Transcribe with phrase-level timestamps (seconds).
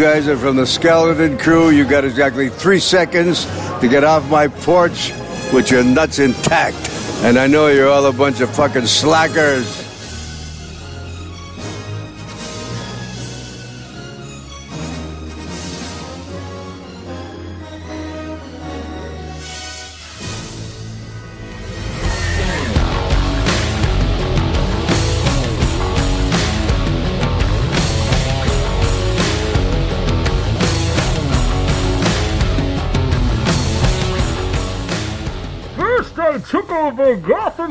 [0.00, 1.68] Guys are from the skeleton crew.
[1.68, 3.44] You got exactly three seconds
[3.80, 5.12] to get off my porch
[5.52, 6.88] with your nuts intact.
[7.22, 9.79] And I know you're all a bunch of fucking slackers.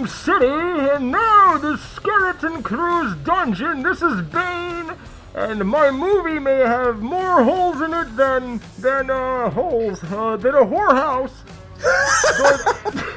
[0.09, 3.83] City, and now the Skeleton Crew's dungeon.
[3.83, 4.91] This is Bane,
[5.35, 10.55] and my movie may have more holes in it than than uh holes uh, than
[10.55, 11.33] a whorehouse.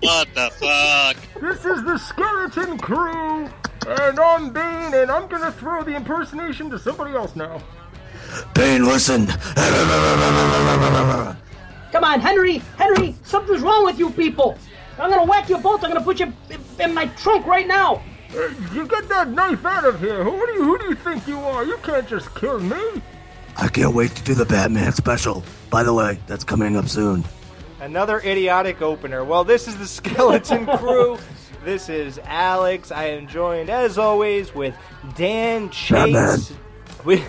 [0.00, 1.16] What the fuck?
[1.40, 3.48] This is the Skeleton Crew,
[3.86, 7.60] and I'm Bane, and I'm gonna throw the impersonation to somebody else now.
[8.54, 9.26] Bane, listen.
[11.92, 12.58] Come on, Henry!
[12.76, 13.14] Henry!
[13.24, 14.56] Something's wrong with you people!
[14.98, 15.84] I'm gonna whack you both!
[15.84, 18.02] I'm gonna put you in, in my trunk right now!
[18.28, 20.22] Hey, you get that knife out of here!
[20.24, 21.64] Who do you who do you think you are?
[21.64, 23.02] You can't just kill me!
[23.56, 25.42] I can't wait to do the Batman special.
[25.70, 27.24] By the way, that's coming up soon.
[27.80, 29.24] Another idiotic opener.
[29.24, 31.18] Well, this is the Skeleton Crew.
[31.64, 32.92] This is Alex.
[32.92, 34.74] I am joined, as always, with
[35.16, 36.38] Dan Batman.
[36.38, 36.52] Chase.
[37.04, 37.24] We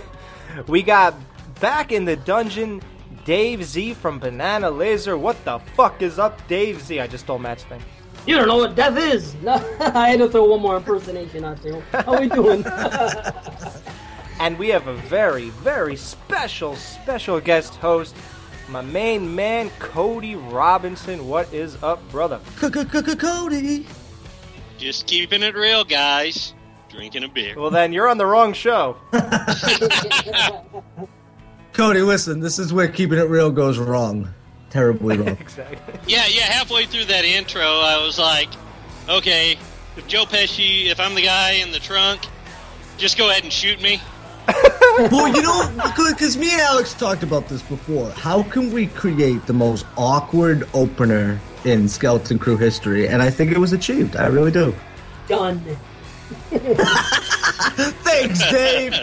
[0.68, 1.16] we got
[1.60, 2.82] back in the dungeon.
[3.30, 5.16] Dave Z from BananaLaser.
[5.16, 7.00] What the fuck is up, Dave Z?
[7.00, 7.80] I just stole Matt's thing.
[8.26, 9.36] You don't know what death is!
[9.44, 11.80] No, I had to throw one more impersonation out there.
[11.92, 12.66] How we doing?
[14.40, 18.16] And we have a very, very special, special guest host,
[18.70, 21.28] my main man, Cody Robinson.
[21.28, 22.40] What is up, brother?
[22.58, 23.86] Cody.
[24.78, 26.54] Just keeping it real, guys.
[26.88, 27.60] Drinking a beer.
[27.60, 28.96] Well, then you're on the wrong show.
[31.80, 34.34] Cody, listen, this is where keeping it real goes wrong.
[34.70, 35.28] Terribly wrong.
[35.40, 35.78] exactly.
[36.08, 36.42] Yeah, yeah.
[36.42, 38.50] Halfway through that intro, I was like,
[39.08, 39.58] okay,
[39.96, 42.20] if Joe Pesci, if I'm the guy in the trunk,
[42.98, 44.02] just go ahead and shoot me.
[45.10, 48.10] well, you know, because me and Alex talked about this before.
[48.10, 53.08] How can we create the most awkward opener in Skeleton Crew history?
[53.08, 54.18] And I think it was achieved.
[54.18, 54.76] I really do.
[55.30, 55.64] Done.
[58.04, 58.94] Thanks, Dave.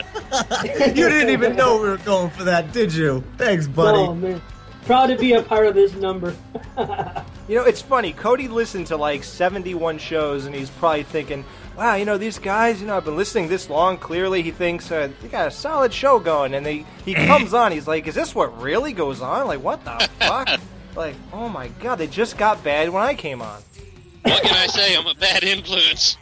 [0.97, 3.23] you didn't even know we were going for that, did you?
[3.37, 3.99] Thanks, buddy.
[3.99, 4.41] Oh, man.
[4.85, 6.35] Proud to be a part of this number.
[7.49, 8.13] You know, it's funny.
[8.13, 11.45] Cody listened to like 71 shows, and he's probably thinking,
[11.77, 13.99] wow, you know, these guys, you know, I've been listening this long.
[13.99, 16.55] Clearly, he thinks uh, they got a solid show going.
[16.55, 19.47] And they, he comes on, he's like, is this what really goes on?
[19.47, 20.61] Like, what the fuck?
[20.97, 23.63] Like, oh my god, they just got bad when I came on.
[24.23, 24.97] What can I say?
[24.97, 26.17] I'm a bad influence.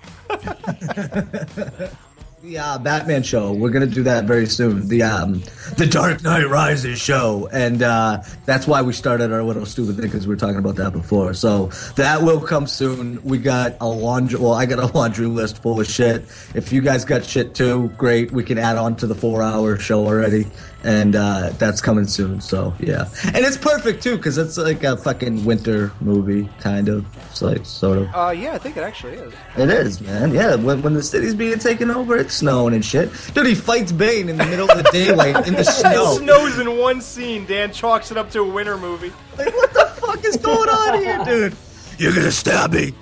[2.44, 3.54] The uh, Batman show.
[3.54, 4.86] We're gonna do that very soon.
[4.86, 5.42] The um,
[5.78, 10.04] the Dark Knight Rises show, and uh, that's why we started our little stupid thing
[10.04, 11.32] because we were talking about that before.
[11.32, 13.18] So that will come soon.
[13.24, 14.38] We got a laundry.
[14.38, 16.26] Well, I got a laundry list full of shit.
[16.54, 18.30] If you guys got shit too, great.
[18.30, 20.46] We can add on to the four-hour show already,
[20.84, 22.40] and uh, that's coming soon.
[22.40, 27.04] So yeah, and it's perfect too because it's like a fucking winter movie kind of.
[27.30, 28.08] It's like sort of.
[28.14, 29.34] Uh, yeah, I think it actually is.
[29.56, 30.32] It is, man.
[30.32, 33.10] Yeah, when, when the city's being taken over, it's snowing and shit.
[33.34, 36.16] Dude, he fights Bane in the middle of the daylight in the It snow.
[36.18, 37.44] snows in one scene.
[37.46, 39.12] Dan chalks it up to a winter movie.
[39.36, 41.56] Like, what the fuck is going on here, dude?
[41.98, 42.92] You're gonna stab me.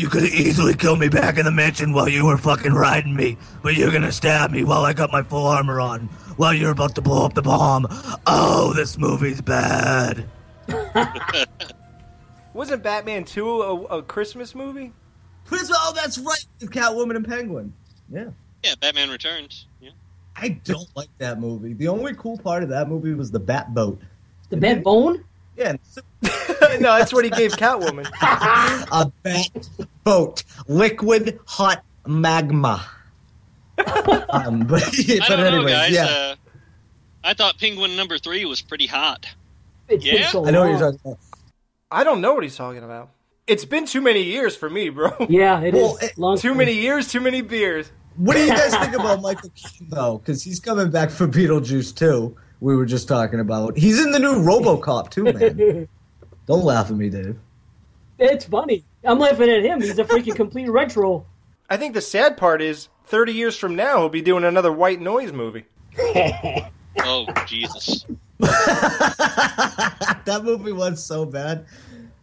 [0.00, 3.14] You could have easily kill me back in the mansion while you were fucking riding
[3.14, 6.06] me, but you're gonna stab me while I got my full armor on,
[6.38, 7.86] while you're about to blow up the bomb.
[8.26, 10.24] Oh, this movie's bad.
[12.54, 14.94] Wasn't Batman 2 a, a Christmas movie?
[15.44, 17.74] Chris, oh, that's right, with Catwoman and Penguin.
[18.10, 18.30] Yeah.
[18.64, 19.66] Yeah, Batman Returns.
[19.82, 19.90] Yeah.
[20.34, 21.74] I don't like that movie.
[21.74, 24.00] The only cool part of that movie was the bat boat.
[24.48, 25.26] The bad bone?
[25.60, 25.72] Yeah,
[26.80, 28.06] no, that's what he gave Catwoman.
[28.22, 29.68] a bat
[30.04, 32.82] boat, liquid hot magma.
[33.78, 33.92] um, but,
[34.32, 34.84] I but don't
[35.28, 35.92] know, anyways, guys.
[35.92, 36.34] yeah, Uh,
[37.22, 39.26] I thought Penguin number three was pretty hot.
[39.88, 40.28] It's Yeah?
[40.28, 40.78] so I know what long.
[40.80, 41.18] you're talking about.
[41.90, 43.10] I don't know what he's talking about.
[43.46, 45.10] It's been too many years for me, bro.
[45.28, 45.82] Yeah, it is.
[45.82, 47.90] Well, it- long Too many years, too many beers.
[48.16, 50.18] What do you guys think about Michael Keaton though?
[50.18, 52.36] Because he's coming back for Beetlejuice too.
[52.60, 53.76] We were just talking about.
[53.76, 55.88] He's in the new RoboCop too, man.
[56.46, 57.38] Don't laugh at me, Dave.
[58.18, 58.84] It's funny.
[59.02, 59.80] I'm laughing at him.
[59.80, 61.24] He's a freaking complete retro.
[61.70, 65.00] I think the sad part is 30 years from now, he'll be doing another white
[65.00, 65.64] noise movie.
[67.02, 68.04] Oh, Jesus.
[68.38, 71.66] that movie was so bad.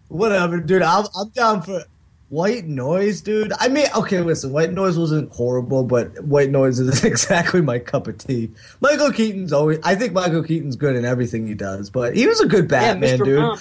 [0.09, 0.81] Whatever, dude.
[0.81, 1.83] I'm, I'm down for.
[2.29, 3.53] White Noise, dude.
[3.57, 8.07] I mean, okay, listen, White Noise wasn't horrible, but White Noise is exactly my cup
[8.07, 8.51] of tea.
[8.81, 9.79] Michael Keaton's always.
[9.83, 12.93] I think Michael Keaton's good in everything he does, but he was a good Yeah,
[12.95, 13.23] Batman, Mr.
[13.25, 13.39] dude.
[13.39, 13.57] Mom.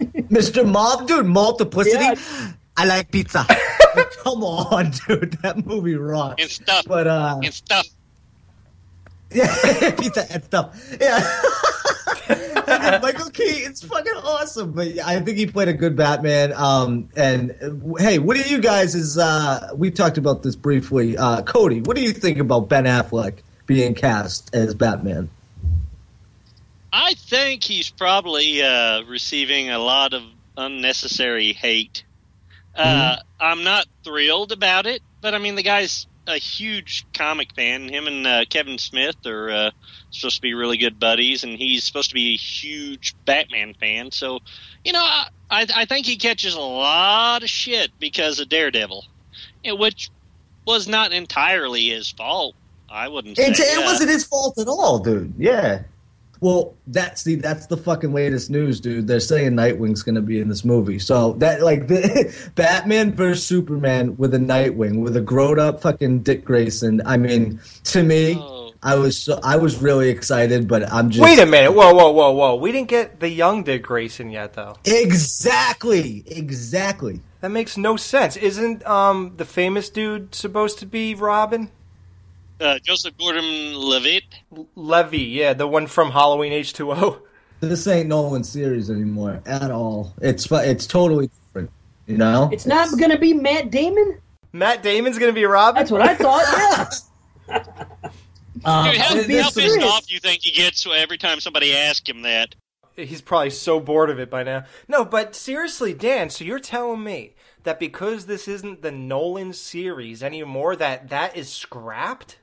[0.30, 0.70] Mr.
[0.70, 2.04] Mom, dude, multiplicity.
[2.04, 2.52] Yeah.
[2.76, 3.44] I like pizza.
[4.22, 6.40] Come on, dude, that movie rocks.
[6.42, 6.84] And stuff.
[6.86, 7.86] But uh, And stuff.
[9.32, 10.96] yeah, pizza and stuff.
[11.00, 11.18] Yeah.
[13.02, 16.52] Michael Keaton's fucking awesome, but I think he played a good Batman.
[16.54, 18.94] Um, and uh, hey, what do you guys?
[18.94, 21.16] Is uh, we talked about this briefly.
[21.16, 25.30] Uh, Cody, what do you think about Ben Affleck being cast as Batman?
[26.92, 30.22] I think he's probably uh, receiving a lot of
[30.56, 32.04] unnecessary hate.
[32.74, 37.88] Uh, I'm not thrilled about it, but I mean, the guy's a huge comic fan.
[37.88, 39.70] Him and uh, Kevin Smith are uh,
[40.10, 44.10] supposed to be really good buddies, and he's supposed to be a huge Batman fan.
[44.10, 44.40] So,
[44.84, 49.04] you know, I, I, think he catches a lot of shit because of Daredevil,
[49.64, 50.10] which
[50.66, 52.54] was not entirely his fault.
[52.88, 53.46] I wouldn't say.
[53.48, 55.34] It, it uh, wasn't his fault at all, dude.
[55.38, 55.82] Yeah.
[56.40, 59.06] Well, that's the that's the fucking latest news, dude.
[59.06, 60.98] They're saying Nightwing's gonna be in this movie.
[60.98, 66.20] So that like the Batman versus Superman with a Nightwing with a grown up fucking
[66.20, 67.02] Dick Grayson.
[67.04, 68.72] I mean, to me, Oh.
[68.82, 71.72] I was so, I was really excited, but I'm just Wait a minute.
[71.72, 72.54] Whoa, whoa, whoa, whoa.
[72.56, 74.76] We didn't get the young Dick Grayson yet, though.
[74.86, 77.20] Exactly, exactly.
[77.42, 78.36] That makes no sense.
[78.36, 81.70] Isn't um the famous dude supposed to be Robin?
[82.60, 84.24] Uh, Joseph Gordon-Levitt.
[84.74, 87.20] Levy, yeah, the one from Halloween H2O.
[87.60, 90.14] This ain't Nolan series anymore at all.
[90.22, 91.70] It's it's totally different.
[92.06, 94.18] You know, It's not going to be Matt Damon?
[94.52, 95.78] Matt Damon's gonna be Robin.
[95.78, 96.90] That's what I thought,
[97.48, 97.58] yeah.
[98.64, 101.74] Um, Dude, how, how pissed serious- off do you think he gets every time somebody
[101.74, 102.54] asks him that?
[102.96, 104.64] He's probably so bored of it by now.
[104.88, 110.22] No, but seriously, Dan, so you're telling me that because this isn't the Nolan series
[110.22, 112.38] anymore, that that is scrapped?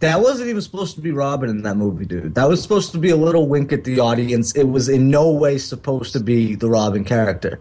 [0.00, 2.34] That wasn't even supposed to be Robin in that movie, dude.
[2.36, 4.54] That was supposed to be a little wink at the audience.
[4.54, 7.58] It was in no way supposed to be the Robin character.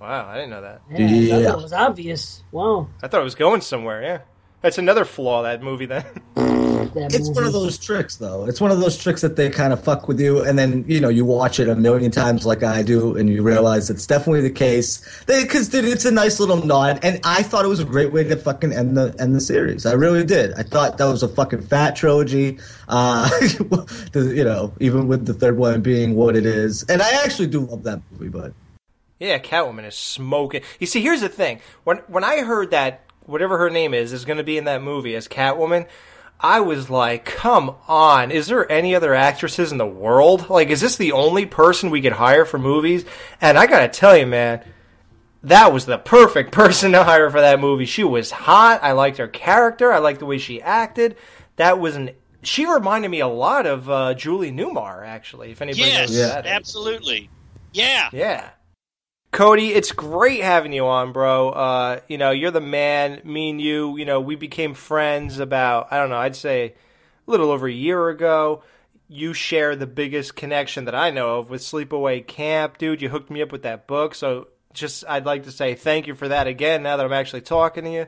[0.00, 0.82] Wow, I didn't know that.
[0.90, 1.46] Yeah, I Yeah.
[1.50, 2.44] thought it was obvious.
[2.52, 2.86] Wow.
[3.02, 4.00] I thought it was going somewhere.
[4.02, 4.18] Yeah,
[4.60, 5.86] that's another flaw of that movie.
[5.86, 6.04] Then
[6.96, 8.46] That It's one of those tricks, though.
[8.46, 10.98] It's one of those tricks that they kind of fuck with you, and then you
[10.98, 14.40] know you watch it a million times like I do, and you realize it's definitely
[14.40, 15.04] the case.
[15.26, 18.34] Because it's a nice little nod, and I thought it was a great way to
[18.34, 19.84] fucking end the end the series.
[19.84, 20.54] I really did.
[20.54, 22.58] I thought that was a fucking fat trilogy.
[22.88, 23.28] Uh,
[24.14, 27.60] you know, even with the third one being what it is, and I actually do
[27.60, 28.54] love that movie, but.
[29.20, 30.62] yeah, Catwoman is smoking.
[30.80, 34.24] You see, here's the thing: when when I heard that whatever her name is is
[34.24, 35.86] going to be in that movie as Catwoman.
[36.40, 40.50] I was like, come on, is there any other actresses in the world?
[40.50, 43.04] Like, is this the only person we could hire for movies?
[43.40, 44.62] And I gotta tell you, man,
[45.42, 47.86] that was the perfect person to hire for that movie.
[47.86, 48.80] She was hot.
[48.82, 49.92] I liked her character.
[49.92, 51.16] I liked the way she acted.
[51.56, 52.10] That was an.
[52.42, 55.50] She reminded me a lot of uh, Julie Newmar, actually.
[55.50, 57.30] If anybody Yes, knows who that absolutely.
[57.72, 58.08] Yeah.
[58.12, 58.50] Yeah.
[59.36, 61.50] Cody, it's great having you on, bro.
[61.50, 63.20] Uh, you know, you're the man.
[63.22, 66.74] Me and you, you know, we became friends about, I don't know, I'd say
[67.28, 68.62] a little over a year ago.
[69.08, 72.78] You share the biggest connection that I know of with Sleepaway Camp.
[72.78, 74.14] Dude, you hooked me up with that book.
[74.14, 77.42] So just, I'd like to say thank you for that again now that I'm actually
[77.42, 78.06] talking to you.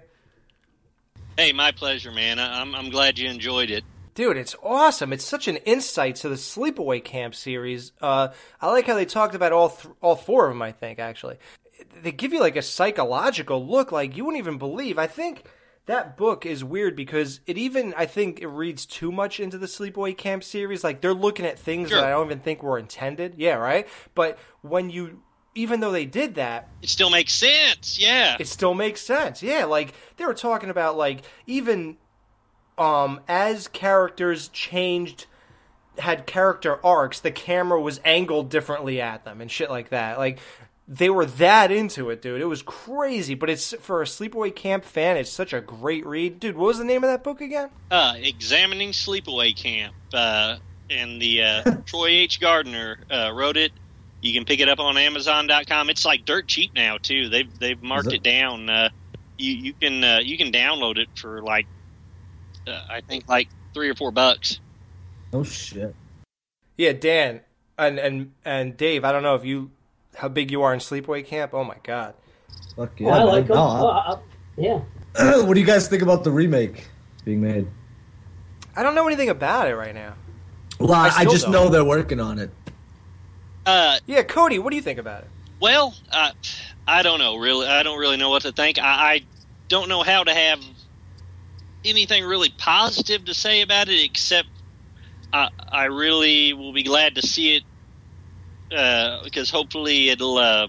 [1.36, 2.40] Hey, my pleasure, man.
[2.40, 3.84] I'm I'm glad you enjoyed it.
[4.18, 5.12] Dude, it's awesome.
[5.12, 7.92] It's such an insight to the Sleepaway Camp series.
[8.02, 10.60] Uh, I like how they talked about all th- all four of them.
[10.60, 11.36] I think actually,
[12.02, 14.98] they give you like a psychological look, like you wouldn't even believe.
[14.98, 15.44] I think
[15.86, 19.68] that book is weird because it even I think it reads too much into the
[19.68, 20.82] Sleepaway Camp series.
[20.82, 22.00] Like they're looking at things Sure.
[22.00, 23.34] that I don't even think were intended.
[23.36, 23.86] Yeah, right.
[24.16, 25.22] But when you,
[25.54, 28.00] even though they did that, It still makes sense.
[28.00, 28.36] Yeah.
[28.40, 29.44] it still makes sense.
[29.44, 31.98] Yeah, like they were talking about like even
[32.78, 35.26] um as characters changed
[35.98, 40.18] had character arcs, the camera was angled differently at them and shit like that.
[40.18, 40.38] Like
[40.86, 42.40] they were that into it, dude.
[42.40, 46.40] It was crazy, but it's for a sleepaway camp fan, it's such a great read.
[46.40, 47.68] Dude, what was the name of that book again?
[47.90, 50.56] uh, examining sleepaway camp, uh,
[50.88, 52.40] and the uh, Troy H.
[52.40, 53.72] Gardner uh, wrote it.
[54.22, 55.90] You can pick it up on Amazon.com.
[55.90, 57.28] It's like dirt cheap now too.
[57.28, 58.14] They've they've marked it?
[58.14, 58.70] it down.
[58.70, 58.88] Uh,
[59.36, 61.66] you you can uh, you can download it for like
[62.68, 64.60] uh, I think like three or four bucks.
[65.32, 65.94] Oh shit.
[66.76, 67.40] Yeah, Dan
[67.78, 69.70] and and and Dave, I don't know if you
[70.16, 71.54] how big you are in sleepaway camp.
[71.54, 72.14] Oh my god.
[72.76, 73.08] Fuck Oh, yeah.
[73.10, 73.56] I like them.
[73.56, 74.18] No, Oh, I- I- I-
[74.56, 74.80] yeah.
[75.42, 76.88] what do you guys think about the remake
[77.24, 77.66] being made?
[78.76, 80.14] I don't know anything about it right now.
[80.78, 81.52] Well, I, still just don't.
[81.52, 82.50] know they're working on it.
[83.66, 85.28] Uh, Yeah, Cody, what do you think about it?
[85.60, 86.30] Well, uh,
[86.86, 87.36] I don't know.
[87.36, 88.78] Really, I don't really know what to think.
[88.78, 88.84] I,
[89.14, 89.20] I
[89.66, 90.60] don't know how to have
[91.84, 94.48] anything really positive to say about it, except
[95.32, 97.62] I, I really will be glad to see it
[98.74, 100.68] uh, because hopefully it'll uh,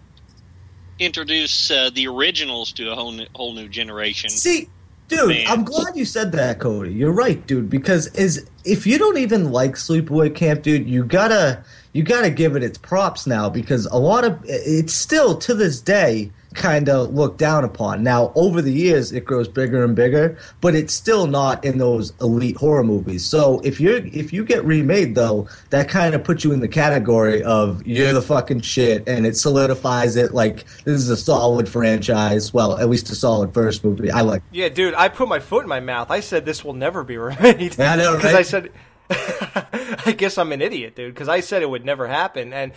[1.00, 4.30] introduce uh, the originals to a whole new, whole new generation.
[4.30, 4.70] See,
[5.08, 5.48] dude, Man.
[5.48, 6.94] I'm glad you said that, Cody.
[6.94, 7.70] You're right, dude.
[7.70, 11.64] Because is if you don't even like Sleepaway Camp, dude, you gotta
[11.94, 15.82] you gotta give it its props now because a lot of it's still to this
[15.82, 18.04] day kind of looked down upon.
[18.04, 22.14] Now, over the years, it grows bigger and bigger, but it's still not in those
[22.22, 23.26] elite horror movies.
[23.26, 26.68] So if you if you get remade though, that kind of puts you in the
[26.68, 31.70] category of you're the fucking shit, and it solidifies it like this is a solid
[31.70, 32.54] franchise.
[32.54, 34.12] Well, at least a solid first movie.
[34.12, 34.42] I like.
[34.52, 36.10] Yeah, dude, I put my foot in my mouth.
[36.10, 37.78] I said this will never be remade.
[37.78, 38.40] Yeah, I know, Because right?
[38.40, 38.72] I said,
[40.06, 41.14] I guess I'm an idiot, dude.
[41.14, 42.72] Because I said it would never happen, and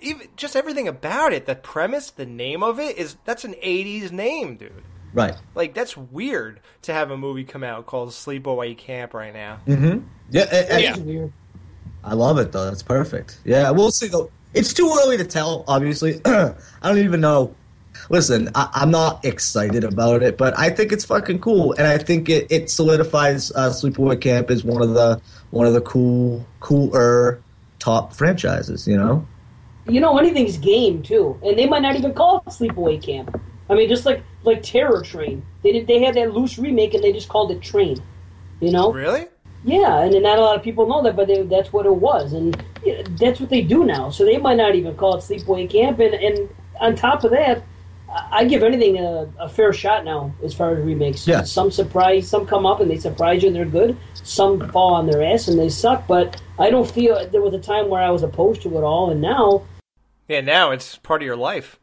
[0.00, 4.12] even just everything about it, the premise, the name of it is that's an '80s
[4.12, 4.72] name, dude.
[5.14, 5.34] Right.
[5.54, 9.58] Like that's weird to have a movie come out called Sleepaway Camp right now.
[9.66, 10.06] Mm-hmm.
[10.30, 10.96] Yeah, a- a- Yeah.
[10.98, 11.32] Weird.
[12.04, 12.64] I love it though.
[12.66, 13.40] That's perfect.
[13.44, 14.30] Yeah, we'll see though.
[14.54, 15.64] It's too early to tell.
[15.66, 17.54] Obviously, I don't even know.
[18.10, 21.98] Listen, I, I'm not excited about it, but I think it's fucking cool, and I
[21.98, 26.46] think it, it solidifies uh, Sleepaway Camp as one of the one of the cool,
[26.60, 27.42] cooler
[27.78, 28.86] top franchises.
[28.86, 29.26] You know?
[29.88, 33.40] You know, anything's game too, and they might not even call it Sleepaway Camp.
[33.70, 37.02] I mean, just like like Terror Train, they did they had that loose remake and
[37.02, 38.02] they just called it Train.
[38.60, 38.92] You know?
[38.92, 39.26] Really?
[39.64, 42.32] Yeah, and not a lot of people know that, but they, that's what it was,
[42.32, 42.62] and
[43.18, 44.08] that's what they do now.
[44.10, 46.48] So they might not even call it Sleepaway Camp, and, and
[46.80, 47.62] on top of that,
[48.10, 51.26] I I give anything a, a fair shot now as far as remakes.
[51.26, 51.42] Yeah.
[51.42, 53.96] Some surprise, some come up and they surprise you, and they're good.
[54.14, 56.06] Some fall on their ass and they suck.
[56.06, 59.10] But I don't feel there was a time where I was opposed to it all,
[59.10, 59.64] and now
[60.28, 60.40] Yeah.
[60.40, 61.78] Now it's part of your life.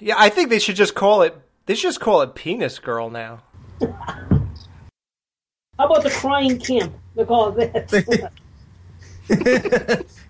[0.00, 1.34] Yeah, I think they should just call it.
[1.66, 3.42] They should just call it Penis Girl now.
[3.80, 6.94] how about the Crying Camp?
[7.14, 8.32] They call it that.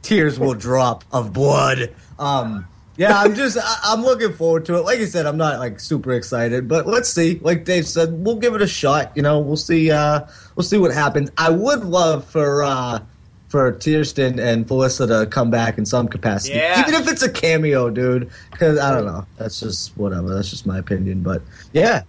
[0.03, 1.95] Tears will drop of blood.
[2.19, 2.67] Um,
[2.99, 4.83] yeah, I'm just I, I'm looking forward to it.
[4.83, 7.38] Like I said, I'm not like super excited, but let's see.
[7.43, 9.12] Like Dave said, we'll give it a shot.
[9.17, 9.90] You know, we'll see.
[9.90, 10.26] Uh,
[10.57, 11.31] we'll see what happens.
[11.38, 13.00] I would love for uh,
[13.49, 16.81] for Tiersten and Felissa to come back in some capacity, Yeah.
[16.87, 18.28] even if it's a cameo, dude.
[18.50, 19.25] Because I don't know.
[19.38, 20.35] That's just whatever.
[20.35, 21.23] That's just my opinion.
[21.23, 21.40] But
[21.73, 22.02] yeah.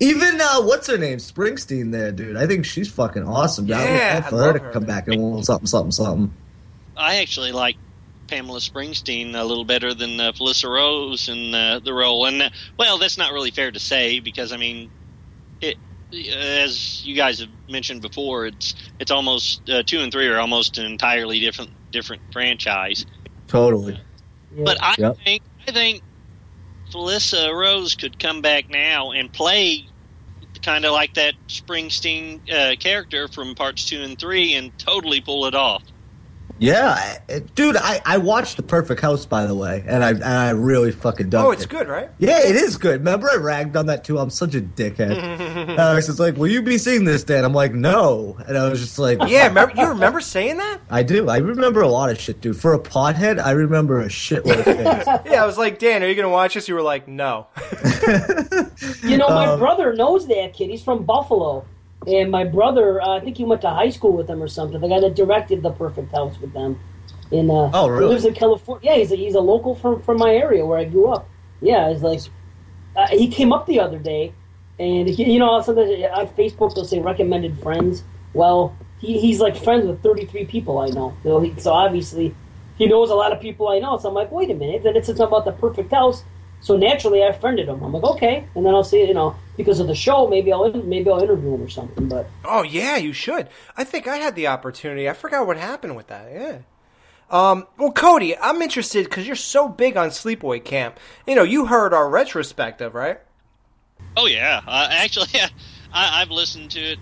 [0.00, 1.90] Even uh, what's her name, Springsteen?
[1.90, 2.36] There, dude.
[2.36, 3.66] I think she's fucking awesome.
[3.66, 6.34] Yeah, I would Yeah, love for her to come back and well, something, something, something.
[6.96, 7.76] I actually like
[8.28, 12.50] Pamela Springsteen a little better than uh, Felissa Rose in uh, the role, and uh,
[12.78, 14.90] well, that's not really fair to say because I mean,
[15.60, 15.76] it
[16.12, 20.78] as you guys have mentioned before, it's it's almost uh, two and three are almost
[20.78, 23.04] an entirely different different franchise.
[23.48, 24.00] Totally.
[24.50, 24.64] Yeah.
[24.64, 25.16] But I Yep.
[25.24, 26.02] think I think
[26.92, 29.88] Felissa Rose could come back now and play
[30.62, 35.46] kind of like that Springsteen uh, character from parts two and three and totally pull
[35.46, 35.82] it off.
[36.58, 40.24] Yeah, I- dude, I, I watched The Perfect House by the way, and I and
[40.24, 41.54] I really fucking dug Oh, it.
[41.56, 42.08] it's good, right?
[42.18, 43.00] Yeah, it is good.
[43.00, 44.18] Remember, I ragged on that too.
[44.18, 45.16] I'm such a dickhead.
[45.18, 48.56] and I was just like, "Will you be seeing this, Dan?" I'm like, "No," and
[48.56, 50.78] I was just like, Yeah, remember, you remember saying that?
[50.88, 51.28] I do.
[51.28, 52.56] I remember a lot of shit, dude.
[52.58, 55.06] For a pothead, I remember a shitload of things.
[55.32, 56.68] Yeah, I was like, Dan, are you gonna watch this?
[56.68, 57.48] You were like, no.
[59.02, 60.70] You know, my Um, brother knows that kid.
[60.70, 61.64] He's from Buffalo.
[62.06, 64.80] And my brother, uh, I think he went to high school with them or something.
[64.80, 66.78] The guy that directed The Perfect House with them.
[67.32, 68.04] In, uh, Oh, really?
[68.04, 68.90] He lives in California.
[68.90, 71.28] Yeah, he's a, he's a local from, from my area where I grew up.
[71.60, 72.20] Yeah, it's like,
[72.94, 74.32] uh, he came up the other day.
[74.78, 78.04] And, he, you know, sometimes on Facebook they'll say recommended friends.
[78.34, 81.16] Well, he, he's like friends with 33 people I know.
[81.24, 82.34] So, he, so obviously
[82.78, 83.98] he knows a lot of people I know.
[83.98, 84.84] So I'm like, wait a minute.
[84.84, 86.22] Then it says something about The Perfect House.
[86.60, 87.82] So naturally, I friended him.
[87.82, 90.72] I'm like, okay, and then I'll see, you know, because of the show, maybe I'll
[90.72, 92.08] maybe I'll interview him or something.
[92.08, 93.48] But Oh yeah, you should.
[93.76, 95.08] I think I had the opportunity.
[95.08, 96.30] I forgot what happened with that.
[96.32, 96.58] Yeah.
[97.28, 100.98] Um, well, Cody, I'm interested because you're so big on Sleepaway Camp.
[101.26, 103.18] You know, you heard our retrospective, right?
[104.16, 105.28] Oh yeah, uh, actually,
[105.92, 106.98] I, I've listened to it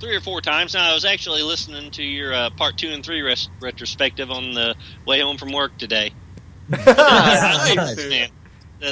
[0.00, 0.90] three or four times now.
[0.90, 4.74] I was actually listening to your uh, part two and three res- retrospective on the
[5.06, 6.12] way home from work today.
[6.70, 8.30] Nice.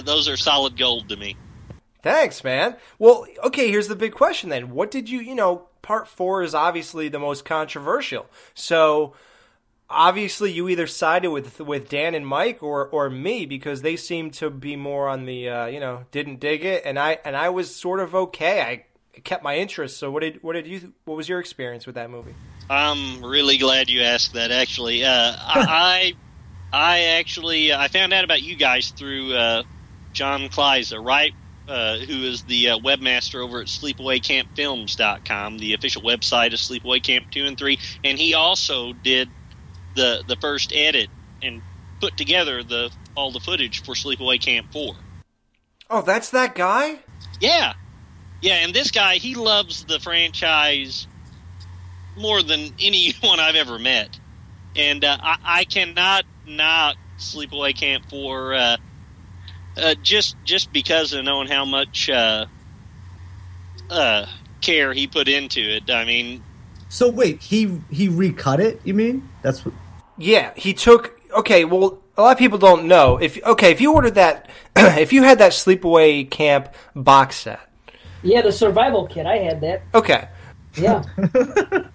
[0.05, 1.35] Those are solid gold to me.
[2.09, 2.77] Thanks, man.
[2.99, 4.71] Well, okay, here's the big question then.
[4.71, 8.27] What did you, you know, part four is obviously the most controversial.
[8.55, 9.15] So,
[9.91, 14.33] obviously, you either sided with with Dan and Mike or or me because they seemed
[14.35, 17.50] to be more on the, uh, you know, didn't dig it, and I and I
[17.50, 18.62] was sort of okay.
[18.62, 19.99] I kept my interest.
[19.99, 20.93] So, what did what did you?
[21.05, 22.35] What was your experience with that movie?
[22.71, 24.50] I'm really glad you asked that.
[24.50, 26.15] Actually, uh, I,
[26.73, 29.62] I I actually I found out about you guys through uh,
[30.12, 31.35] John Klyza, right?
[31.69, 37.31] Uh, who is the uh, webmaster over at SleepAwayCampFilms.com, the official website of Sleepaway Camp
[37.31, 39.29] Two and Three, and he also did
[39.95, 41.11] the the first edit
[41.43, 41.61] and
[42.01, 44.95] put together the all the footage for Sleepaway Camp Four.
[45.91, 47.01] Oh, that's that guy.
[47.39, 47.75] Yeah,
[48.41, 51.07] yeah, and this guy he loves the franchise
[52.17, 54.19] more than anyone I've ever met,
[54.75, 58.55] and uh, I, I cannot knock Sleepaway Camp Four
[59.79, 62.47] uh, just just because of knowing how much uh,
[63.91, 64.27] uh,
[64.61, 65.91] care he put into it.
[65.91, 66.43] I mean,
[66.89, 68.81] So wait, he he recut it?
[68.85, 69.29] You mean?
[69.43, 69.75] That's what.
[70.17, 71.19] Yeah, he took.
[71.33, 73.19] Okay, well, a lot of people don't know.
[73.19, 77.61] If okay, if you ordered that, if you had that sleepaway camp box set,
[78.23, 79.27] Yeah, the survival kit.
[79.27, 79.83] I had that.
[79.95, 80.29] okay,
[80.77, 81.03] Yeah.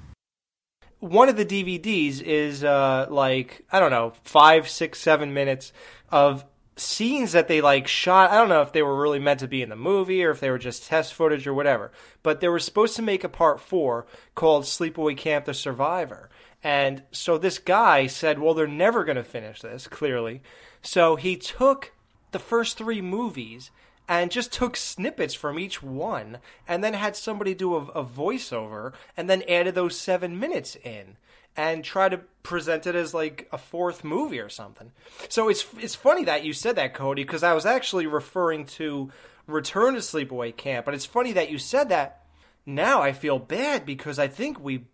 [1.00, 5.74] one of the DVDs is uh, like I don't know five, six, seven minutes
[6.10, 8.32] of scenes that they like shot.
[8.32, 10.40] I don't know if they were really meant to be in the movie or if
[10.40, 11.92] they were just test footage or whatever.
[12.24, 16.30] But they were supposed to make a part four called Sleepaway Camp: The Survivor.
[16.64, 20.42] And so this guy said, "Well, they're never going to finish this." Clearly,
[20.82, 21.94] so he took
[22.32, 23.72] the first three movies
[24.08, 28.94] and just took snippets from each one and then had somebody do a, a voiceover
[29.16, 31.16] and then added those seven minutes in
[31.56, 34.92] and try to present it as like a fourth movie or something.
[35.30, 39.12] So it's it's funny that you said that, Cody, because I was actually referring to
[39.48, 42.20] Return to Sleepaway Camp, but it's funny that you said that.
[42.66, 44.86] Now I feel bad because I think we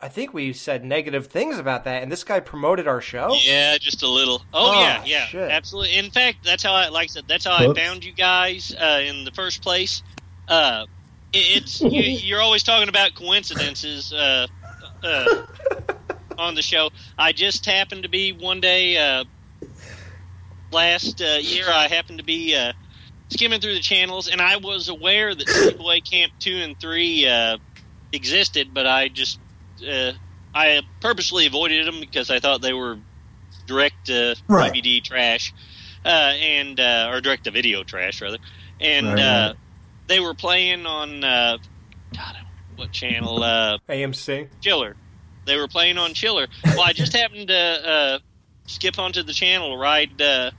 [0.00, 3.34] I think we said negative things about that and this guy promoted our show.
[3.40, 4.42] yeah, just a little.
[4.52, 5.50] Oh, Oh, yeah, yeah, shit.
[5.50, 5.96] absolutely.
[5.96, 7.24] In fact, that's how I like I said.
[7.28, 7.78] That's how Whoops.
[7.78, 10.02] I found you guys uh, in the first place.
[10.48, 10.86] Uh,
[11.32, 14.12] it, it's you, you're always talking about coincidences.
[14.12, 14.46] Uh,
[15.04, 15.46] uh,
[16.38, 16.90] on the show.
[17.18, 19.24] I just happened to be one day uh,
[20.72, 21.66] last uh, year.
[21.68, 22.72] I happened to be uh,
[23.30, 27.58] skimming through the channels, and I was aware that Sleepaway Camp two and three uh,
[28.12, 29.38] existed, but I just
[29.88, 30.12] uh,
[30.54, 32.98] I purposely avoided them because I thought they were
[33.66, 34.72] direct uh, Right.
[34.72, 35.52] DVD trash,
[36.04, 38.38] uh, and uh, or direct to video trash rather,
[38.80, 39.54] and Right, uh,
[40.06, 41.58] they were playing on uh,
[42.14, 42.36] God,
[42.76, 43.42] what channel?
[43.42, 44.48] Uh, AMC.
[44.60, 44.96] Chiller.
[45.46, 46.48] They were playing on Chiller.
[46.64, 48.18] Well, I just happened to uh,
[48.66, 50.50] skip onto the channel right uh,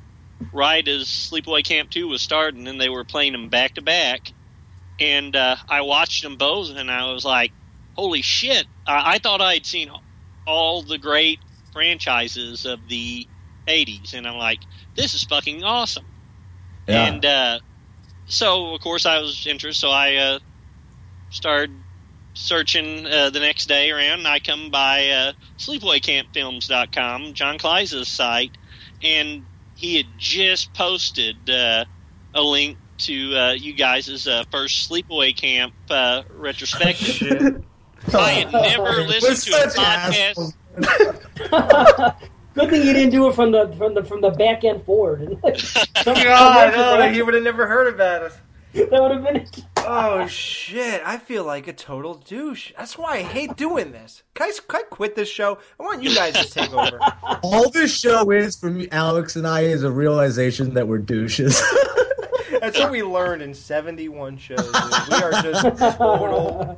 [0.54, 4.32] right as Sleepaway Camp Two was starting, and they were playing them back to back.
[5.00, 7.52] And uh, I watched them both, and I was like,
[7.96, 9.90] "Holy shit!" I, I thought I'd seen
[10.46, 11.40] all the great
[11.74, 13.28] franchises of the
[13.68, 14.60] '80s, and I'm like,
[14.96, 16.06] "This is fucking awesome."
[16.88, 17.08] Yeah.
[17.08, 17.60] And uh,
[18.28, 19.80] so, of course, I was interested.
[19.80, 20.40] So I uh,
[21.30, 21.72] started
[22.36, 28.52] searching uh, the next day around, and I come by uh, SleepawayCampFilms.com, John Klyza's site,
[29.02, 29.46] and
[29.76, 31.86] he had just posted uh,
[32.34, 37.06] a link to uh, you guys' uh, first Sleepaway Camp uh, retrospective.
[37.06, 37.64] Shit.
[38.14, 40.54] I had never listened to a podcast.
[42.56, 45.38] Good thing you didn't do it from the from the from the back end forward.
[46.06, 48.38] God, no, he would have never heard about us.
[48.90, 49.66] that would have been it.
[49.78, 51.02] Oh shit!
[51.06, 52.74] I feel like a total douche.
[52.78, 54.24] That's why I hate doing this.
[54.34, 55.60] Can I, can I quit this show?
[55.80, 57.00] I want you guys to take over.
[57.42, 61.62] All this show is for me, Alex and I, is a realization that we're douches.
[62.60, 64.58] That's what we learned in seventy-one shows.
[64.60, 65.08] dude.
[65.10, 66.78] We are just total.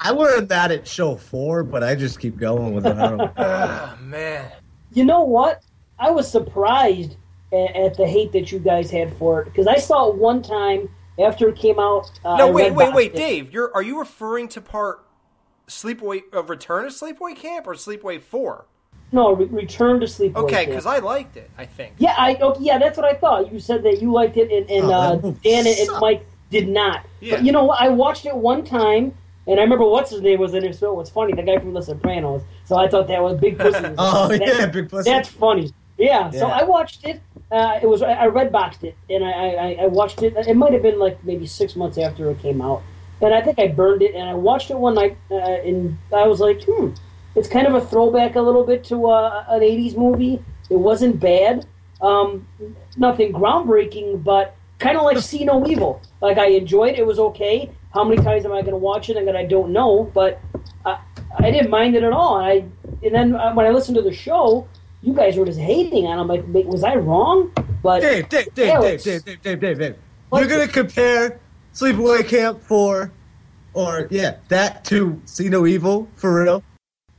[0.00, 2.96] I learned that at show four, but I just keep going with it.
[2.96, 4.50] Oh man.
[4.92, 5.62] You know what?
[6.00, 7.16] I was surprised
[7.52, 10.42] at, at the hate that you guys had for it because I saw it one
[10.42, 12.10] time after it came out.
[12.24, 13.16] Uh, No, I wait, wait, wait, it.
[13.16, 13.52] Dave.
[13.52, 15.04] You're are you referring to part
[15.66, 18.66] Sleepaway uh, Return to Sleepaway Camp or Sleepaway Four?
[19.10, 20.36] No, re- Return to Sleep.
[20.36, 21.50] Okay, because I liked it.
[21.56, 21.94] I think.
[21.98, 23.50] Yeah, I okay, yeah, that's what I thought.
[23.52, 26.00] You said that you liked it, and, and Oh, uh, Dan and, and.
[26.00, 27.06] Mike did not.
[27.20, 27.36] Yeah.
[27.36, 27.70] But you know?
[27.70, 29.14] I watched it one time,
[29.46, 30.74] and I remember what's his name was in it.
[30.74, 32.42] So it was funny, the guy from The Sopranos.
[32.66, 33.78] So I thought that was Big Pussy.
[33.98, 35.10] Oh That- yeah, big pussy.
[35.10, 35.72] That's funny.
[35.96, 37.20] Yeah, so I watched it.
[37.50, 40.34] Uh, it was I I red boxed it, and I, I, I watched it.
[40.36, 42.82] It might have been like maybe six months after it came out,
[43.22, 44.14] and I think I burned it.
[44.14, 46.90] And I watched it one night, uh, and I was like, hmm,
[47.34, 50.44] it's kind of a throwback a little bit to uh, an '80s movie.
[50.68, 51.66] It wasn't bad,
[52.02, 52.46] um,
[52.96, 56.02] nothing groundbreaking, but kind of like See No Evil.
[56.20, 56.98] Like I enjoyed it.
[56.98, 57.70] It was okay.
[57.94, 59.16] How many times am I going to watch it?
[59.16, 60.40] And I don't know, but
[60.84, 60.98] I,
[61.38, 62.38] I didn't mind it at all.
[62.38, 62.64] I
[63.02, 64.68] and then uh, when I listened to the show,
[65.02, 66.18] you guys were just hating on.
[66.18, 66.20] it.
[66.20, 67.52] I'm like, was I wrong?
[67.82, 69.96] But Dave, Dave, Dave, Yeah, Dave, Dave, Dave, Dave, Dave, Dave.
[70.32, 71.40] You're gonna compare
[71.74, 73.12] Sleepaway Camp four,
[73.74, 76.62] or yeah, that to See No Evil for real?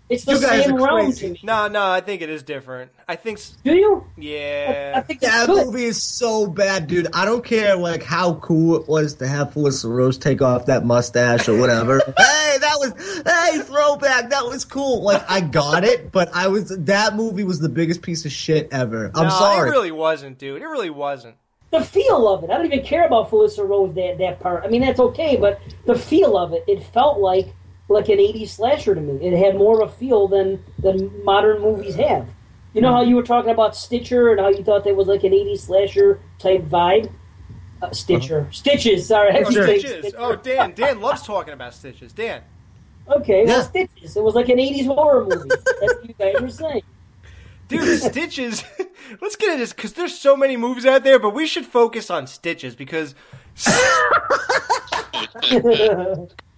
[0.10, 1.28] It's the You guys same are realm crazy.
[1.28, 1.40] to me.
[1.44, 2.92] No, no, I think it is different.
[3.08, 3.98] I think, Do you?
[4.18, 5.02] I, I yeah.
[5.02, 5.68] think That good.
[5.68, 7.08] movie is so bad, dude.
[7.14, 10.84] I don't care like how cool it was to have Felissa Rose take off that
[10.86, 12.00] mustache or whatever.
[12.18, 14.32] hey, that was hey throwback.
[14.32, 15.04] That was cool.
[15.04, 18.68] Like I got it, but I was that movie was the biggest piece of shit
[18.72, 19.12] ever.
[19.14, 19.70] I'm no, sorry.
[19.70, 20.62] It really wasn't, dude.
[20.62, 21.36] It really wasn't.
[21.72, 22.50] the feel of it.
[22.50, 24.64] I don't even care about Felissa Rose that that part.
[24.66, 27.54] I mean, that's okay, but the feel of it, it felt like
[27.90, 29.26] like an '80s slasher to me.
[29.26, 32.28] It had more of a feel than than modern movies have.
[32.74, 35.24] You know how you were talking about Stitcher and how you thought that was like
[35.24, 37.12] an '80s slasher type vibe.
[37.82, 39.08] Uh, Stitcher, Stitches.
[39.08, 39.92] Sorry, Oh, keep Stitches.
[40.00, 40.18] Stitcher.
[40.20, 40.74] Oh, Dan.
[40.76, 42.12] Dan loves talking about Stitches.
[42.14, 42.42] Dan.
[43.10, 44.16] Okay, well, Stitches.
[44.18, 45.50] It was like an '80s horror movie.
[45.66, 46.82] That's what you guys were saying.
[47.70, 48.64] Dude, Stitches.
[49.22, 52.10] Let's get into this because there's so many movies out there, but we should focus
[52.12, 53.16] on Stitches because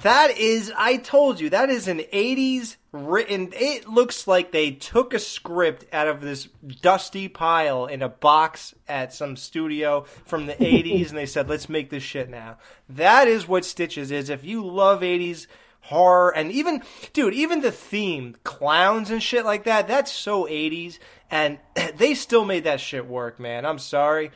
[0.00, 3.52] that is, I told you, that is an 80s written.
[3.52, 6.48] It looks like they took a script out of this
[6.80, 11.68] dusty pile in a box at some studio from the 80s and they said, let's
[11.68, 12.58] make this shit now.
[12.88, 14.30] That is what Stitches is.
[14.30, 15.46] If you love 80s
[15.84, 20.98] horror and even dude even the theme clowns and shit like that that's so 80s
[21.30, 21.58] and
[21.98, 24.30] they still made that shit work man i'm sorry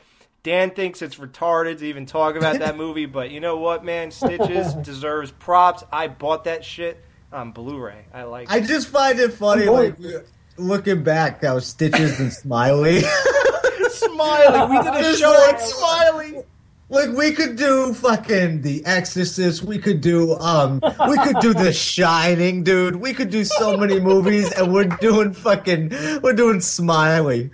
[0.49, 4.09] dan thinks it's retarded to even talk about that movie but you know what man
[4.09, 8.65] stitches deserves props i bought that shit on blu-ray i like I it.
[8.65, 9.95] just find it funny, I'm like
[10.57, 13.01] looking back, that was Stitches and Smiley.
[13.89, 16.43] smiley we did a Just show like- on smiley
[16.89, 21.71] Like we could do fucking The Exorcist, we could do um we could do The
[21.71, 22.95] Shining, dude.
[22.95, 25.89] We could do so many movies and we're doing fucking
[26.23, 27.51] we're doing Smiley.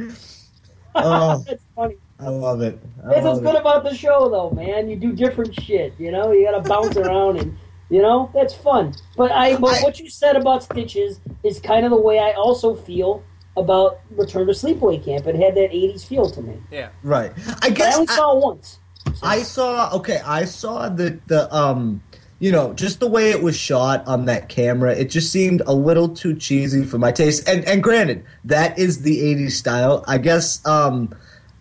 [0.96, 1.98] Oh, That's funny.
[2.20, 2.80] I love it.
[3.04, 3.62] I That's what's love good it.
[3.62, 4.90] about the show, though, man.
[4.90, 5.94] You do different shit.
[6.00, 7.58] You know, you got to bounce around, and
[7.90, 8.94] you know that's fun.
[9.18, 12.32] But I, but I- what you said about Stitches is kind of the way I
[12.34, 13.22] also feel
[13.58, 15.28] about Return to Sleepaway Camp.
[15.28, 16.58] It had that '80s feel to me.
[16.72, 17.32] yeah Right.
[17.36, 18.80] I But I guess only I- saw it once.
[19.22, 22.02] I saw okay, I saw the the um
[22.40, 25.74] you know, just the way it was shot on that camera, it just seemed a
[25.74, 27.48] little too cheesy for my taste.
[27.48, 30.04] And and granted, that is the 80s style.
[30.08, 31.14] I guess um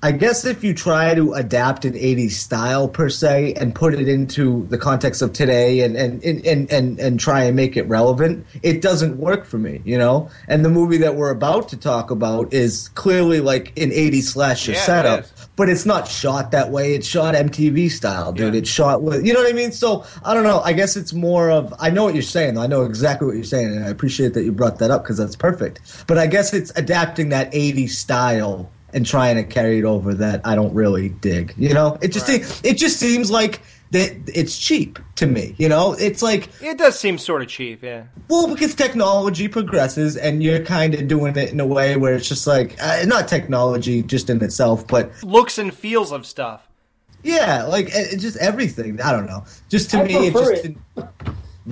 [0.05, 4.07] I guess if you try to adapt an 80s style per se and put it
[4.07, 8.45] into the context of today and and, and, and, and try and make it relevant,
[8.63, 10.29] it doesn't work for me, you know?
[10.47, 14.73] And the movie that we're about to talk about is clearly like an 80s slasher
[14.73, 15.33] Yeah, setup is.
[15.57, 16.95] but it's not shot that way.
[16.95, 18.53] It's shot MTV style, dude.
[18.53, 18.59] Yeah.
[18.61, 19.73] It's shot with, you know what I mean?
[19.73, 20.61] So I don't know.
[20.61, 21.73] I guess it's more of.
[21.81, 22.57] I know what you're saying.
[22.57, 22.63] though.
[22.63, 25.17] I know exactly what you're saying, and I appreciate that you brought that up because
[25.17, 26.05] that's perfect.
[26.07, 30.41] But I guess it's adapting that '80s style and trying to carry it over that
[30.47, 31.53] I don't really dig.
[31.59, 32.61] You know, it just Right.
[32.65, 35.55] it just seems like that it's cheap to me.
[35.59, 40.17] You know, it's like it does seem sort of cheap yeah well, because technology progresses,
[40.17, 43.29] and you're kind of doing it in a way where it's just like uh, not
[43.29, 46.67] technology just in itself, but looks and feels of stuff
[47.23, 49.01] Yeah, like it, it just everything.
[49.01, 49.45] I don't know.
[49.69, 50.65] Just to I me, it just.
[50.65, 50.77] it.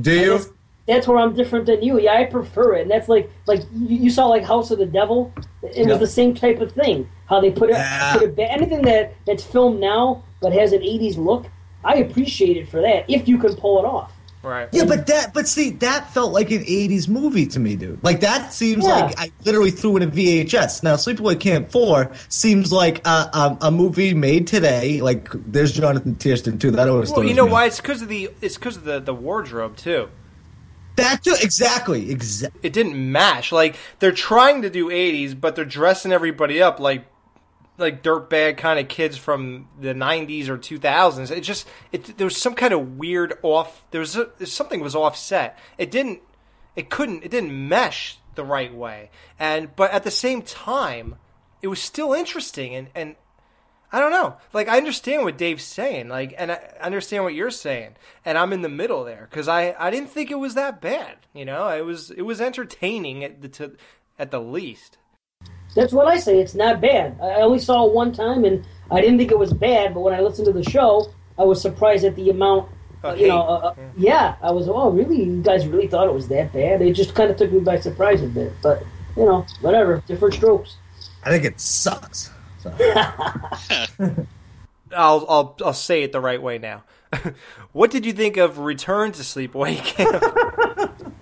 [0.00, 0.40] Do you?
[0.87, 2.01] That's, that's where I'm different than you.
[2.01, 4.87] Yeah, I prefer it, and that's like like you, you saw like House of the
[4.87, 5.33] Devil.
[5.62, 5.87] It Yeah.
[5.87, 7.09] was the same type of thing.
[7.27, 8.14] How they put it, Yeah.
[8.14, 8.51] put it back.
[8.51, 11.47] Anything that that's filmed now but has an '80s look,
[11.85, 13.05] I appreciate it for that.
[13.09, 14.12] If you can pull it off.
[14.42, 18.03] right Yeah, but that, but see, that felt like an '80s movie to me, dude.
[18.03, 19.05] Like that seems Yeah.
[19.05, 20.83] like I literally threw in a VHS.
[20.83, 25.01] Now, Sleepaway Camp Four seems like a, a, a movie made today.
[25.01, 26.73] Like there's Jonathan Tiersten too.
[26.73, 28.83] That always well throws you know me why it's because of the it's because of
[28.83, 30.09] the the wardrobe too
[30.96, 32.61] That too, exactly, exactly.
[32.62, 33.50] it didn't mash.
[33.52, 37.07] Like they're trying to do '80s, but they're dressing everybody up like
[37.78, 41.31] like dirtbag kind of kids from the '90s or 2000s.
[41.31, 43.85] It just it there was some kind of weird off.
[43.90, 45.59] There was a, something was offset.
[45.78, 46.20] It didn't.
[46.76, 47.24] It couldn't.
[47.24, 49.11] It didn't mesh the right way.
[49.38, 51.16] And but at the same time,
[51.62, 53.16] it was still interesting and and.
[53.92, 54.37] I don't know.
[54.55, 58.52] Like I understand what Dave's saying, like, and I understand what you're saying, and I'm
[58.55, 61.16] in the middle there because I, I didn't think it was that bad.
[61.35, 63.72] You know, it was it was entertaining at the to,
[64.18, 64.96] at the least.
[65.74, 66.40] That's what I say.
[66.40, 67.18] It's not bad.
[67.20, 69.92] I I only saw it one time, and I didn't think it was bad.
[69.92, 72.70] But when I listened to the show, I was surprised at the amount.
[73.05, 73.48] Uh, you know, hate.
[73.48, 74.68] uh, uh, yeah, I was.
[74.68, 75.24] Oh, really?
[75.24, 76.81] You guys really thought it was that bad?
[76.81, 78.52] It just kind of took me by surprise a bit.
[78.62, 78.83] But
[79.16, 80.02] you know, whatever.
[80.07, 80.76] Different strokes.
[81.24, 82.31] I think it sucks.
[82.62, 82.72] So.
[84.94, 86.85] I'll I'll I'll say it the right way now.
[87.72, 91.12] what did you think of Return to Sleepaway Camp?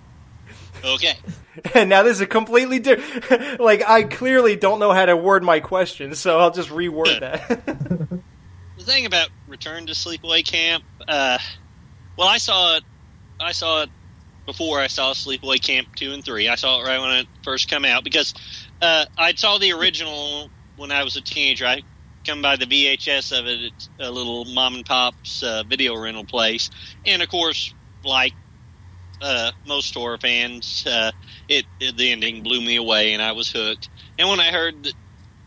[0.84, 1.14] Okay.
[1.74, 3.60] and now this is a completely different.
[3.60, 7.48] like I clearly don't know how to word my question, so I'll just reword that.
[8.78, 11.38] The thing about Return to Sleepaway Camp, uh,
[12.16, 12.84] well, I saw it.
[13.38, 13.90] I saw it
[14.46, 16.48] before I saw Sleepaway Camp two and three.
[16.48, 18.34] I saw it right when it first come out because
[18.80, 20.50] uh, I saw the original
[20.80, 21.66] when I was a teenager.
[21.66, 21.82] I
[22.26, 26.24] come by the VHS of it at a little mom and pop's uh, video rental
[26.24, 26.70] place,
[27.04, 28.34] and of course, like
[29.20, 31.12] uh, most horror fans, uh,
[31.48, 33.90] it, it the ending blew me away, and I was hooked.
[34.18, 34.94] And when I heard that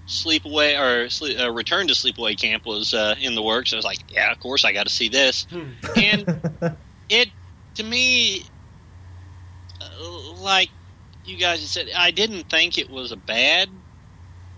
[0.08, 3.86] Sleepaway or sleep, uh, Return to Sleepaway Camp was uh, in the works, I was
[3.86, 5.48] like, yeah, of course, I got to see this.
[5.96, 6.28] and
[7.10, 7.30] it,
[7.76, 8.46] to me,
[9.82, 10.69] uh, like
[11.24, 13.69] you guys said, I didn't think it was a bad,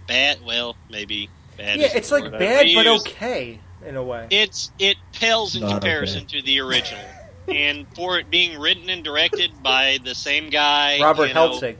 [0.08, 0.39] bad.
[0.46, 1.80] Well, maybe bad.
[1.80, 3.02] Yeah, it's like bad but use.
[3.02, 4.28] okay in a way.
[4.30, 7.04] It's it pales in Not comparison to the original,
[7.48, 11.78] and for it being written and directed by the same guy, Robert you.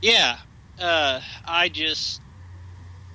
[0.00, 0.38] Yeah,
[0.80, 2.20] uh, I just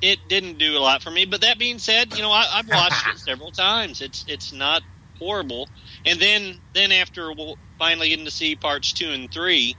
[0.02, 1.26] it didn't do a lot for me.
[1.26, 4.02] But that being said, you know I, I've watched it several times.
[4.02, 4.82] It's it's not
[5.20, 5.70] horrible.
[6.06, 9.76] And then then after we'll finally getting to see parts two and three,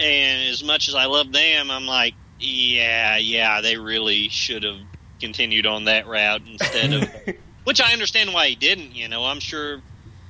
[0.00, 4.78] and as much as I love them, I'm like, yeah, yeah, they really should have
[5.20, 7.34] continued on that route instead of.
[7.64, 8.94] which I understand why he didn't.
[8.94, 9.80] You know, I'm sure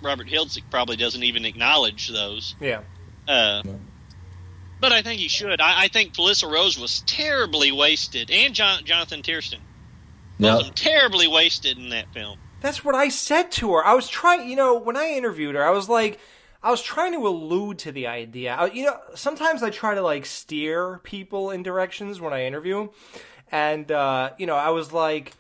[0.03, 2.55] Robert Hiltzik probably doesn't even acknowledge those.
[2.61, 2.83] Yeah.
[3.27, 3.63] Uh,
[4.81, 5.61] but I think he should.
[5.61, 9.59] I, I think Felissa Rose was terribly wasted, and John, Jonathan Tiersten.
[10.39, 10.65] Both of Yep.
[10.67, 12.39] them terribly wasted in that film.
[12.61, 13.87] That's what I said to her.
[13.87, 16.19] I was trying, you know, when I interviewed her, I was like,
[16.65, 18.55] I was trying to allude to the idea.
[18.55, 22.89] I, you know, sometimes I try to like steer people in directions when I interview.
[23.53, 25.35] And, uh, you know, I was like,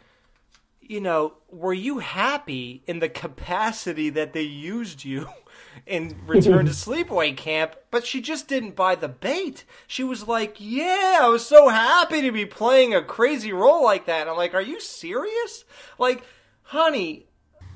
[0.82, 5.28] you know, were you happy in the capacity that they used you
[5.86, 7.74] in Return to Sleepaway Camp?
[7.90, 9.64] But she just didn't buy the bait.
[9.86, 14.04] She was like, yeah, I was so happy to be playing a crazy role like
[14.06, 14.20] that.
[14.20, 15.64] And I'm like, are you serious?
[15.98, 16.22] Like,
[16.64, 17.28] honey,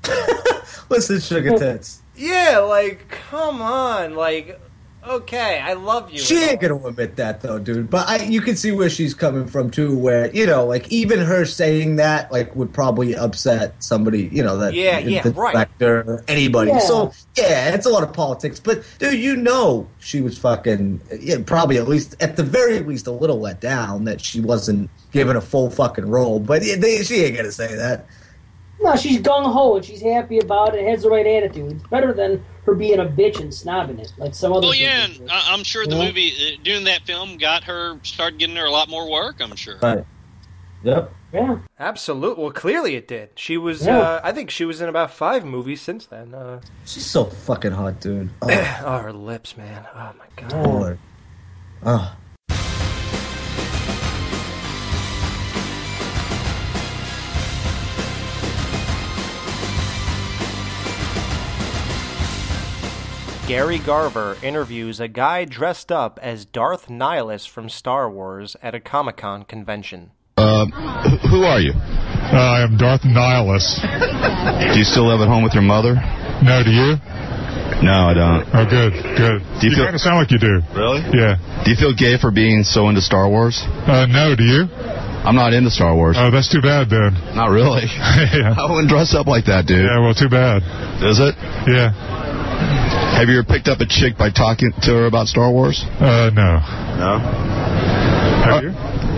[0.88, 2.02] Listen, sugar tits.
[2.18, 4.60] Yeah, like, come on, like,
[5.06, 6.18] okay, I love you.
[6.18, 7.88] She ain't gonna admit that though, dude.
[7.90, 9.96] But I, you can see where she's coming from too.
[9.96, 14.28] Where you know, like even her saying that, like, would probably upset somebody.
[14.32, 14.74] You know that.
[14.74, 15.54] Yeah, yeah, the right.
[15.54, 16.72] director or anybody.
[16.72, 16.78] Yeah.
[16.80, 18.60] So yeah, it's a lot of politics.
[18.60, 21.00] But dude, you know, she was fucking.
[21.20, 24.90] Yeah, probably at least, at the very least, a little let down that she wasn't
[25.12, 26.40] given a full fucking role.
[26.40, 28.06] But they, she ain't gonna say that.
[28.80, 30.86] No, she's gung ho and she's happy about it.
[30.86, 31.72] Has the right attitude.
[31.72, 34.68] It's better than her being a bitch and snobbing it like some other.
[34.68, 35.30] Oh yeah, and.
[35.30, 36.04] I, I'm sure the Yeah.
[36.06, 39.36] movie uh, doing that film got her started getting her a lot more work.
[39.40, 39.78] I'm sure.
[39.82, 40.04] Right.
[40.84, 41.12] Yep.
[41.32, 41.58] yeah.
[41.80, 42.40] Absolutely.
[42.44, 43.30] Well, clearly it did.
[43.34, 43.84] She was.
[43.84, 43.98] Yeah.
[43.98, 46.32] Uh, I think she was in about five movies since then.
[46.32, 48.30] Uh, She's so fucking hot, dude.
[48.42, 49.86] Oh, oh, her lips, man.
[49.92, 50.52] Oh my god.
[50.66, 50.98] Lord.
[51.84, 52.14] Oh.
[63.48, 68.80] Gary Garver interviews a guy dressed up as Darth Nihilus from Star Wars at a
[68.80, 70.10] Comic Con convention.
[70.36, 70.66] Uh,
[71.30, 71.72] who are you?
[71.72, 73.80] Uh, I am Darth Nihilus.
[74.72, 75.94] Do you still live at home with your mother?
[76.44, 77.00] No, do you?
[77.80, 78.44] No, I don't.
[78.52, 79.40] Oh, good, good.
[79.60, 80.60] Do you you feel- kind of sound like you do.
[80.76, 81.00] Really?
[81.16, 81.40] Yeah.
[81.64, 83.56] Do you feel gay for being so into Star Wars?
[83.64, 84.68] Uh, no, do you?
[85.24, 86.16] I'm not into Star Wars.
[86.18, 87.14] Oh, that's too bad then.
[87.34, 87.84] Not really.
[87.88, 88.54] yeah.
[88.56, 89.84] I wouldn't dress up like that, dude.
[89.88, 90.62] Yeah, well, too bad.
[91.02, 91.34] Is it?
[91.66, 92.27] Yeah.
[93.18, 95.82] Have you ever picked up a chick by talking to her about Star Wars?
[95.98, 96.62] Uh, no.
[97.02, 97.18] No.
[98.46, 98.70] Have you?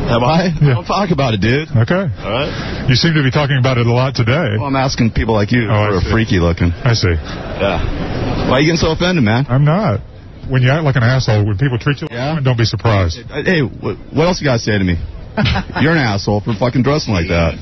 [0.08, 0.48] Have I?
[0.56, 0.74] Yeah.
[0.80, 1.68] Don't talk about it, dude.
[1.68, 2.08] Okay.
[2.08, 2.86] All right.
[2.88, 4.56] You seem to be talking about it a lot today.
[4.56, 6.10] Well, I'm asking people like you Oh, I who are see.
[6.10, 6.72] freaky looking.
[6.72, 7.12] I see.
[7.12, 8.48] Yeah.
[8.48, 9.44] Why are you getting so offended, man?
[9.52, 10.00] I'm not.
[10.48, 12.34] When you act like an asshole, when people treat you like Yeah?
[12.34, 13.20] one, don't be surprised.
[13.30, 14.96] Uh, Hey, what else you guys say to me?
[15.84, 17.54] You're an asshole for fucking dressing like that.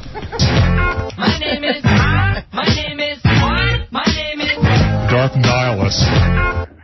[1.19, 1.78] My name is
[5.19, 5.99] Darth Nihilus.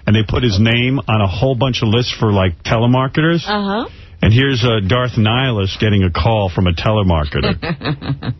[0.07, 3.47] and they put his name on a whole bunch of lists for like telemarketers.
[3.47, 3.89] Uh huh.
[4.23, 7.55] And here's uh, Darth Nihilus getting a call from a telemarketer.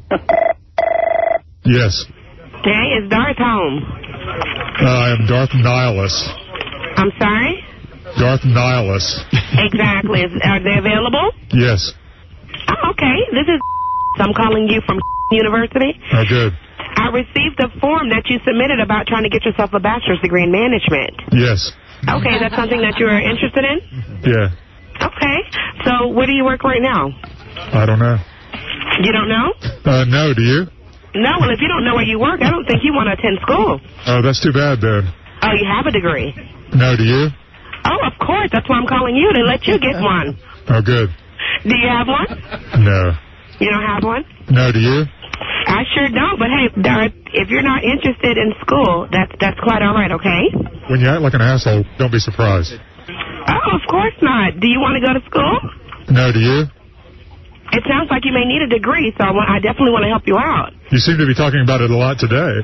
[1.67, 2.05] Yes.
[2.61, 3.81] Okay, is Darth home?
[4.81, 6.13] Uh, I am Darth Nihilus.
[6.97, 7.65] I'm sorry?
[8.21, 9.25] Darth Nihilus.
[9.57, 10.21] Exactly.
[10.23, 11.33] Is, are they available?
[11.53, 11.93] Yes.
[12.69, 13.61] Oh, okay, this is.
[14.19, 14.99] I'm calling you from
[15.31, 15.99] University.
[16.13, 16.53] Oh, good.
[16.97, 20.43] I received a form that you submitted about trying to get yourself a bachelor's degree
[20.45, 21.15] in management.
[21.33, 21.73] Yes.
[22.09, 23.79] Okay, that's something that you are interested in?
[24.23, 24.53] Yeah.
[25.01, 25.39] Okay.
[25.85, 27.09] So, where do you work right now?
[27.73, 28.17] I don't know.
[29.03, 29.53] You don't know?
[29.85, 30.67] Uh, no, do you?
[31.15, 33.15] No, well, if you don't know where you work, I don't think you want to
[33.15, 33.81] attend school.
[34.07, 35.07] Oh, that's too bad then.
[35.43, 36.35] Oh, you have a degree.
[36.75, 37.29] No, do you?
[37.87, 38.51] Oh, of course.
[38.53, 40.37] That's why I'm calling you to let you get one.
[40.69, 41.09] Oh, good.
[41.63, 42.27] Do you have one?
[42.83, 43.13] No.
[43.61, 44.25] You don't have one?
[44.51, 45.05] No, do you?
[45.75, 46.39] I sure don't.
[46.39, 46.71] But hey,
[47.35, 50.13] if you're not interested in school, that's that's quite all right.
[50.13, 50.55] Okay.
[50.87, 52.79] When you act like an asshole, don't be surprised.
[53.11, 54.61] Oh, of course not.
[54.61, 55.59] Do you want to go to school?
[56.15, 56.71] No, do you?
[57.75, 60.13] It sounds like you may need a degree, so I, want, I definitely want to
[60.15, 60.71] help you out.
[60.95, 62.63] You seem to be talking about it a lot today.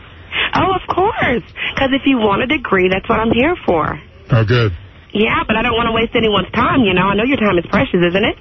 [0.55, 1.43] Oh, of course.
[1.75, 3.99] Because if you want a degree, that's what I'm here for.
[4.31, 4.71] Oh, good.
[5.13, 7.11] Yeah, but I don't want to waste anyone's time, you know.
[7.11, 8.39] I know your time is precious, isn't it?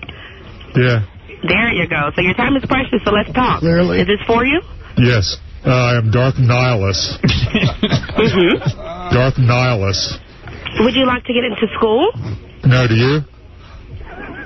[0.78, 1.10] Yeah.
[1.48, 2.12] There you go.
[2.16, 3.60] So your time is precious, so let's talk.
[3.60, 4.02] Clearly.
[4.02, 4.62] Is this for you?
[4.98, 5.38] Yes.
[5.66, 7.18] Uh, I am Darth Nihilus.
[8.20, 9.16] Mm-hmm.
[9.16, 10.20] Darth Nihilus.
[10.82, 12.12] Would you like to get into school?
[12.66, 13.22] No, do you?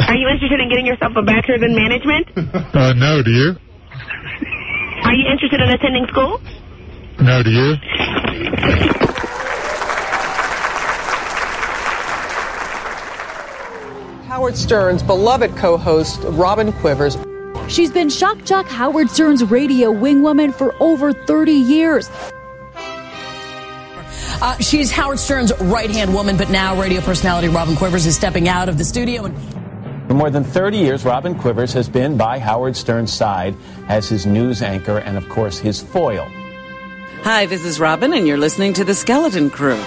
[0.08, 2.28] Are you interested in getting yourself a bachelor's in management?
[2.38, 3.56] Uh, no, do you?
[5.04, 6.40] Are you interested in attending school?
[7.20, 7.76] No, do you?
[14.34, 17.20] Howard Stern's beloved co host, Robin Quivers.
[17.72, 22.10] She's been Shock Jock Howard Stern's radio wingwoman for over 30 years.
[24.42, 28.50] Uh, she's Howard Stern's right hand woman, but now radio personality Robin Quivers is stepping
[28.50, 29.26] out of the studio.
[29.26, 33.56] And For more than 30 years, Robin Quivers has been by Howard Stern's side
[33.88, 36.26] as his news anchor and, of course, his foil.
[37.22, 39.80] Hi, this is Robin, and you're listening to The Skeleton Crew.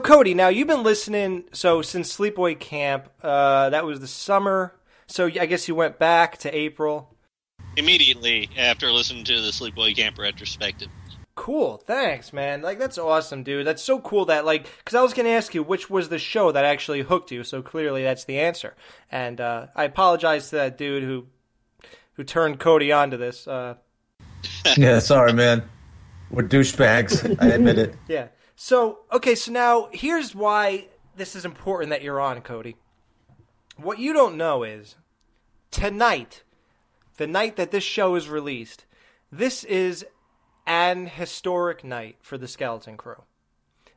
[0.00, 1.44] Cody, now you've been listening.
[1.52, 4.74] So since Sleepaway Camp, uh, that was the summer.
[5.06, 7.14] So I guess you went back to April.
[7.76, 10.88] Immediately after listening to the Sleepaway Camp retrospective.
[11.34, 12.60] Cool, thanks, man.
[12.60, 13.66] Like that's awesome, dude.
[13.66, 16.52] That's so cool that like because I was gonna ask you which was the show
[16.52, 17.44] that actually hooked you.
[17.44, 18.74] So clearly that's the answer.
[19.10, 21.26] And uh, I apologize to that dude who
[22.14, 23.48] who turned Cody onto this.
[23.48, 23.76] Uh,
[24.76, 25.62] yeah, sorry, man.
[26.30, 27.36] We're douchebags.
[27.40, 27.94] I admit it.
[28.08, 28.28] Yeah.
[28.62, 32.76] So, okay, so now here's why this is important that you're on, Cody.
[33.78, 34.96] What you don't know is
[35.70, 36.42] tonight,
[37.16, 38.84] the night that this show is released,
[39.32, 40.04] this is
[40.66, 43.22] an historic night for the Skeleton Crew.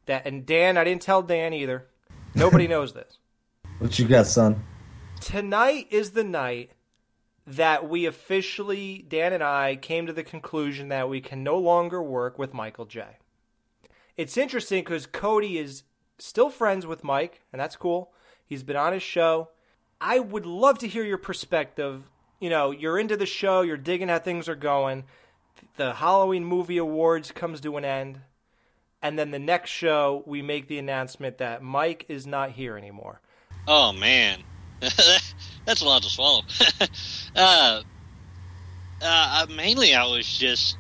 [0.05, 1.87] That and Dan, I didn't tell Dan either.
[2.33, 3.17] Nobody knows this.
[3.79, 4.63] What you got, son?
[5.19, 6.71] Tonight is the night
[7.45, 12.01] that we officially, Dan and I, came to the conclusion that we can no longer
[12.01, 13.17] work with Michael J.
[14.17, 15.83] It's interesting because Cody is
[16.19, 18.11] still friends with Mike, and that's cool.
[18.45, 19.49] He's been on his show.
[19.99, 22.03] I would love to hear your perspective.
[22.39, 25.05] You know, you're into the show, you're digging how things are going.
[25.77, 28.21] The Halloween Movie Awards comes to an end.
[29.01, 33.19] And then the next show, we make the announcement that Mike is not here anymore.
[33.67, 34.39] Oh man,
[34.79, 36.41] that's a lot to swallow.
[37.35, 37.81] uh,
[39.01, 40.77] uh, mainly, I was just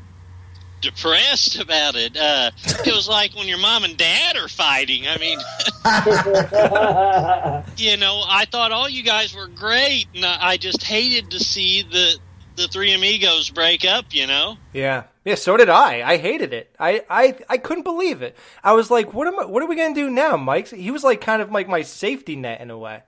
[0.83, 2.15] depressed about it.
[2.15, 2.51] Uh,
[2.85, 5.07] it was like when your mom and dad are fighting.
[5.07, 5.39] I mean,
[7.77, 11.39] you know, I thought all you guys were great, and I I just hated to
[11.39, 12.17] see the
[12.55, 14.05] the three amigos break up.
[14.11, 14.57] You know.
[14.73, 15.35] Yeah, yeah.
[15.35, 16.07] So did I.
[16.07, 16.75] I hated it.
[16.79, 18.37] I, I, I couldn't believe it.
[18.63, 19.45] I was like, "What am I?
[19.45, 22.35] What are we gonna do now, Mike?" He was like kind of like my safety
[22.35, 23.01] net in a way.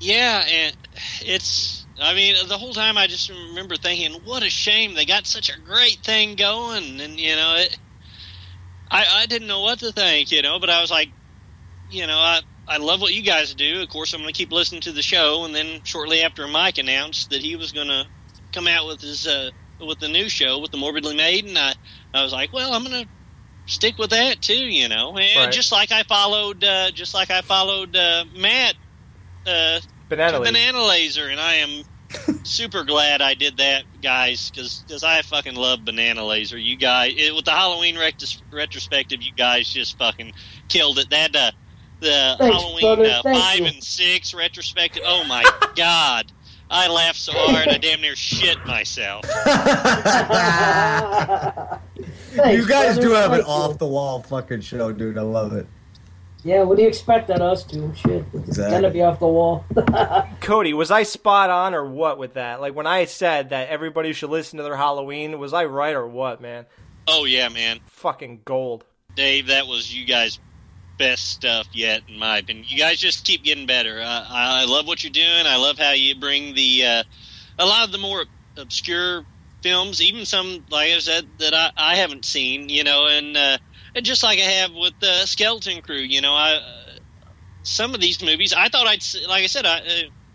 [0.00, 0.76] Yeah, and
[1.22, 1.81] it's.
[2.02, 5.50] I mean, the whole time I just remember thinking, "What a shame they got such
[5.50, 7.78] a great thing going," and you know, it.
[8.90, 11.14] I I didn't know what to think, you know, but I was like,
[11.86, 13.82] you know, I I love what you guys do.
[13.82, 16.78] Of course, I'm going to keep listening to the show, and then shortly after, Mike
[16.78, 18.04] announced that he was going to
[18.52, 21.74] come out with his uh with the new show with the Morbidly Made, and I
[22.14, 23.10] I was like, well, I'm going to
[23.66, 25.52] stick with that too, you know, and Right.
[25.52, 28.76] just like I followed, uh, just like I followed uh, Matt.
[29.46, 30.38] Uh, Banana.
[30.38, 31.82] BananaLaser, and I am
[32.44, 36.62] super glad I did that, guys, because I fucking love BananaLaser.
[36.62, 40.32] You guys, it, with the Halloween retros- retrospective, you guys just fucking
[40.68, 41.10] killed it.
[41.10, 41.50] That uh,
[42.00, 43.66] the Thanks, Halloween uh, five you.
[43.66, 45.02] and six retrospective.
[45.06, 45.44] Oh my
[45.76, 46.30] god,
[46.70, 49.24] I laughed so hard I damn near shit myself.
[52.50, 55.18] you guys do have an off the wall fucking show, dude.
[55.18, 55.66] I love it.
[56.44, 57.94] Yeah, what do you expect at us to?
[57.94, 58.74] Shit, it's Exactly.
[58.80, 59.64] gonna be off the wall.
[60.40, 62.60] Cody, was I spot on or what with that?
[62.60, 66.06] Like when I said that everybody should listen to their Halloween, was I right or
[66.06, 66.66] what, man?
[67.06, 68.84] Oh yeah, man, Fucking gold.
[69.14, 70.40] Dave, that was you guys'
[70.98, 72.64] best stuff yet, in my opinion.
[72.68, 74.00] You guys just keep getting better.
[74.00, 75.46] Uh, I love what you're doing.
[75.46, 77.02] I love how you bring the uh,
[77.58, 78.24] a lot of the more
[78.56, 79.24] obscure
[79.62, 82.68] films, even some like I said that I, I haven't seen.
[82.68, 83.60] You know, and, uh, and
[84.00, 85.96] just like I have with the Skeleton Crew.
[85.96, 86.62] You know, I uh,
[87.62, 89.78] some of these movies I thought I'd s- like I said I.
[89.78, 89.82] Uh,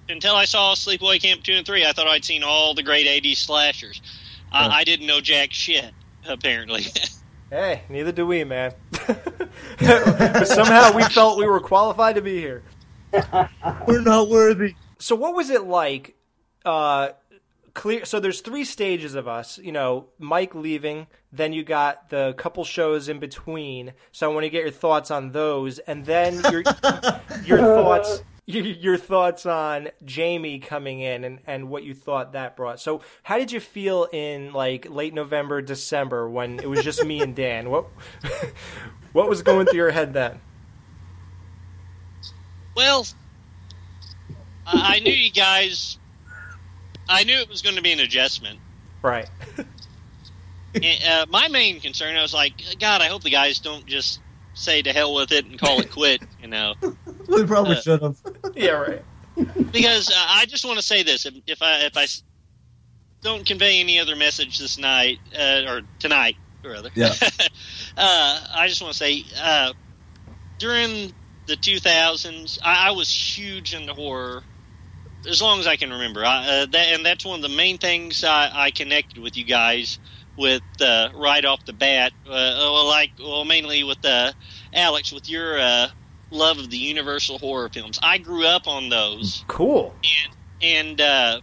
[0.10, 3.06] until I saw Sleepaway Camp two and three, I thought I'd seen all the great
[3.08, 4.02] '80s slashers.
[4.54, 5.92] I, I didn't know jack shit.
[6.26, 6.86] Apparently,
[7.50, 8.74] Hey, neither do we, man.
[9.80, 12.64] but somehow we felt we were qualified to be here.
[13.88, 14.76] We're not worthy.
[15.00, 16.16] So what was it like?
[16.66, 17.10] Uh,
[17.78, 18.04] clear.
[18.04, 19.58] So there's three stages of us.
[19.60, 21.08] You know, Mike leaving.
[21.32, 23.94] Then you got the couple shows in between.
[24.12, 26.64] So I want to get your thoughts on those, and then your
[27.46, 28.24] your thoughts.
[28.50, 32.80] Your, your thoughts on Jamie coming in and, and what you thought that brought.
[32.80, 37.20] So, how did you feel in like late November, December when it was just me
[37.20, 37.70] and Dan?
[37.70, 37.88] What
[39.12, 40.40] what was going through your head then?
[42.74, 43.06] well,
[44.66, 45.98] I I knew you guys.
[47.10, 48.60] I knew it was going to be an adjustment.
[49.04, 49.30] Right.
[50.76, 54.20] And, uh, my main concern, I was like, God, I hope the guys don't just
[54.54, 56.22] say to hell with it and call it quit.
[56.40, 56.76] You know,
[57.28, 58.18] We probably Uh, should have.
[58.56, 59.04] yeah, right.
[59.72, 62.22] because uh, I just want to say this: if, if I if I s-
[63.24, 67.14] don't convey any other message this night uh, or tonight, rather, Yeah.
[67.98, 69.74] uh, I just want to say uh,
[70.60, 71.12] during
[71.48, 74.44] the 2000s, I, I was huge into horror
[75.30, 76.26] as long as I can remember.
[76.26, 79.46] I, uh, that, and that's one of the main things I, I connected with you
[79.46, 80.00] guys
[80.38, 82.14] with uh, right off the bat.
[82.26, 84.32] Uh, well, like, well, mainly with uh,
[84.74, 85.88] Alex with your uh,
[86.32, 88.00] love of the Universal horror films.
[88.04, 89.96] I grew up on those Cool.
[90.62, 91.42] and uh,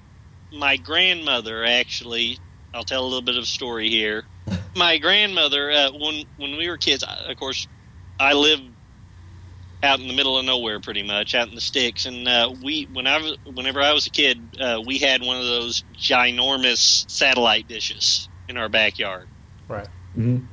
[0.52, 2.38] my grandmother actually
[2.72, 4.24] i'll tell a little bit of a story here
[4.76, 7.66] my grandmother uh, when when we were kids of course
[8.18, 8.73] i lived
[9.84, 12.88] out in the middle of nowhere pretty much out in the sticks and uh, we
[12.92, 17.08] when i was whenever i was a kid uh, we had one of those ginormous
[17.10, 19.28] satellite dishes in our backyard
[19.68, 19.86] Right.
[20.16, 20.46] Mhm.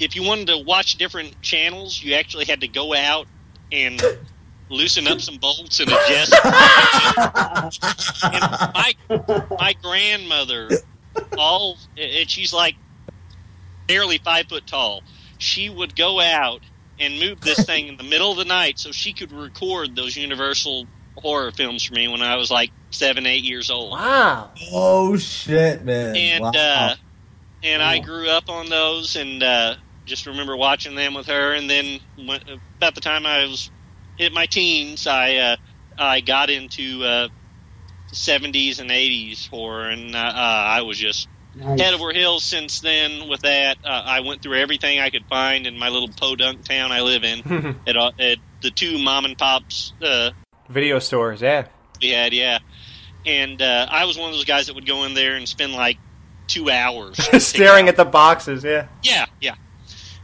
[0.00, 3.26] if you wanted to watch different channels you actually had to go out
[3.72, 4.02] and
[4.70, 6.32] loosen up some bolts and adjust
[8.22, 8.42] and
[8.74, 8.92] my
[9.58, 10.68] my grandmother,
[11.38, 12.74] all and she's like
[13.86, 15.02] barely five foot tall.
[15.38, 16.60] She would go out
[16.98, 20.16] and moved this thing in the middle of the night so she could record those
[20.16, 23.92] Universal horror films for me when I was like seven, eight years old.
[23.92, 24.52] Wow.
[24.72, 26.16] Oh shit, man!
[26.16, 26.52] And wow.
[26.54, 26.94] uh,
[27.62, 29.76] and I grew up on those and uh,
[30.06, 31.54] just remember watching them with her.
[31.54, 32.40] And then when,
[32.80, 33.70] about the time I was
[34.16, 35.56] hit my teens, I uh,
[35.96, 37.28] I got into uh,
[38.14, 41.28] 70s and 80s horror, and uh, uh, I was just
[41.58, 41.80] Nice.
[41.80, 43.28] head over heels since then.
[43.28, 46.92] With that, uh, I went through everything I could find in my little podunk town
[46.92, 47.76] I live in.
[47.86, 50.30] at, uh, at the two mom and pops uh,
[50.68, 51.66] Video stores, yeah.
[52.00, 52.58] we had, yeah.
[53.24, 55.72] And uh, I was one of those guys that would go in there and spend
[55.72, 55.98] like
[56.46, 58.86] two hours Staring at the boxes, yeah.
[59.02, 59.54] yeah, yeah.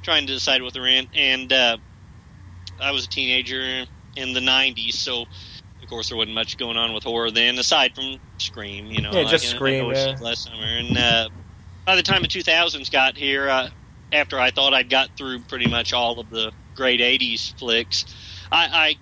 [0.02, 1.08] Trying to decide what they're in.
[1.14, 1.78] And uh,
[2.80, 5.24] I was a teenager in the 90s, so
[5.84, 9.12] of course there wasn't much going on with horror then, aside from Scream, you know.
[9.12, 10.16] Yeah, like, just I Scream, know yeah.
[10.20, 10.64] Last summer.
[10.64, 11.28] And uh,
[11.86, 13.68] by the time the 2000s got here, uh,
[14.10, 18.06] after I thought I'd got through pretty much all of the great 80s flicks,
[18.50, 18.96] I,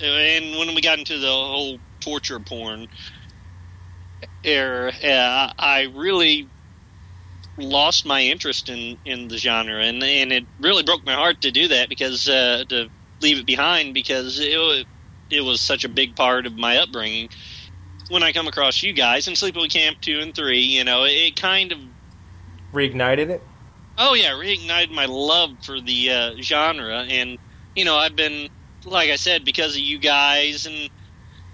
[0.00, 2.86] I and when we got into the whole torture porn
[4.44, 6.50] era, uh, I really
[7.56, 11.50] lost my interest in, in the genre, and and it really broke my heart to
[11.50, 12.90] do that because uh, to
[13.22, 14.86] leave it behind because it
[15.32, 17.30] it was such a big part of my upbringing.
[18.08, 21.36] When I come across you guys in Sleepaway Camp two and three, you know, it
[21.36, 21.78] kind of
[22.74, 23.42] Reignited it.
[23.98, 27.38] oh yeah reignited my love for the uh, genre, and
[27.74, 28.48] you know I've been
[28.84, 30.90] like I said because of you guys and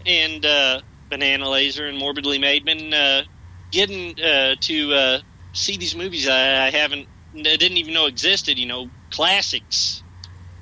[0.07, 3.25] and uh, BananaLaser and Morbidly Made been uh,
[3.73, 5.21] getting uh, to uh,
[5.53, 8.59] see these movies I, I haven't I didn't even know existed.
[8.59, 10.05] You know, classics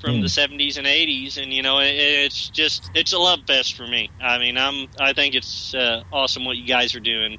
[0.00, 3.74] from the '70s and '80s, and you know, it, it's just it's a love fest
[3.74, 4.10] for me.
[4.20, 7.38] I mean, I'm I think it's uh, awesome what you guys are doing.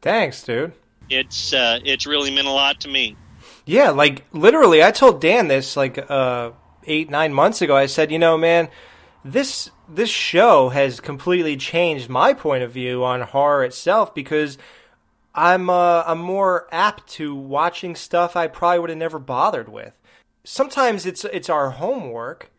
[0.00, 0.72] Thanks, dude.
[1.10, 3.16] It's uh, it's really meant a lot to me.
[3.64, 6.52] Yeah, like literally, I told Dan this like uh,
[6.84, 7.76] eight nine months ago.
[7.76, 8.68] I said, you know, man,
[9.24, 14.58] this this show has completely changed my point of view on horror itself because
[15.34, 19.92] I'm uh, I'm more apt to watching stuff I probably would have never bothered with.
[20.50, 22.50] Sometimes it's it's our homework,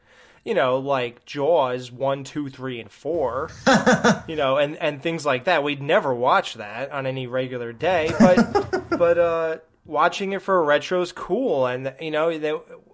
[0.46, 3.50] you know, like Jaws one, two, three, and four,
[4.28, 5.64] you know, and and things like that.
[5.64, 10.62] We'd never watch that on any regular day, but but uh, watching it for a
[10.62, 12.54] retro is cool, and you know, they,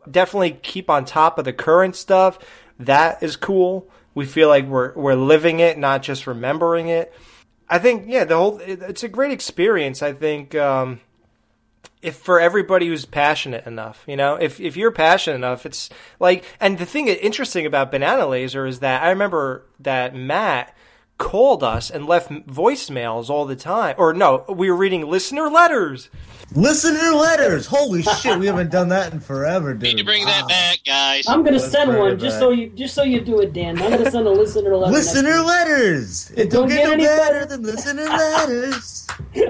[0.10, 2.40] definitely keep on top of the current stuff.
[2.80, 3.90] That is cool.
[4.14, 7.14] We feel like we're we're living it, not just remembering it.
[7.68, 10.02] I think yeah, the whole it, it's a great experience.
[10.02, 11.02] I think um,
[12.06, 15.90] if for everybody who's passionate enough, you know, if if you're passionate enough, it's
[16.20, 16.44] like.
[16.60, 20.76] And the thing interesting about BananaLaser is that I remember that Matt
[21.18, 23.96] called us and left voicemails all the time.
[23.98, 26.10] Or no, we were reading listener letters.
[26.54, 27.66] Listener letters.
[27.66, 29.84] Holy shit, we haven't done that in forever, dude.
[29.84, 31.26] Need to bring that back, guys.
[31.28, 33.82] I'm gonna Let's send one just so you just so you do it, Dan.
[33.82, 34.92] I'm gonna send a listener letter.
[34.92, 36.32] Listener letters.
[36.32, 39.08] It Don't don't get get no any better than listener letters.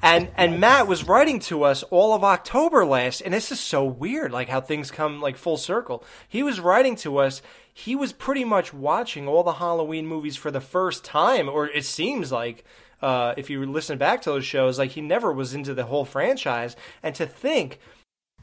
[0.00, 3.84] And and Matt was writing to us all of October last, and this is so
[3.84, 6.04] weird, like how things come like full circle.
[6.28, 7.42] He was writing to us.
[7.84, 11.84] He was pretty much watching all the Halloween movies for the first time, or it
[11.84, 12.64] seems like.
[13.00, 16.04] Uh, if you listen back to those shows, like he never was into the whole
[16.04, 17.78] franchise, and to think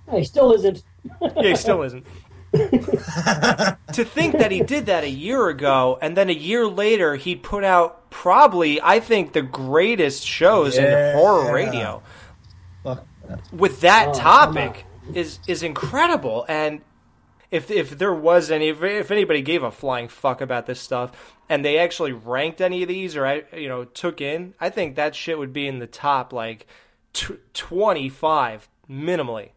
[0.09, 0.81] He still isn't.
[1.21, 2.05] yeah, he still isn't.
[2.53, 7.35] to think that he did that a year ago, and then a year later he
[7.35, 11.11] put out probably, I think, the greatest shows Yeah.
[11.11, 12.01] in horror radio
[12.83, 13.05] Fuck.
[13.51, 16.45] with that Oh, topic is is incredible.
[16.47, 16.79] And
[17.51, 21.35] if if there was any, if, if anybody gave a flying fuck about this stuff,
[21.49, 24.95] and they actually ranked any of these or I you know took in, I think
[24.95, 26.67] that shit would be in the top like
[27.13, 29.49] t- twenty five minimally.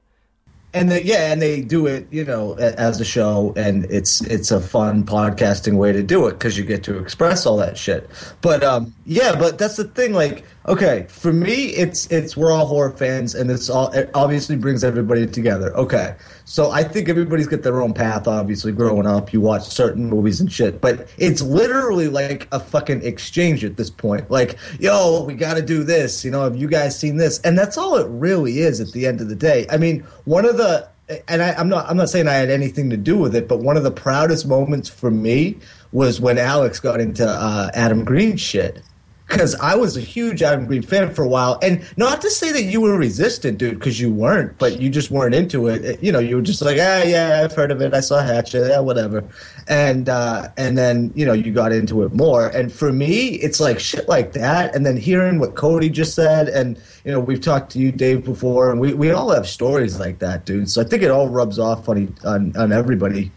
[0.74, 4.50] and they, yeah, and they do it, you know, as a show, and it's it's
[4.50, 8.08] a fun podcasting way to do it because you get to express all that shit.
[8.42, 10.12] But um, yeah, but that's the thing.
[10.12, 14.56] Like, okay, for me, it's it's we're all horror fans, and it's all it obviously
[14.56, 15.74] brings everybody together.
[15.76, 16.14] Okay,
[16.44, 18.28] so I think everybody's got their own path.
[18.28, 23.02] Obviously, growing up, you watch certain movies and shit, but it's literally like a fucking
[23.04, 24.30] exchange at this point.
[24.30, 26.24] Like, yo, we got to do this.
[26.24, 27.40] You know, have you guys seen this?
[27.40, 29.66] And that's all it really is at the end of the day.
[29.70, 30.88] I mean, one of the
[31.26, 33.60] and I, I'm not I'm not saying I had anything to do with it, but
[33.60, 35.56] one of the proudest moments for me
[35.92, 38.82] was when Alex got into uh, Adam Green shit.
[39.28, 42.50] Because I was a huge Adam Green fan for a while, and not to say
[42.50, 46.02] that you were resistant, dude, because you weren't, but you just weren't into it.
[46.02, 47.92] You know, you were just like, ah, yeah, I've heard of it.
[47.92, 49.22] I saw Hatchet, yeah, whatever.
[49.66, 52.48] And uh, and then you know you got into it more.
[52.48, 54.74] And for me, it's like shit like that.
[54.74, 58.24] And then hearing what Cody just said, and you know, we've talked to you, Dave,
[58.24, 60.70] before, and we, we all have stories like that, dude.
[60.70, 63.30] So I think it all rubs off on on, on everybody,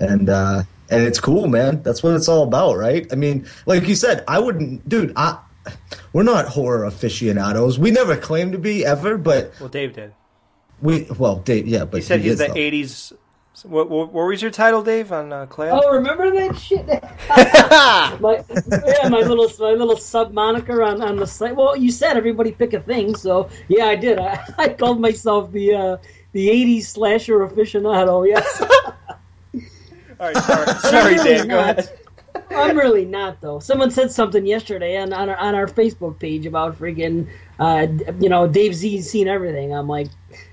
[0.00, 1.82] and uh, and it's cool, man.
[1.82, 3.06] That's what it's all about, right?
[3.12, 5.12] I mean, like you said, I wouldn't, dude.
[5.16, 5.38] I
[6.12, 7.78] we're not horror aficionados.
[7.78, 10.12] We never claimed to be ever, but Well, Dave did.
[10.82, 12.54] we well, Dave, yeah, but He said he he's is, the though.
[12.54, 13.12] '80s.
[13.62, 15.70] What, what, what was your title, Dave, on uh, Clay?
[15.70, 16.84] Oh, remember that shit?
[18.20, 18.44] my
[18.86, 21.54] yeah, my little my little sub moniker on, on the site.
[21.56, 24.18] Well, you said everybody pick a thing, so yeah, I did.
[24.18, 25.96] I, I called myself the uh,
[26.32, 28.26] the '80s slasher aficionado.
[28.28, 28.94] Yes, All
[30.32, 31.48] right, sorry, sorry, I'm really Dave.
[31.48, 31.78] Go not.
[31.78, 31.98] ahead.
[32.50, 33.58] I'm really not though.
[33.60, 37.86] Someone said something yesterday on on our, on our Facebook page about freaking, uh,
[38.20, 39.72] you know Dave Z's seen everything.
[39.74, 40.08] I'm like,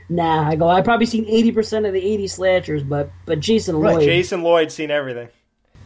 [0.10, 0.48] nah.
[0.48, 0.68] I go.
[0.70, 4.04] I probably seen eighty percent of the eighty slashers, but but Jason Right, Lloyd.
[4.04, 5.30] Jason Lloyd's seen everything.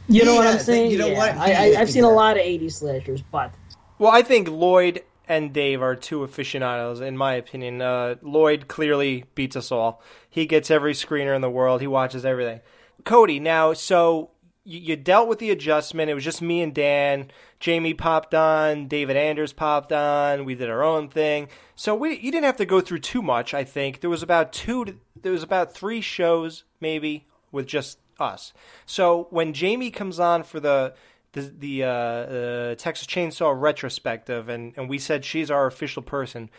[0.07, 0.91] You know what I'm saying?
[0.91, 1.17] you know Yeah.
[1.17, 1.37] what?
[1.37, 3.51] I, I, I've seen a lot of eighty slashers, but
[3.97, 7.81] Well, I think Lloyd and Dave are two aficionados, in my opinion.
[7.81, 10.03] Uh, Lloyd clearly beats us all.
[10.29, 11.81] He gets every screener in the world.
[11.81, 12.59] He watches everything.
[13.05, 14.31] Cody, now, so
[14.65, 16.09] you, you dealt with the adjustment.
[16.09, 17.31] It was just me and Dan.
[17.59, 18.87] Jamie popped on.
[18.87, 20.43] David Anders popped on.
[20.43, 21.47] We did our own thing.
[21.75, 23.53] So we you didn't have to go through too much.
[23.53, 24.99] I think there was about two.
[25.21, 28.53] There was about three shows maybe with just us.
[28.85, 30.93] So when Jamie comes on for the
[31.33, 36.49] the the uh, uh, Texas Chainsaw retrospective, and, and we said she's our official person.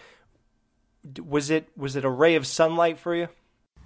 [1.24, 3.28] Was it was it a ray of sunlight for you?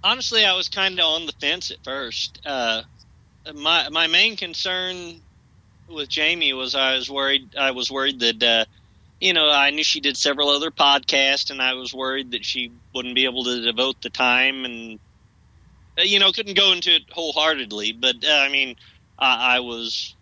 [0.03, 2.39] Honestly, I was kind of on the fence at first.
[2.45, 2.83] Uh,
[3.53, 5.21] my my main concern
[5.87, 7.55] with Jamie was I was worried.
[7.57, 8.65] I was worried that uh,
[9.19, 12.73] you know I knew she did several other podcasts, and I was worried that she
[12.93, 14.99] wouldn't be able to devote the time, and
[15.99, 17.93] uh, you know couldn't go into it wholeheartedly.
[17.93, 18.75] But uh, I mean,
[19.19, 20.15] I, I was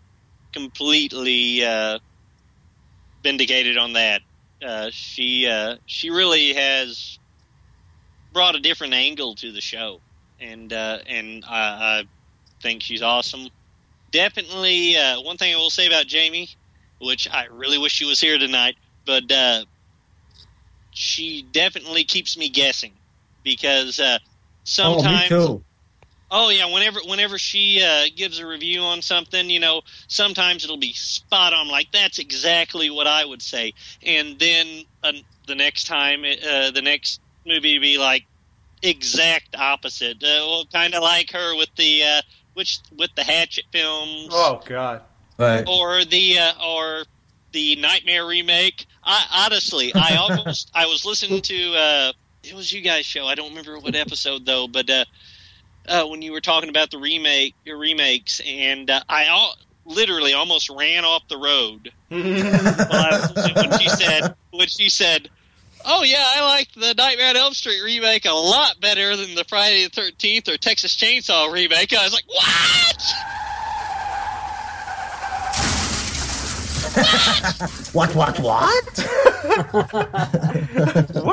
[0.52, 1.98] completely uh,
[3.22, 4.22] vindicated on that.
[4.64, 5.48] Uh, she
[5.86, 7.18] she really has
[8.32, 10.00] brought a different angle to the show,
[10.38, 12.04] and uh, and I, I
[12.62, 13.48] think she's awesome.
[14.10, 16.48] Definitely, uh, one thing I will say about Jamie,
[17.00, 18.76] which I really wish she was here tonight,
[19.06, 19.64] but uh,
[20.90, 22.94] she definitely keeps me guessing
[23.44, 24.18] because uh,
[24.64, 25.32] sometimes.
[25.32, 25.64] Oh, me too.
[26.32, 30.76] Oh yeah, whenever whenever she uh, gives a review on something, you know, sometimes it'll
[30.76, 31.66] be spot on.
[31.66, 35.12] Like that's exactly what I would say, and then uh,
[35.48, 38.26] the next time, uh, the next movie to be like,
[38.82, 40.22] exact opposite.
[40.22, 42.22] Uh, well, kind of like her with the uh,
[42.54, 44.28] which with the Hatchet films.
[44.30, 45.02] Oh God.
[45.38, 45.64] Right.
[45.66, 47.04] Or the uh, or
[47.52, 48.86] the Nightmare remake.
[49.04, 52.12] I honestly, I almost I was listening to uh,
[52.42, 53.26] it was you guys' show.
[53.26, 55.04] I don't remember what episode though, but uh,
[55.88, 60.34] uh, when you were talking about the remake, your remakes, and uh, I all, literally
[60.34, 65.28] almost ran off the road when she said when she said.
[65.84, 69.44] Oh yeah, I like the Nightmare on Elm Street remake a lot better than the
[69.44, 71.92] Friday the Thirteenth or Texas Chainsaw remake.
[71.92, 73.02] I was like, "What?
[77.92, 78.14] what?
[78.14, 78.38] What?
[81.14, 81.24] what?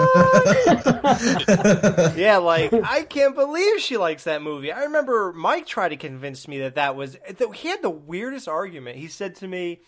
[2.16, 4.72] yeah, like I can't believe she likes that movie.
[4.72, 7.16] I remember Mike tried to convince me that that was.
[7.54, 8.96] He had the weirdest argument.
[8.96, 9.80] He said to me,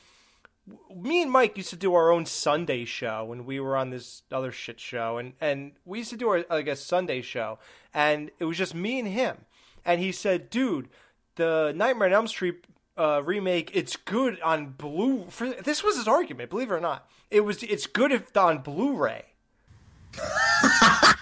[0.94, 4.22] "Me and Mike used to do our own Sunday show when we were on this
[4.30, 7.58] other shit show, and and we used to do our like a Sunday show,
[7.92, 9.44] and it was just me and him."
[9.84, 10.88] And he said, "Dude."
[11.36, 12.66] The Nightmare on Elm Street
[12.98, 15.28] uh, remake, it's good on blue.
[15.64, 17.08] This was his argument, believe it or not.
[17.30, 17.62] It was.
[17.62, 19.31] It's good if on Blu-ray.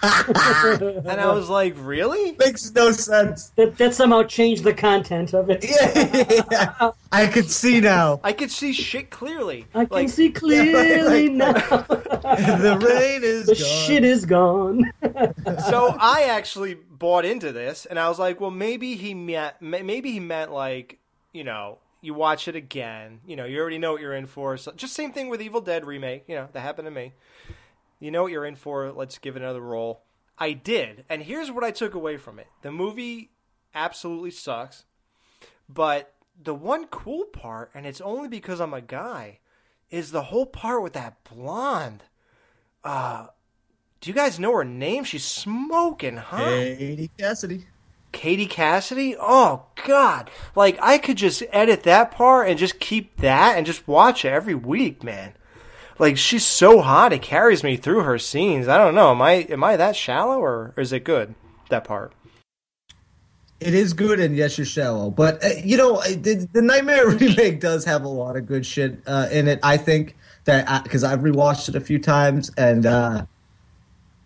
[0.03, 2.35] And I was like, really?
[2.37, 3.49] Makes no sense.
[3.55, 5.63] That, that somehow changed the content of it.
[5.63, 8.19] Yeah, I could see now.
[8.23, 9.67] I could see shit clearly.
[9.73, 11.53] I can see clearly now.
[11.53, 13.87] the rain is the gone.
[13.87, 14.91] shit is gone.
[15.69, 20.11] so I actually bought into this, and I was like, well, maybe he meant, maybe
[20.11, 20.99] he meant like,
[21.33, 23.19] you know, you watch it again.
[23.25, 24.57] You know, you already know what you're in for.
[24.57, 26.23] So just same thing with Evil Dead remake.
[26.27, 27.13] You know, that happened to me.
[28.01, 28.91] You know what you're in for.
[28.91, 30.01] Let's give it another roll.
[30.37, 33.29] I did, and here's what I took away from it: the movie
[33.75, 34.85] absolutely sucks,
[35.69, 39.37] but the one cool part, and it's only because I'm a guy,
[39.91, 42.03] is the whole part with that blonde.
[42.83, 43.27] Uh,
[43.99, 45.03] do you guys know her name?
[45.03, 46.47] She's smoking hot.
[46.47, 47.67] Katie Cassidy.
[48.11, 49.15] Katie Cassidy?
[49.19, 50.31] Oh God!
[50.55, 54.29] Like I could just edit that part and just keep that and just watch it
[54.29, 55.35] every week, man.
[56.01, 58.67] Like she's so hot, it carries me through her scenes.
[58.67, 59.11] I don't know.
[59.11, 61.35] Am I am I that shallow or, or is it good
[61.69, 62.11] that part?
[63.59, 65.11] It is good, and yes, you're shallow.
[65.11, 68.65] But uh, you know, uh, the, the Nightmare remake does have a lot of good
[68.65, 69.59] shit uh, in it.
[69.61, 73.25] I think that because I've rewatched it a few times, and uh,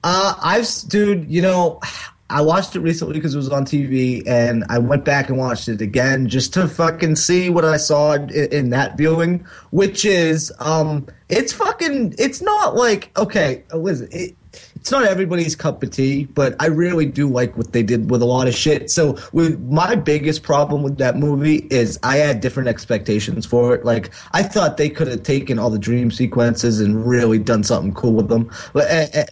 [0.01, 1.81] uh, I've, dude, you know,
[2.29, 5.67] I watched it recently because it was on TV, and I went back and watched
[5.67, 10.51] it again just to fucking see what I saw in, in that viewing, which is,
[10.59, 14.35] um, it's fucking, it's not like okay, listen, it,
[14.75, 18.21] it's not everybody's cup of tea, but I really do like what they did with
[18.21, 18.89] a lot of shit.
[18.89, 23.85] So, with my biggest problem with that movie is I had different expectations for it.
[23.85, 27.93] Like, I thought they could have taken all the dream sequences and really done something
[27.93, 28.51] cool with them.
[28.73, 29.25] But, uh,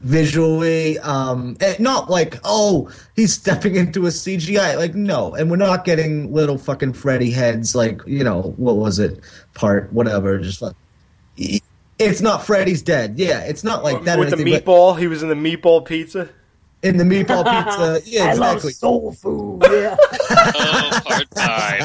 [0.00, 5.84] visually um not like oh he's stepping into a cgi like no and we're not
[5.84, 9.18] getting little fucking freddy heads like you know what was it
[9.54, 10.76] part whatever just like
[11.98, 14.98] it's not freddy's dead yeah it's not like that with the anything, but meatball.
[14.98, 16.28] He was in the meatball pizza.
[16.82, 19.62] In the meatball pizza yeah I love exactly soul food.
[19.70, 19.96] Yeah.
[20.00, 21.82] Oh, part five.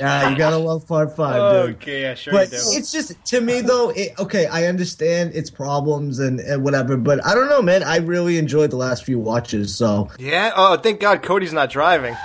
[0.00, 2.64] yeah you gotta love part five dude Okay, yeah, sure but you do.
[2.72, 7.24] it's just to me though it, okay i understand its problems and, and whatever but
[7.26, 10.52] i don't know man i really enjoyed the last few watches so Yeah.
[10.54, 12.14] Oh, thank God Cody's not driving.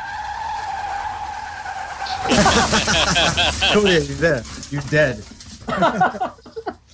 [3.74, 4.46] Cody, you're dead.
[4.72, 5.24] You're dead.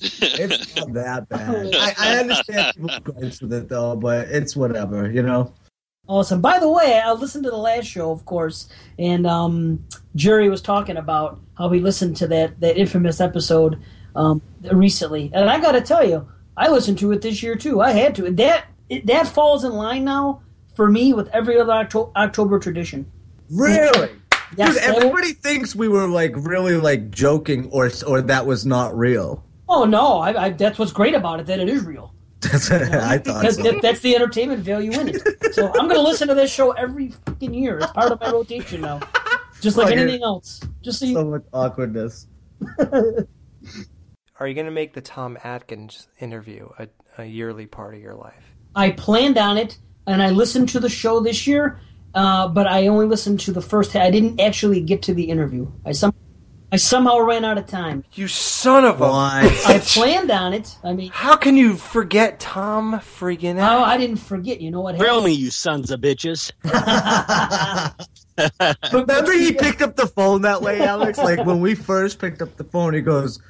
[0.01, 1.71] It's not that bad.
[1.75, 5.53] I, I understand people's gripes with it though, but it's whatever, you know.
[6.07, 6.41] Awesome.
[6.41, 9.85] By the way, I listened to the last show, of course, and um,
[10.15, 13.81] Jerry was talking about how he listened to that that infamous episode
[14.15, 14.41] um,
[14.71, 16.27] recently, and I got to tell you,
[16.57, 17.81] I listened to it this year too.
[17.81, 18.31] I had to.
[18.31, 20.41] That it, that falls in line now
[20.75, 23.09] for me with every other Octo- October tradition.
[23.49, 24.09] Really?
[24.57, 28.65] Yes, Dude, that- everybody thinks we were like really like joking or or that was
[28.65, 29.43] not real.
[29.73, 31.45] Oh no, I, I, that's what's great about it.
[31.45, 32.13] That it is real.
[32.41, 33.49] That's what I thought.
[33.53, 33.61] So.
[33.63, 35.53] that- that's the entertainment value in it.
[35.53, 37.77] So I'm going to listen to this show every fucking year.
[37.77, 38.99] It's part of my rotation now,
[39.61, 40.59] just like Fucking- anything else.
[40.81, 42.27] Just so you, so much awkwardness.
[44.39, 46.87] Are you going to make the Tom Atkins interview a,
[47.19, 48.43] a yearly part of your life?
[48.75, 51.79] I planned on it, and I listened to the show this year,
[52.15, 53.95] uh, but I only listened to the first.
[53.95, 55.71] I didn't actually get to the interview.
[55.85, 56.13] I some,
[56.73, 58.05] I somehow ran out of time.
[58.13, 59.05] You son of a.
[59.05, 60.77] I planned on it.
[60.83, 64.61] I mean, How can you forget Tom friggin' oh, I didn't forget.
[64.61, 64.97] You know what?
[64.97, 65.25] Grill happened?
[65.25, 66.51] me, you sons of bitches.
[68.93, 71.17] Remember he picked up the phone that way, Alex?
[71.17, 73.41] Like when we first picked up the phone, he goes,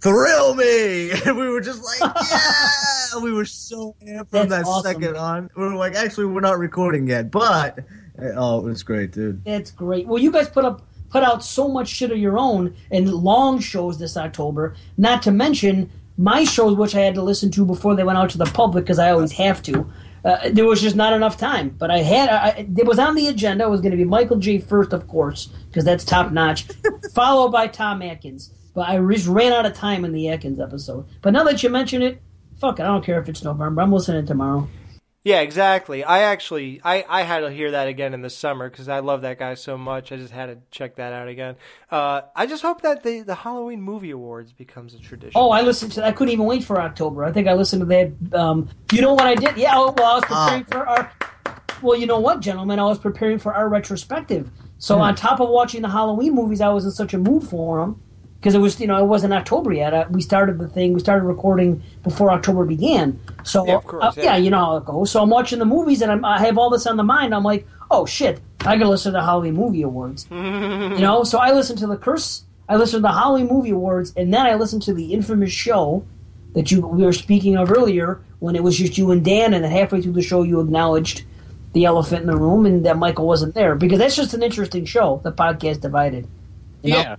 [0.00, 4.64] "Thrill me," and we were just like, "Yeah!" we were so amped from That's that
[4.66, 4.92] awesome.
[4.92, 5.50] second on.
[5.56, 7.80] We were like, actually, we're not recording yet, but
[8.20, 9.44] eh, oh, it was great, dude.
[9.44, 10.06] That's great.
[10.06, 10.82] Well, you guys put up
[11.12, 14.74] put out so much shit of your own and long shows this October.
[14.96, 18.30] Not to mention my shows, which I had to listen to before they went out
[18.30, 19.86] to the public because I always have to.
[20.24, 23.26] Uh, there was just not enough time, but I had I, it was on the
[23.26, 23.64] agenda.
[23.64, 24.58] It was going to be Michael J.
[24.58, 26.66] first, of course, because that's top notch,
[27.14, 28.52] followed by Tom Atkins.
[28.72, 31.06] But I just ran out of time in the Atkins episode.
[31.20, 32.22] But now that you mention it,
[32.58, 33.82] fuck it, I don't care if it's November.
[33.82, 34.68] I'm listening tomorrow.
[35.24, 36.02] Yeah, exactly.
[36.02, 39.22] I actually I, I had to hear that again in the summer because I love
[39.22, 40.10] that guy so much.
[40.10, 41.54] I just had to check that out again.
[41.92, 45.32] Uh, I just hope that the the Halloween movie awards becomes a tradition.
[45.40, 46.04] Oh, I listened to.
[46.04, 47.24] I couldn't even wait for October.
[47.24, 48.36] I think I listened to that.
[48.40, 49.56] Um, you know what I did?
[49.56, 49.72] Yeah.
[49.76, 51.12] oh, Well, I was preparing for our.
[51.82, 52.78] Well, you know what, gentlemen?
[52.80, 54.50] I was preparing for our retrospective.
[54.78, 55.02] So Hmm.
[55.02, 58.02] on top of watching the Halloween movies, I was in such a mood for them
[58.42, 59.94] because it was, you know, it wasn't October yet.
[59.94, 60.94] Uh, we started the thing.
[60.94, 63.20] We started recording before October began.
[63.44, 64.24] So Yeah, of course, uh, yeah.
[64.24, 64.36] yeah.
[64.36, 65.12] you know how it goes.
[65.12, 67.36] So I'm watching the movies, and I'm, I have all this on the mind.
[67.36, 70.26] I'm like, oh shit, I gotta listen to the Halloween movie awards.
[70.32, 72.42] you know, so I listened to the curse.
[72.68, 76.04] I listened to the Halloween movie awards, and then I listened to the infamous show
[76.54, 79.62] that you we were speaking of earlier when it was just you and Dan, and
[79.62, 81.22] then halfway through the show you acknowledged
[81.74, 84.84] the elephant in the room and that Michael wasn't there because that's just an interesting
[84.84, 85.20] show.
[85.22, 86.26] The podcast divided.
[86.82, 86.98] You know?
[86.98, 87.16] Yeah.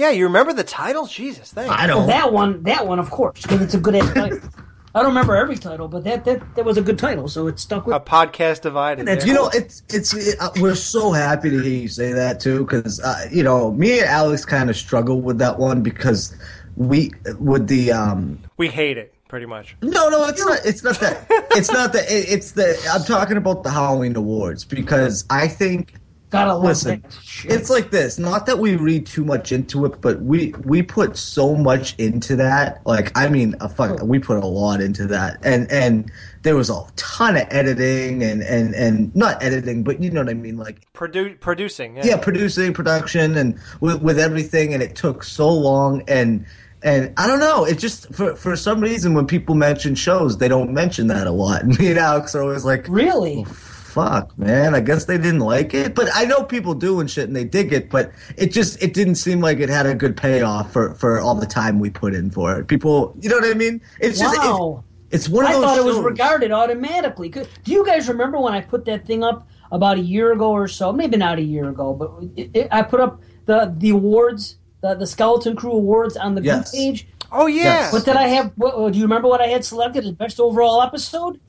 [0.00, 1.06] Yeah, you remember the title?
[1.06, 1.68] Jesus, thanks.
[1.68, 4.40] Well, that one, that one, of course, because it's a good ass title.
[4.94, 7.60] I don't remember every title, but that, that that was a good title, so it
[7.60, 7.94] stuck with.
[7.94, 9.06] A podcast divided.
[9.06, 12.40] It's, you know, it's it's it, uh, we're so happy to hear you say that
[12.40, 16.34] too, because uh, you know, me and Alex kind of struggle with that one because
[16.76, 19.76] we with the um we hate it pretty much.
[19.82, 23.36] no no it's not it's not that it's not that it, it's the I'm talking
[23.36, 25.99] about the Halloween awards because I think
[26.30, 30.00] Gotta love listen that it's like this not that we read too much into it
[30.00, 34.04] but we we put so much into that like I mean a fuck oh.
[34.04, 36.10] we put a lot into that and and
[36.42, 40.30] there was a ton of editing and and and not editing but you know what
[40.30, 41.96] I mean like Produ- producing.
[41.96, 42.04] Yeah.
[42.04, 46.44] yeah, producing, production, and with, with everything, and it took so long, and
[46.82, 50.48] and I don't know, it just for for some reason when people mention shows, they
[50.48, 51.62] don't mention that a lot.
[51.62, 53.46] And me and Alex are always like, really,
[53.90, 54.74] fuck, man.
[54.74, 57.44] I guess they didn't like it, but I know people do and shit, and they
[57.44, 60.94] dig it, but it just it didn't seem like it had a good payoff for
[60.94, 62.66] for all the time we put in for it.
[62.68, 63.80] People, you know what I mean?
[64.00, 64.84] It's just it- wow.
[65.10, 67.28] it's one of I those thought it was regarded automatically.
[67.28, 70.68] Do you guys remember when I put that thing up about a year ago or
[70.68, 70.92] so?
[70.92, 74.94] Maybe not a year ago, but it, it, I put up the the awards, the,
[74.94, 76.70] the Skeleton Crew awards on the Yes.
[76.72, 77.06] page.
[77.32, 77.62] Oh yeah.
[77.64, 77.92] Yes.
[77.92, 78.52] What did I have?
[78.56, 81.40] What, do you remember what I had selected as best overall episode?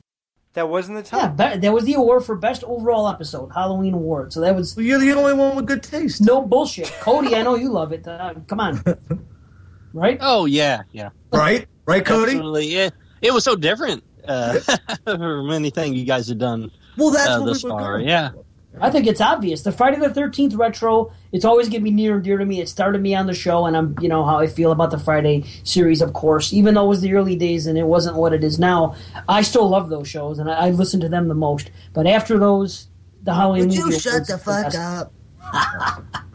[0.54, 1.36] That wasn't the Yeah, time.
[1.36, 4.32] be, that was the award for best overall episode, Halloween award.
[4.34, 4.76] So that was.
[4.76, 6.20] Well, you're the only one with good taste.
[6.20, 7.34] No bullshit, Cody.
[7.34, 8.06] I know you love it.
[8.06, 8.82] Uh, come on,
[9.94, 10.18] right?
[10.20, 11.10] Oh yeah, yeah.
[11.32, 12.32] Right, right, Cody.
[12.32, 12.66] Absolutely.
[12.68, 12.90] Yeah,
[13.22, 14.58] it was so different uh,
[15.04, 16.70] from anything you guys have done.
[16.98, 17.92] Well, that's uh, what we thus were far.
[17.98, 18.30] going Yeah.
[18.80, 19.62] I think it's obvious.
[19.62, 21.12] The Friday the Thirteenth retro.
[21.32, 22.60] It's always going to be near and dear to me.
[22.60, 24.98] It started me on the show, and I'm, you know, how I feel about the
[24.98, 26.52] Friday series, of course.
[26.52, 28.94] Even though it was the early days and it wasn't what it is now,
[29.28, 31.70] I still love those shows, and I, I listen to them the most.
[31.94, 32.88] But after those,
[33.22, 34.76] the Halloween Would you shut the fuck best.
[34.76, 35.12] up?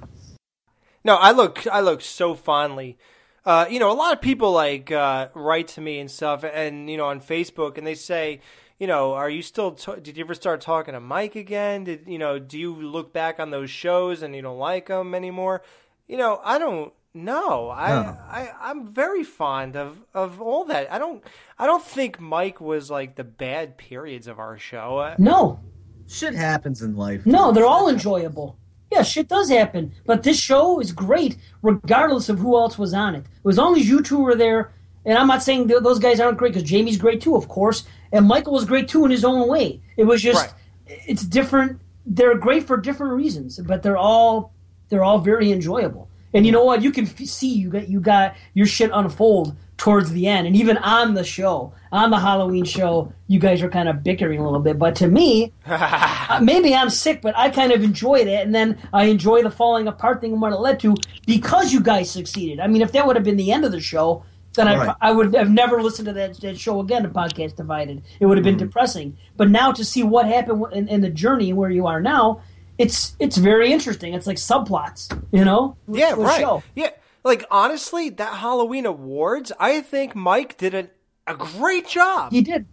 [1.08, 2.98] No, I look I look so fondly.
[3.46, 6.90] Uh, you know, a lot of people like uh, write to me and stuff, and
[6.90, 8.42] you know, on Facebook, and they say,
[8.80, 9.72] you know, are you still?
[9.72, 11.84] T- did you ever start talking to Mike again?
[11.86, 12.40] Did you know?
[12.40, 15.64] Do you look back on those shows and you don't like them anymore?
[16.08, 17.70] You know, I don't know.
[17.70, 18.18] I, No.
[18.30, 20.92] I I'm very fond of of all that.
[20.94, 21.24] I don't
[21.58, 24.98] I don't think Mike was like the bad periods of our show.
[25.00, 25.60] Uh, No,
[26.08, 27.26] Shit happens in life.
[27.26, 28.58] no, they're all enjoyable.
[28.92, 33.16] Yeah, shit does happen, but this show is great regardless of who else was on
[33.16, 33.26] it.
[33.46, 34.72] As long as you two were there,
[35.04, 37.86] and I'm not saying th- those guys aren't great because Jamie's great too, of course,
[38.12, 39.82] and Michael was great too in his own way.
[39.96, 40.54] It was just,
[40.86, 41.82] it's different.
[42.06, 44.54] They're great for different reasons, but they're all
[44.90, 46.10] they're all very enjoyable.
[46.34, 46.82] And you know what?
[46.82, 50.56] You can f- see you got you got your shit unfold towards the end, and
[50.56, 54.44] even on the show, on the Halloween show, you guys are kind of bickering a
[54.44, 54.80] little bit.
[54.80, 58.78] But to me, uh, maybe I'm sick, but I kind of enjoyed it, and then
[58.94, 60.96] I enjoy the falling apart thing and what it led to
[61.26, 62.60] because you guys succeeded.
[62.60, 64.24] I mean, if that would have been the end of the show,
[64.58, 64.96] then Right.
[65.02, 67.04] I, I would have never listened to that, that show again.
[67.04, 68.66] The podcast divided, it would have been mm-hmm.
[68.66, 69.18] depressing.
[69.38, 72.42] But now to see what happened in, in the journey where you are now,
[72.78, 74.14] it's it's very interesting.
[74.14, 75.78] It's like subplots, you know?
[75.88, 76.62] Yeah, right.
[76.76, 76.92] Yeah,
[77.24, 80.90] like honestly, that Halloween awards, I think Mike did a
[81.26, 82.32] a great job.
[82.32, 82.66] He did.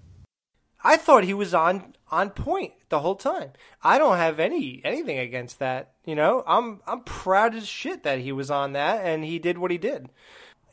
[0.82, 3.50] I thought he was on on point the whole time.
[3.82, 5.94] I don't have any anything against that.
[6.04, 9.58] You know, I'm I'm proud as shit that he was on that and he did
[9.58, 10.08] what he did.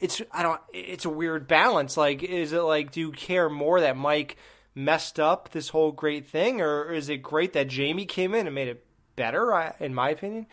[0.01, 0.59] It's I don't.
[0.73, 1.95] It's a weird balance.
[1.95, 4.35] Like, is it like, do you care more that Mike
[4.75, 8.55] messed up this whole great thing, or is it great that Jamie came in and
[8.55, 8.85] made it
[9.15, 9.73] better?
[9.79, 10.47] In my opinion,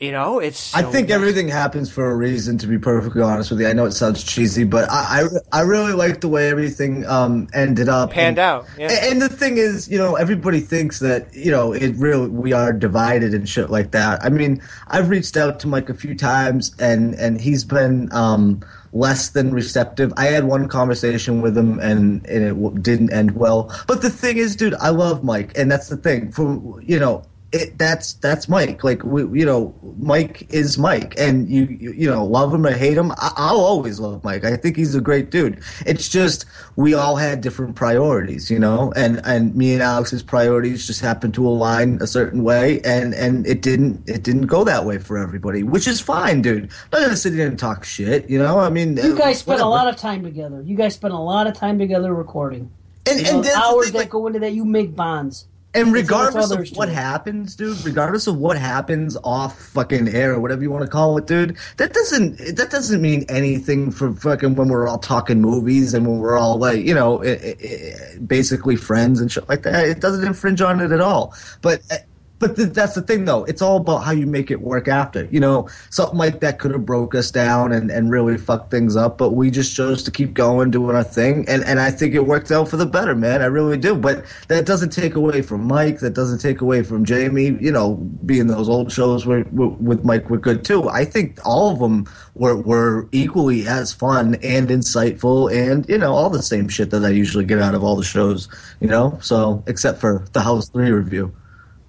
[0.00, 0.74] you know, it's.
[0.74, 1.12] I think messy.
[1.14, 2.58] everything happens for a reason.
[2.58, 5.22] To be perfectly honest with you, I know it sounds cheesy, but I
[5.52, 8.10] I, I really like the way everything um ended up.
[8.10, 8.66] panned And- out.
[8.78, 8.90] Yeah.
[8.90, 12.52] And, and the thing is, you know, everybody thinks that you know it really we
[12.52, 14.22] are divided and shit like that.
[14.24, 18.60] I mean, I've reached out to Mike a few times, and and he's been um
[18.92, 20.12] less than receptive.
[20.16, 23.72] I had one conversation with him, and and it w- didn't end well.
[23.86, 26.30] But the thing is, dude, I love Mike, and that's the thing.
[26.32, 27.24] For you know,
[27.54, 28.82] it, that's that's Mike.
[28.82, 32.72] Like we, you know, Mike is Mike, and you you, you know love him or
[32.72, 33.12] hate him.
[33.12, 34.44] I, I'll always love Mike.
[34.44, 35.62] I think he's a great dude.
[35.86, 36.46] It's just
[36.76, 41.34] we all had different priorities, you know, and and me and Alex's priorities just happened
[41.34, 45.16] to align a certain way, and and it didn't it didn't go that way for
[45.16, 46.64] everybody, which is fine, dude.
[46.64, 48.58] I'm not gonna sit here and talk shit, you know.
[48.58, 50.60] I mean, You guys spent a lot of time together.
[50.62, 52.70] You guys spent a lot of time together recording.
[53.06, 55.46] And- You know, the hours that go into that, you make bonds.
[55.74, 60.62] And regardless of what happens, dude, regardless of what happens off fucking air or whatever
[60.62, 64.68] you want to call it, dude, that doesn't that doesn't mean anything for fucking when
[64.68, 69.20] we're all talking movies and when we're all like, you know, i i basically friends
[69.20, 69.88] and shit like that.
[69.88, 71.34] It doesn't infringe on it at all.
[71.60, 71.96] But uh,
[72.44, 73.44] but th- that's the thing, though.
[73.44, 75.24] It's all about how you make it work after.
[75.30, 78.96] You know, something like that could have broke us down and, and really fucked things
[78.96, 82.14] up, but we just chose to keep going, doing our thing, and, and I think
[82.14, 83.40] it worked out for the better, man.
[83.40, 83.94] I really do.
[83.94, 86.00] But that doesn't take away from Mike.
[86.00, 87.56] That doesn't take away from Jamie.
[87.60, 87.94] You know,
[88.26, 90.86] being those old shows with Mike were good too.
[90.90, 96.12] I think all of them were were equally as fun and insightful, and you know,
[96.12, 98.48] all the same shit that I usually get out of all the shows.
[98.80, 101.34] You know, so except for the House Three review.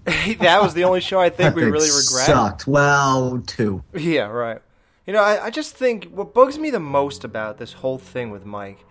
[0.40, 2.28] that was the only show I think we really regret.
[2.28, 2.68] Sucked.
[2.68, 3.84] Well, two.
[3.94, 4.62] Yeah, right.
[5.08, 8.30] You know, I, I just think what bugs me the most about this whole thing
[8.30, 8.86] with Mike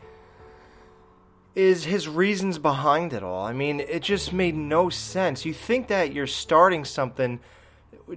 [1.54, 3.44] is his reasons behind it all.
[3.44, 5.44] I mean, it just made no sense.
[5.44, 7.38] You think that you're starting something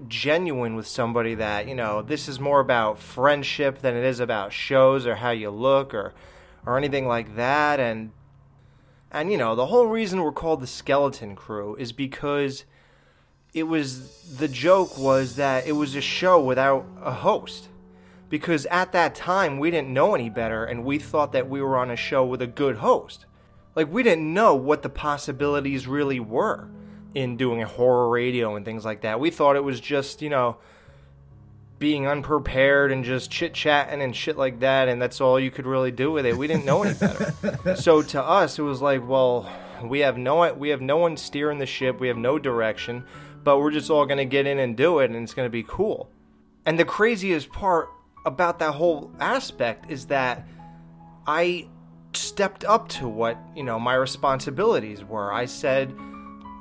[0.08, 4.54] genuine with somebody that, you know, this is more about friendship than it is about
[4.54, 6.14] shows or how you look or
[6.66, 8.12] or anything like that and
[9.12, 12.66] and you know, the whole reason we're called the Skeleton Crew is because
[13.58, 17.70] it was the joke was that it was a show without a host.
[18.30, 21.78] Because at that time we didn't know any better and we thought that we were
[21.78, 23.26] on a show with a good host.
[23.76, 26.70] Like we didn't know what the possibilities really were
[27.16, 29.20] in doing a horror radio and things like that.
[29.20, 30.58] We thought it was just you know
[31.80, 35.66] being unprepared and just chit chatting and shit like that and that's all you could
[35.66, 36.38] really do with it.
[36.38, 37.34] We didn't know any better.
[37.76, 39.50] So to us it was like well
[39.84, 42.00] we have no we have no one steering the ship.
[42.00, 43.06] We have no direction
[43.48, 45.50] but we're just all going to get in and do it and it's going to
[45.50, 46.10] be cool
[46.66, 47.88] and the craziest part
[48.26, 50.46] about that whole aspect is that
[51.26, 51.66] i
[52.12, 55.96] stepped up to what you know my responsibilities were i said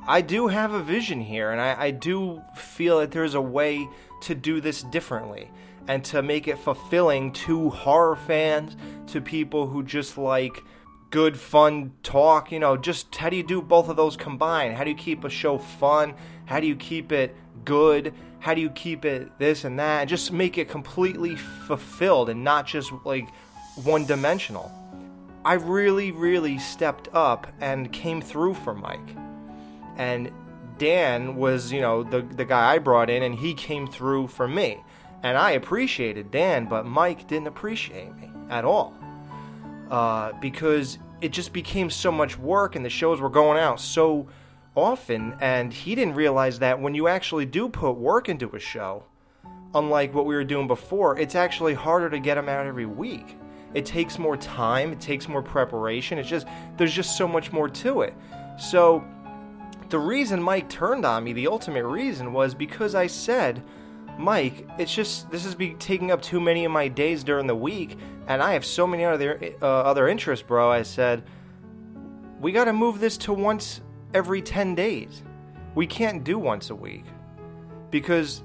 [0.08, 3.88] I do have a vision here, and I, I do feel that there's a way
[4.20, 5.50] to do this differently
[5.88, 8.76] and to make it fulfilling to horror fans,
[9.08, 10.62] to people who just like
[11.10, 12.52] good, fun talk.
[12.52, 14.76] You know, just how do you do both of those combined?
[14.76, 16.14] How do you keep a show fun?
[16.46, 18.14] How do you keep it good?
[18.38, 20.00] How do you keep it this and that?
[20.00, 23.28] And just make it completely fulfilled and not just like
[23.84, 24.72] one dimensional.
[25.44, 29.16] I really, really stepped up and came through for Mike
[29.96, 30.30] and
[30.78, 34.46] Dan was, you know, the the guy I brought in, and he came through for
[34.46, 34.82] me,
[35.22, 38.94] and I appreciated Dan, but Mike didn't appreciate me at all,
[39.90, 44.28] uh, because it just became so much work, and the shows were going out so
[44.76, 49.04] often, and he didn't realize that when you actually do put work into a show,
[49.74, 53.36] unlike what we were doing before, it's actually harder to get them out every week.
[53.74, 56.18] It takes more time, it takes more preparation.
[56.18, 56.46] It's just
[56.76, 58.14] there's just so much more to it.
[58.58, 59.04] So
[59.88, 63.62] the reason Mike turned on me, the ultimate reason, was because I said,
[64.18, 67.54] Mike, it's just this is be taking up too many of my days during the
[67.54, 67.98] week,
[68.28, 70.70] and I have so many other uh, other interests, bro.
[70.70, 71.24] I said,
[72.40, 73.80] we got to move this to once
[74.14, 75.22] every ten days.
[75.74, 77.04] We can't do once a week
[77.90, 78.42] because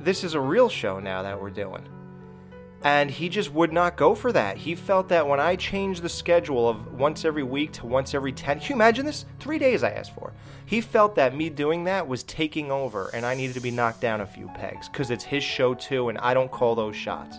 [0.00, 1.86] this is a real show now that we're doing.
[2.84, 4.56] And he just would not go for that.
[4.56, 8.32] He felt that when I changed the schedule of once every week to once every
[8.32, 9.24] 10, can you imagine this?
[9.38, 10.32] Three days I asked for.
[10.66, 14.00] He felt that me doing that was taking over and I needed to be knocked
[14.00, 17.38] down a few pegs because it's his show too and I don't call those shots.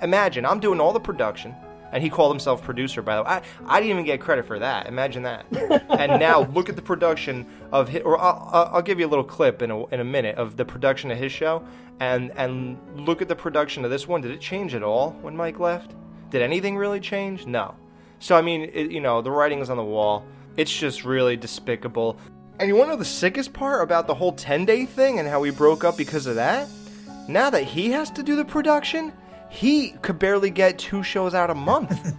[0.00, 1.56] Imagine I'm doing all the production
[1.94, 3.28] and he called himself producer by the way.
[3.28, 4.86] I, I didn't even get credit for that.
[4.86, 5.46] Imagine that.
[5.88, 9.24] and now look at the production of his, or I'll, I'll- give you a little
[9.24, 11.64] clip in a, in a minute of the production of his show
[12.00, 14.20] and and look at the production of this one.
[14.20, 15.92] Did it change at all when Mike left?
[16.30, 17.46] Did anything really change?
[17.46, 17.76] No.
[18.18, 20.26] So I mean, it, you know, the writing's on the wall.
[20.56, 22.18] It's just really despicable.
[22.58, 25.28] And you want to know the sickest part about the whole 10 day thing and
[25.28, 26.68] how we broke up because of that?
[27.28, 29.12] Now that he has to do the production,
[29.54, 32.18] he could barely get two shows out a month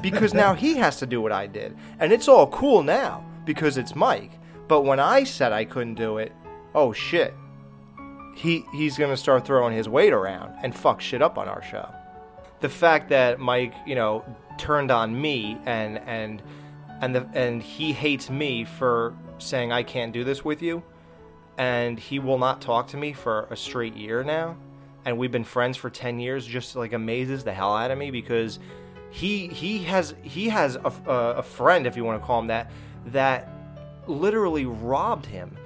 [0.02, 1.76] because now he has to do what I did.
[1.98, 4.30] And it's all cool now because it's Mike.
[4.68, 6.32] But when I said I couldn't do it,
[6.76, 7.34] oh shit.
[8.36, 11.62] He he's going to start throwing his weight around and fuck shit up on our
[11.62, 11.92] show.
[12.60, 14.24] The fact that Mike, you know,
[14.56, 16.40] turned on me and and
[17.00, 20.84] and the and he hates me for saying I can't do this with you
[21.58, 24.56] and he will not talk to me for a straight year now
[25.06, 28.10] and we've been friends for 10 years just like amazes the hell out of me
[28.10, 28.58] because
[29.10, 32.70] he he has he has a, a, friend if you want to call him that
[33.06, 33.48] that
[34.08, 35.56] literally robbed him.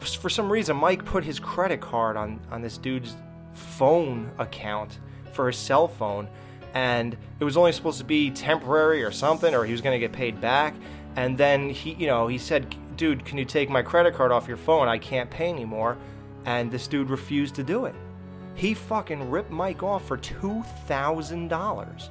[0.00, 3.16] For some reason mike put his credit card on on this dude's
[3.52, 4.98] phone account
[5.32, 6.28] for his cell phone
[6.74, 10.00] and it was only supposed to be temporary or something or he was going to
[10.00, 10.74] get paid back.
[11.14, 14.48] And then he you know he said dude can you take my credit card off
[14.48, 14.88] your phone?
[14.88, 15.96] I can't pay anymore.
[16.44, 17.94] And this dude refused to do it
[18.54, 22.08] he fucking ripped Mike off for $2,000.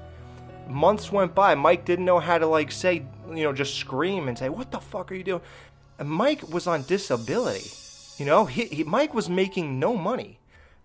[0.68, 1.56] Months went by.
[1.56, 4.80] Mike didn't know how to, like, say, you know, just scream and say, What the
[4.80, 5.42] fuck are you doing?
[6.00, 7.70] And Mike was on disability.
[8.18, 10.40] You know, he, he, Mike was making no money.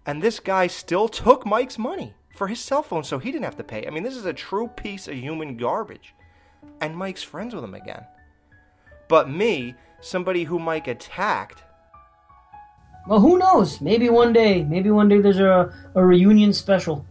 [0.07, 3.57] And this guy still took Mike's money for his cell phone so he didn't have
[3.57, 3.87] to pay.
[3.87, 6.15] I mean, this is a true piece of human garbage.
[6.81, 8.05] And Mike's friends with him again.
[9.09, 11.63] But me, somebody who Mike attacked,
[13.09, 13.81] Well, who knows?
[13.81, 14.65] Maybe one day.
[14.65, 17.07] Maybe one day there's a, a reunion special.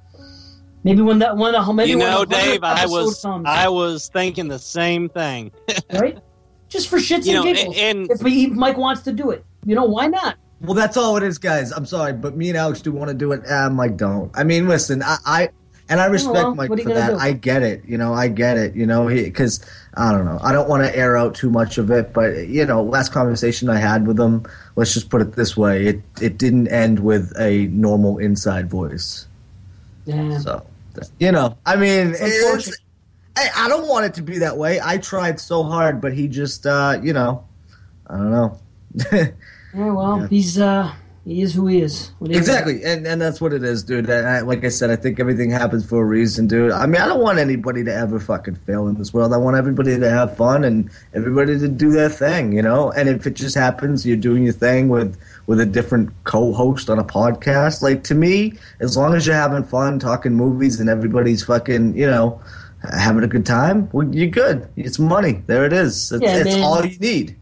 [0.83, 4.59] Maybe when that one, maybe you know, Dave, I was comes, I was thinking the
[4.59, 5.51] same thing.
[5.93, 6.19] right?
[6.69, 7.77] Just for shits You and know, giggles.
[7.77, 10.37] and- if he, Mike wants to do it, you know, why not?
[10.61, 11.71] Well, that's all it is, guys.
[11.71, 13.49] I'm sorry, but me and Alex do want to do it.
[13.51, 14.31] Um, Mike don't.
[14.35, 15.49] I mean, listen, I, I
[15.89, 17.09] and I respect well, Mike what are you for that.
[17.11, 17.17] do?
[17.17, 17.83] I get it.
[17.85, 18.75] You know, I get it.
[18.75, 19.63] You know, because
[19.97, 20.39] I don't know.
[20.41, 23.69] I don't want to air out too much of it, but you know, last conversation
[23.69, 24.45] I had with him,
[24.75, 29.27] let's just put it this way: it it didn't end with a normal inside voice.
[30.05, 30.37] Yeah.
[30.37, 30.65] So,
[31.19, 32.77] you know, I mean, It's it's.
[33.35, 34.79] I, I don't want it to be that way.
[34.83, 37.45] I tried so hard, but he just, uh, you know,
[38.07, 38.59] I don't know.
[39.73, 40.91] Yeah, well, he's uh,
[41.27, 42.11] he is who he is.
[42.19, 44.09] What are you Exactly, and and that's what it is, dude.
[44.09, 46.71] And I, like I said, I think everything happens for a reason, dude.
[46.71, 49.33] I mean, I don't want anybody to ever fucking fail in this world.
[49.33, 52.91] I want everybody to have fun and everybody to do their thing, you know.
[52.91, 56.97] And if it just happens, you're doing your thing with with a different co-host on
[56.97, 57.81] a podcast.
[57.81, 62.07] Like to me, as long as you're having fun, talking movies, and everybody's fucking, you
[62.07, 62.41] know,
[62.93, 64.69] having a good time, well, you're good.
[64.77, 65.43] It's money.
[65.47, 66.09] There it is.
[66.09, 67.37] It's, Yeah, it's all you need.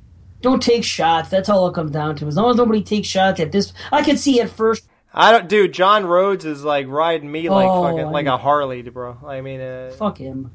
[0.45, 1.29] Don't take shots.
[1.29, 2.27] That's all it comes down to.
[2.27, 4.87] As long as nobody takes shots at this, I can see at first.
[5.11, 5.73] I don't, dude.
[5.73, 8.35] John Rhodes is like riding me like Oh, fucking I like know.
[8.35, 9.17] a Harley, bro.
[9.25, 10.51] I mean, uh, Fuck him.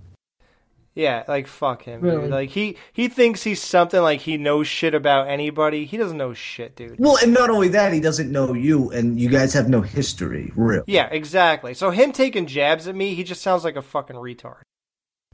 [0.95, 2.21] yeah, like fuck him, Really?
[2.23, 2.31] dude.
[2.31, 5.87] Like he he thinks he's something like he knows shit about anybody.
[5.87, 7.01] He doesn't know shit, dude.
[7.01, 10.53] Well, and not only that, he doesn't know you, and you guys have no history,
[10.55, 10.85] real.
[10.87, 11.75] Yeah, exactly.
[11.75, 14.63] So him taking jabs at me, he just sounds like a fucking retard.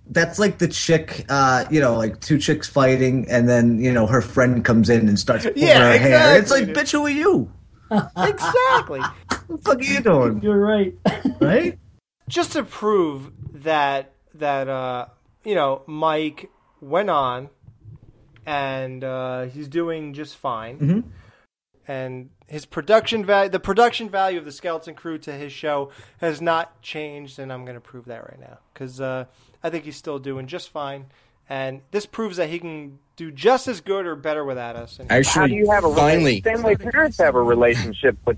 [0.09, 4.07] That's like the chick, uh, you know, like two chicks fighting, and then you know
[4.07, 6.38] her friend comes in and starts pulling Yeah, her hair.
[6.38, 7.52] It's like, bitch, who are you?
[7.90, 9.00] exactly.
[9.00, 10.42] what the fuck are you doing?
[10.42, 10.94] You're right.
[11.40, 11.78] right?
[12.28, 15.07] Just to prove that that uh,
[15.44, 16.50] you know Mike
[16.80, 17.50] went on,
[18.44, 20.78] and uh, he's doing just fine.
[20.78, 21.04] Mhm.
[21.88, 26.40] and his production value the production value of the skeleton crew to his show has
[26.40, 29.24] not changed and i'm going to prove that right now because uh,
[29.66, 31.06] i think he's still doing just fine
[31.48, 35.10] and this proves that he can do just as good or better without us and
[35.26, 38.36] How do you have a finally- Same way parents have a relationship with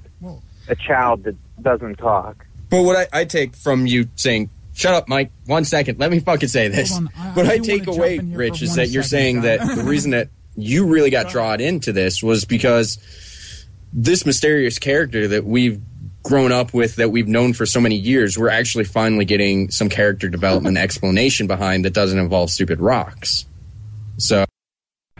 [0.68, 2.44] a child that doesn't talk.
[2.70, 5.30] But what I, I take from you saying, "Shut up, Mike.
[5.46, 5.98] One second.
[5.98, 8.38] Let me fucking say this." On, I- what I I, take away, jump in here
[8.38, 11.92] Rich, is that you're second, saying that the reason that you really got drawn into
[11.92, 12.98] this was because
[13.92, 15.80] this mysterious character that we've
[16.28, 19.88] grown up with, that we've known for so many years, we're actually finally getting some
[19.88, 23.46] character development explanation behind that doesn't involve stupid rocks.
[24.18, 24.44] So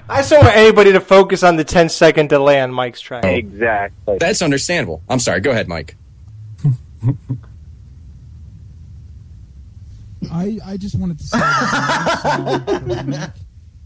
[0.09, 3.25] i just don't want anybody to focus on the 10 second delay on mike's track
[3.27, 3.29] oh.
[3.29, 4.17] Exactly.
[4.19, 5.03] that's understandable.
[5.09, 5.41] I'm sorry.
[5.41, 5.97] Go ahead, Mike.
[10.33, 13.31] I, I just wanted to say that when I saw Nick,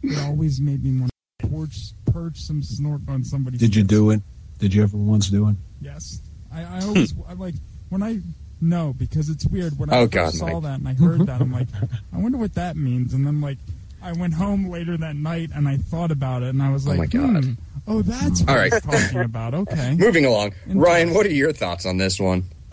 [0.02, 3.88] it always made me want to purge, purge some snort on somebody's Did you face.
[3.90, 4.22] do it?
[4.58, 5.56] Did you ever once do it?
[5.80, 6.20] Yes.
[6.55, 7.55] I, I always I like
[7.88, 8.20] when I
[8.61, 10.62] no because it's weird when I Oh, first God, saw Mike.
[10.62, 11.68] that and I heard that I'm like
[12.12, 13.59] I wonder what that means and then like
[14.03, 16.96] I went home later that night and I thought about it and I was like,
[16.98, 17.44] Oh, like my God.
[17.44, 17.53] hmm,
[17.86, 21.14] oh that's what All I was talking about okay Moving along, Ryan.
[21.14, 22.44] What are your thoughts on this one?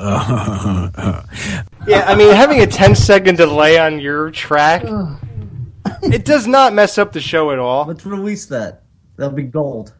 [1.87, 4.83] Yeah, I mean, having a 10 second delay on your track,
[6.03, 7.85] it does not mess up the show at all.
[7.85, 8.83] Let's release that.
[9.15, 9.93] That'll be gold.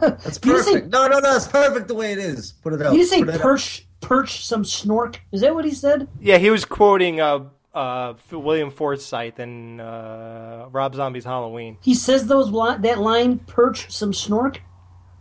[0.00, 0.88] That's perfect.
[0.88, 1.36] no, no, no.
[1.36, 2.52] It's perfect the way it is.
[2.52, 2.92] Put it out.
[2.92, 3.40] Did you say Put it out.
[3.40, 5.16] perch, perch some snork?
[5.32, 6.08] Is that what he said?
[6.20, 7.44] Yeah, he was quoting uh,
[7.74, 11.78] uh, William Forsythe in uh, Rob Zombie's Halloween.
[11.82, 14.58] He says those li- that line, perch some snork.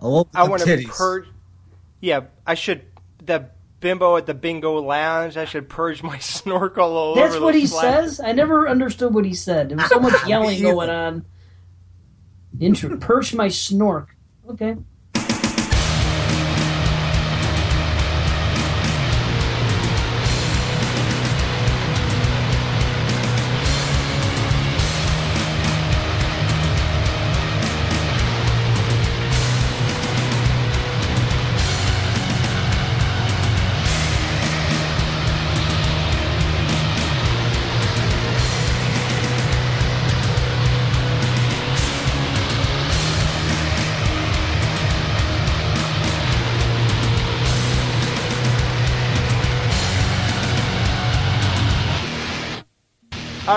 [0.02, 1.28] Oh, I want to purge.
[2.00, 2.84] Yeah, I should.
[3.26, 5.38] The bimbo at the bingo lounge.
[5.38, 8.18] I should purge my snorkel all That's over That's what he flags.
[8.18, 8.20] says.
[8.20, 9.70] I never understood what he said.
[9.70, 11.26] There was so much yelling going on.
[12.60, 14.08] Intro, perch my snork.
[14.50, 14.76] Okay.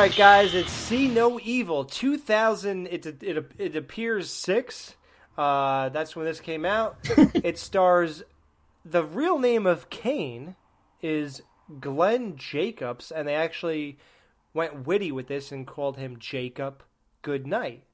[0.00, 2.86] Right, guys, it's See No Evil 2000.
[2.86, 4.94] It it, it appears six.
[5.36, 6.96] Uh, that's when this came out.
[7.34, 8.22] it stars
[8.82, 10.56] the real name of Kane
[11.02, 11.42] is
[11.80, 13.98] Glenn Jacobs, and they actually
[14.54, 16.82] went witty with this and called him Jacob
[17.20, 17.84] Goodnight.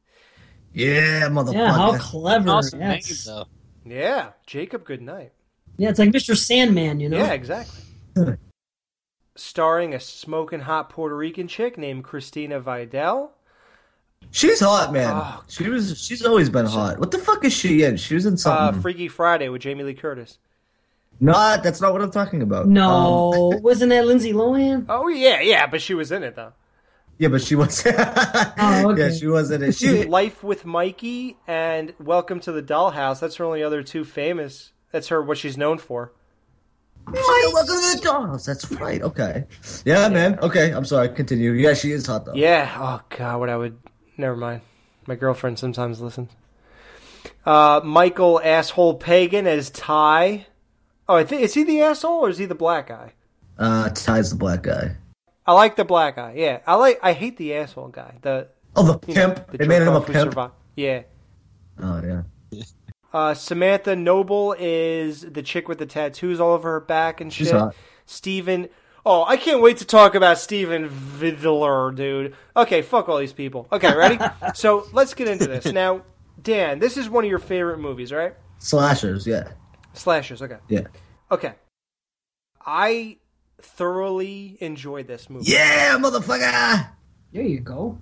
[0.73, 1.55] Yeah, motherfucker.
[1.55, 2.51] Yeah, how clever.
[2.51, 3.47] Awesome yeah, name, it's, though.
[3.85, 5.33] Yeah, Jacob Goodnight.
[5.77, 6.37] yeah, it's like Mr.
[6.37, 7.17] Sandman, you know?
[7.17, 7.83] Yeah, exactly.
[9.37, 13.33] Starring a smoking hot Puerto Rican chick named Christina Vidal.
[14.31, 15.13] She's hot, man.
[15.15, 16.01] Oh, she was.
[16.01, 16.99] She's always been hot.
[16.99, 17.97] What the fuck is she in?
[17.97, 18.81] She was in Uh, something.
[18.83, 20.39] Freaky Friday with Jamie Lee Curtis.
[21.21, 21.63] Not.
[21.63, 22.67] That's not what I'm talking about.
[22.67, 24.87] No, Um, wasn't that Lindsay Lohan?
[24.89, 26.53] Oh yeah, yeah, but she was in it though.
[27.19, 27.87] yeah, but she was.
[28.59, 29.09] Oh, okay.
[29.09, 29.75] Yeah, she was in it.
[29.75, 30.05] She.
[30.05, 33.21] Life with Mikey and Welcome to the Dollhouse.
[33.21, 34.73] That's her only other two famous.
[34.93, 36.13] That's her what she's known for.
[37.13, 38.45] Welcome to the dolls.
[38.47, 39.01] That's right.
[39.03, 39.45] Okay.
[39.85, 40.39] Yeah, man.
[40.41, 40.73] Okay.
[40.73, 41.09] I'm sorry.
[41.11, 41.53] Continue.
[41.53, 42.35] Yeah, she is hot though.
[42.35, 42.75] Yeah.
[42.79, 43.79] Oh God, what I would.
[44.17, 44.63] Never mind.
[45.07, 46.31] My girlfriend sometimes listens.
[47.45, 50.47] Uh, Michael asshole pagan as Ty.
[51.09, 53.13] Oh, I think is he the asshole or is he the black guy?
[53.59, 54.97] Uh, Ty's the black guy.
[55.47, 56.35] I like the black guy.
[56.37, 56.99] Yeah, I like.
[57.03, 58.17] I hate the asshole guy.
[58.23, 59.51] The Oh, the you know, pimp.
[59.53, 60.19] the they made him a pimp.
[60.33, 60.55] survived.
[60.75, 61.03] Yeah.
[61.81, 62.23] Oh yeah.
[63.17, 67.47] Uh, Samantha Noble is the chick with the tattoos all over her back and She's
[67.47, 67.57] shit.
[67.57, 67.75] hot.
[68.05, 68.69] Steven.
[69.07, 72.37] Oh, I can't wait to talk about Steven Vidler, dude.
[72.55, 73.69] Okay, fuck all these people.
[73.73, 74.19] Okay, ready?
[74.55, 75.65] so let's get into this.
[75.65, 76.03] Now,
[76.43, 78.35] Dan, this is one of your favorite movies, right?
[78.59, 79.27] Slashers.
[79.27, 79.49] Yeah.
[79.95, 80.59] Slashers, okay.
[80.69, 80.89] Yeah.
[81.31, 81.55] Okay.
[82.67, 83.17] I
[83.63, 85.53] thoroughly enjoyed this movie.
[85.53, 86.91] Yeah, motherfucker.
[87.33, 87.99] There you go.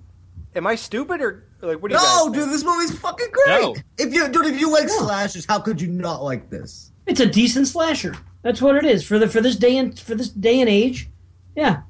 [0.53, 3.61] Am I stupid or like what do you No, guys dude, this movie's fucking great.
[3.61, 3.75] No.
[3.97, 4.99] If you, dude, if you like No.
[4.99, 6.91] slashers, how could you not like this?
[7.05, 8.15] It's a decent slasher.
[8.41, 11.09] That's what it is for the for this day and for this day and age.
[11.55, 11.81] Yeah,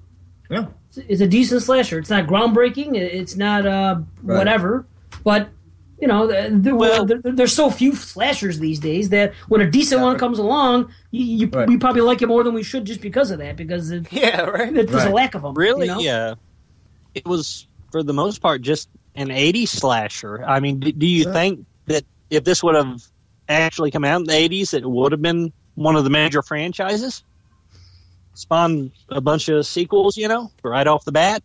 [0.49, 0.67] Yeah.
[0.89, 1.99] it's, it's a decent slasher.
[1.99, 2.95] It's not groundbreaking.
[2.95, 4.37] it- It's not uh Right.
[4.37, 4.85] whatever,
[5.23, 5.49] but
[5.99, 9.69] you know there, there, Well- there- there's so few slashers these days that when a
[9.71, 11.67] decent one comes along, you, you Right.
[11.67, 14.41] we probably like it more than we should just because of that because it, Yeah,
[14.41, 14.73] right.
[14.73, 15.13] there's a Right.
[15.13, 15.53] lack of them.
[15.55, 15.87] Really?
[15.87, 15.99] you know?
[15.99, 16.33] Yeah.
[17.15, 20.43] It was, for the most part, just an 80s slasher.
[20.43, 21.33] I mean, do, do you Sure.
[21.33, 23.01] think that if this would have
[23.47, 27.23] actually come out in the 80s, it would have been one of the major franchises?
[28.33, 31.41] Spawned a bunch of sequels, you know, right off the bat?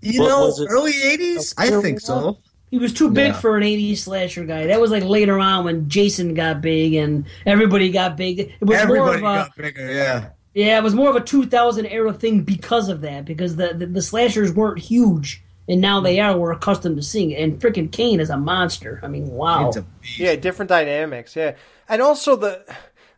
[0.00, 0.28] You What
[0.58, 1.54] know, early '80s.
[1.56, 2.38] I think so.
[2.70, 3.32] He was too big Yeah.
[3.40, 4.66] for an 80s slasher guy.
[4.66, 8.40] That was like later on when Jason got big and everybody got big.
[8.40, 9.90] It was Everybody more of a, got bigger.
[9.92, 10.28] Yeah.
[10.54, 13.86] Yeah, it was more of a 2000 era thing because of that, because the, the,
[13.86, 16.24] the slashers weren't huge, and now they mm.
[16.24, 16.38] are.
[16.38, 17.40] We're accustomed to seeing it.
[17.40, 19.00] And freaking Kane is a monster.
[19.02, 19.68] I mean, wow.
[19.68, 19.84] It's a-
[20.16, 21.36] Yeah, different dynamics.
[21.36, 21.54] Yeah,
[21.88, 22.64] and also the,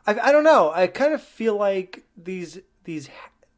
[0.07, 0.73] I, I don't know.
[0.73, 3.09] I kind of feel like these these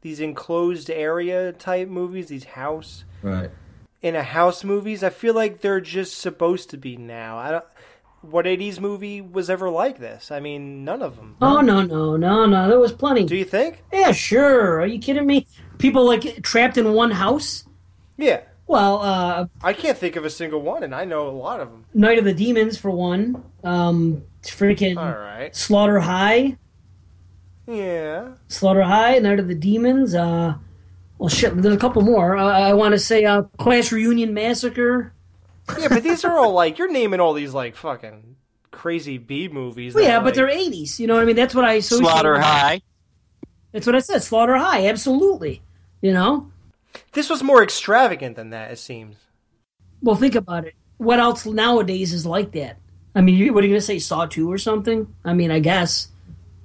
[0.03, 3.51] these enclosed area type movies, these house Right.
[4.03, 5.03] in a house movies.
[5.03, 7.39] I feel like they're just supposed to be now.
[7.39, 7.65] I don't.
[8.21, 10.31] What '80s movie was ever like this?
[10.31, 11.37] I mean, none of them.
[11.43, 12.69] Oh, no, no, no, no.
[12.69, 13.25] There was plenty.
[13.25, 13.83] Do you think?
[13.93, 14.81] Yeah, sure.
[14.81, 15.49] Are you kidding me?
[15.79, 17.65] People like trapped in one house?
[18.17, 21.61] Yeah, Well, uh, I can't think of a single one, and I know a lot
[21.61, 21.85] of them.
[21.93, 23.45] Night of the Demons, for one.
[23.65, 25.55] Um, freaking All right.
[25.55, 26.57] Slaughter High.
[27.67, 28.35] Yeah.
[28.49, 30.15] Slaughter High, Night of the Demons.
[30.15, 30.55] Uh,
[31.19, 32.37] well, shit, there's a couple more.
[32.37, 35.13] Uh, I want to say uh, Class Reunion Massacre.
[35.79, 38.37] Yeah, but these are all like you're naming all these like fucking
[38.73, 39.95] crazy B movies.
[39.95, 40.99] Well, yeah, but like- they're 80s.
[40.99, 41.37] You know what I mean?
[41.37, 42.09] That's what I associate.
[42.09, 42.81] Slaughter with- High.
[43.73, 44.23] That's what I said.
[44.23, 45.63] Slaughter High, absolutely.
[46.01, 46.52] You know.
[47.13, 48.71] This was more extravagant than that.
[48.71, 49.17] It seems.
[50.03, 50.75] Well, think about it.
[50.99, 52.77] What else nowadays is like that?
[53.15, 55.15] I mean, you, what are you going to say, Saw 2 or something?
[55.25, 56.09] I mean, I guess.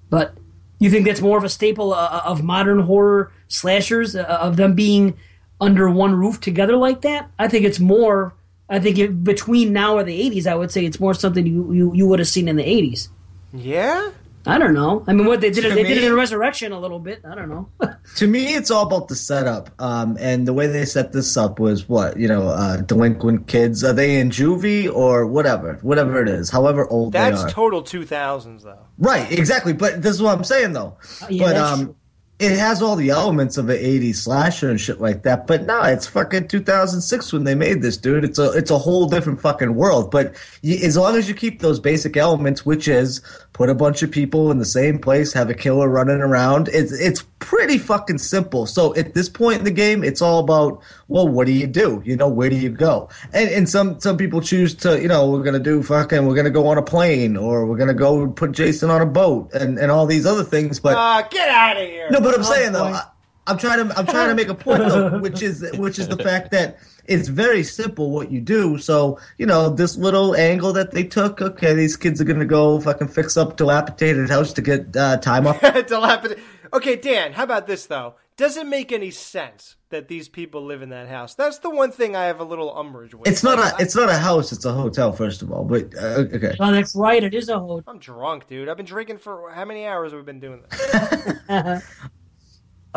[0.10, 0.38] But
[0.80, 4.74] you think that's more of a staple uh, of modern horror slashers, uh, of them
[4.74, 5.18] being
[5.60, 7.30] under one roof together like that?
[7.38, 8.34] I think it's more,
[8.70, 11.74] I think it, between now and the 80s, I would say it's more something you,
[11.74, 13.10] you, you would have seen in the 80s.
[13.54, 14.12] Yeah.
[14.48, 15.04] I don't know.
[15.08, 17.22] I mean, what they did, To they did it in Resurrection a little bit.
[17.30, 17.70] I don't know.
[18.16, 19.70] To me, it's all about the setup.
[19.80, 23.84] Um, and the way they set this up was what you know, uh, delinquent kids.
[23.84, 27.32] Are they in juvie or whatever, whatever it is, however old they are.
[27.32, 28.80] That's total two thousands though.
[28.98, 29.74] Right, exactly.
[29.74, 30.98] But this is what I'm saying though.
[31.30, 31.96] yeah, but that's um,
[32.40, 35.48] it has all the elements of an '80s slasher and shit like that.
[35.48, 38.24] But no, it's fucking 2006 when they made this, dude.
[38.24, 40.12] It's a it's a whole different fucking world.
[40.12, 43.22] But y as long as you keep those basic elements, which is
[43.54, 46.92] put a bunch of people in the same place, have a killer running around, it's
[46.92, 48.66] it's pretty fucking simple.
[48.68, 52.02] So at this point in the game, it's all about well, what do you do?
[52.06, 53.10] You know, where do you go?
[53.34, 56.50] And and some some people choose to, you know, we're gonna do fucking, we're gonna
[56.52, 59.90] go on a plane, or we're gonna go put Jason on a boat, and and
[59.92, 60.80] all these other things.
[60.80, 62.10] But Ah, get out of here.
[62.12, 62.86] no, but I'm Oh, saying though.
[62.86, 63.04] I,
[63.48, 66.18] I'm trying to I'm trying to make a point though, which is which is the
[66.18, 68.78] fact that it's very simple what you do.
[68.78, 71.42] So you know this little angle that they took.
[71.42, 75.48] Okay, these kids are gonna go fucking fix up dilapidated house to get uh, time
[75.48, 75.62] off.
[75.88, 76.40] Dilapidate.
[76.74, 77.32] Okay, Dan.
[77.34, 78.16] How about this though?
[78.36, 81.34] Does it make any sense that these people live in that house?
[81.34, 83.28] That's the one thing I have a little umbrage with.
[83.28, 84.52] It's not Like, a it's not a house.
[84.52, 85.12] It's a hotel.
[85.14, 86.54] First of all, but uh, okay.
[86.60, 87.24] oh, that's right.
[87.24, 87.84] It is a hotel.
[87.88, 88.68] I'm drunk, dude.
[88.68, 91.84] I've been drinking for how many hours We've we been doing this?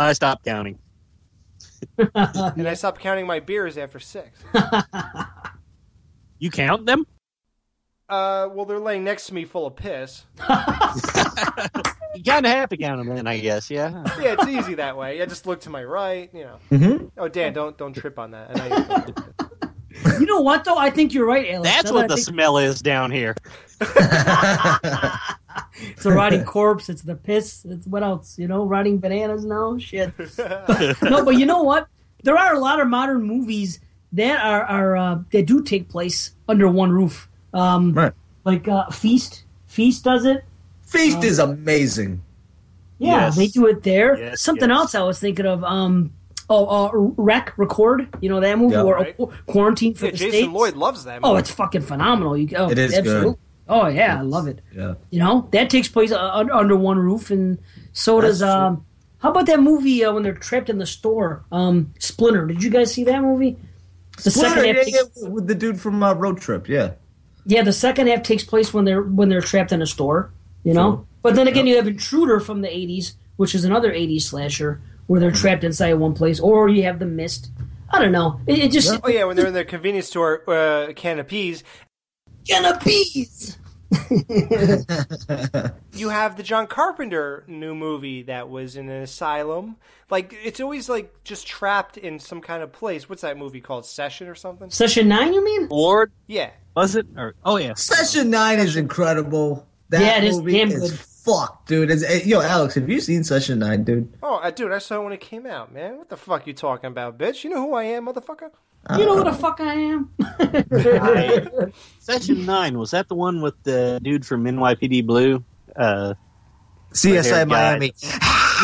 [0.01, 0.79] I stopped counting.
[1.99, 4.43] and I stopped counting my beers after six.
[6.39, 7.07] You count them?
[8.09, 10.25] Uh, well, they're laying next to me full of piss.
[12.15, 13.71] You kind of have to count them then, I guess.
[13.71, 14.05] Yeah.
[14.21, 15.23] Yeah, it's easy that way.
[15.23, 16.59] I just look to my right, you know.
[16.71, 17.07] Mm-hmm.
[17.17, 19.49] Oh, Dan, don't don't trip on that.
[20.05, 20.77] I know you- you know what, though?
[20.79, 21.69] I think you're right, Alex.
[21.71, 23.35] That's Now what that the think- smell is down here.
[25.83, 26.89] It's a rotting corpse.
[26.89, 27.65] It's the piss.
[27.69, 28.39] It's what else?
[28.39, 29.79] You know, rotting bananas now.
[29.79, 30.13] Shit.
[31.03, 31.89] no, but you know what?
[32.23, 33.81] There are a lot of modern movies
[34.13, 37.29] that are are uh, that do take place under one roof.
[37.55, 38.13] Um, right.
[38.45, 39.45] Like uh, Feast.
[39.67, 40.45] Feast does it.
[40.83, 42.23] Feast Um, is amazing.
[42.99, 43.37] Yeah, Yes.
[43.37, 44.19] they do it there.
[44.19, 44.79] Yes, Something yes.
[44.79, 45.65] else I was thinking of.
[45.65, 46.13] Um,
[46.51, 48.09] oh, uh, REC Record.
[48.21, 49.17] You know that movie Yeah, or right.
[49.47, 50.53] Quarantine for Yeah, the Jason States.
[50.53, 51.21] Lloyd loves that.
[51.23, 52.37] Oh, it's fucking phenomenal.
[52.37, 53.37] You oh, It is good.
[53.69, 54.61] Oh yeah, I love it.
[54.75, 54.95] Yeah.
[55.11, 57.59] You know that takes place uh, un- under one roof, and
[57.93, 58.43] so That's does.
[58.43, 58.85] Um,
[59.19, 61.45] how about that movie uh, when they're trapped in the store?
[61.53, 62.47] Um, Splinter.
[62.47, 63.57] Did you guys see that movie?
[64.25, 66.69] The Splinter, second half yeah, takes, yeah, with the dude from uh, Road Trip.
[66.69, 66.93] Yeah.
[67.47, 70.33] yeah, the second half takes place when they're when they're trapped in a store.
[70.65, 71.07] You know, Sure.
[71.23, 75.19] but then again, you have Intruder from the '80s, which is another '80s slasher where
[75.19, 77.51] they're trapped inside one place, or you have The Mist.
[77.91, 78.41] I don't know.
[78.47, 81.65] It, it just Oh yeah, when they're in the convenience store, uh, can of peas.
[82.47, 83.59] Can of peas.
[85.93, 89.77] You have the John Carpenter new movie that was in an asylum.
[90.09, 93.09] Like it's always like just trapped in some kind of place.
[93.09, 93.85] What's that movie called?
[93.87, 94.71] Session or something?
[94.71, 95.67] Session Nine, you mean?
[95.69, 96.51] Lord, Yeah.
[96.77, 97.07] was it?
[97.17, 99.67] Or oh yeah, Session nine is incredible.
[99.89, 101.01] That Yeah, it is movie damn is good.
[101.25, 101.91] Fucked, dude.
[101.91, 104.13] It's, eh, yo, Alex, have you seen Session nine, dude?
[104.23, 105.99] Oh, uh, dude, I saw it when it came out, man.
[105.99, 107.45] What the fuck you talking about, bitch?
[107.45, 108.51] You know who I am, motherfucker?
[108.97, 111.73] You know who the fuck I am?
[111.99, 115.45] Session nine was that the one with the dude from NYPD Blue?
[115.77, 116.15] Uh,
[116.93, 117.47] CSI.
[117.47, 117.93] Miami.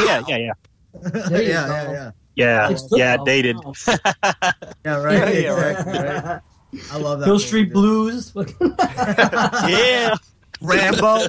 [0.04, 0.52] Yeah, yeah, yeah,
[1.30, 2.10] yeah, yeah, yeah.
[2.34, 3.16] yeah, It's good, yeah.
[3.24, 3.56] Dated.
[4.84, 5.34] Yeah, right.
[5.34, 6.40] Yeah, yeah, exactly, right.
[6.92, 7.26] I love that.
[7.26, 7.72] Hill Street dude.
[7.74, 8.32] Blues.
[9.68, 10.14] yeah.
[10.62, 11.26] Rambo.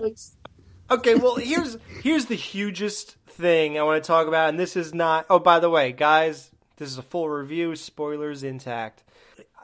[0.89, 4.93] Okay, well here's here's the hugest thing I want to talk about, and this is
[4.93, 5.25] not.
[5.29, 7.75] Oh, by the way, guys, this is a full review.
[7.75, 9.03] Spoilers intact.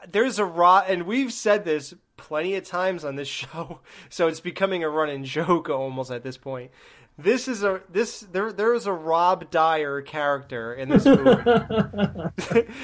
[0.06, 3.80] There's a raw, and we've said this plenty of times on this show,
[4.10, 6.70] so it's becoming a running joke almost at this point.
[7.16, 11.42] This is a this there there is a Rob Dyer character in this movie.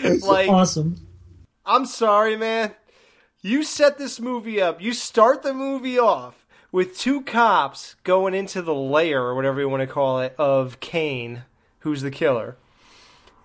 [0.26, 0.96] like awesome.
[1.66, 2.72] I'm sorry, man.
[3.42, 4.80] You set this movie up.
[4.80, 6.39] You start the movie off
[6.72, 10.80] with two cops going into the lair, or whatever you want to call it, of
[10.80, 11.44] Kane,
[11.80, 12.56] who's the killer.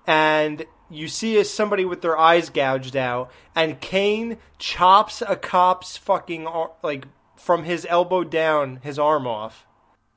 [0.05, 6.47] And you see somebody with their eyes gouged out, and Kane chops a cop's fucking,
[6.83, 9.65] like, from his elbow down, his arm off.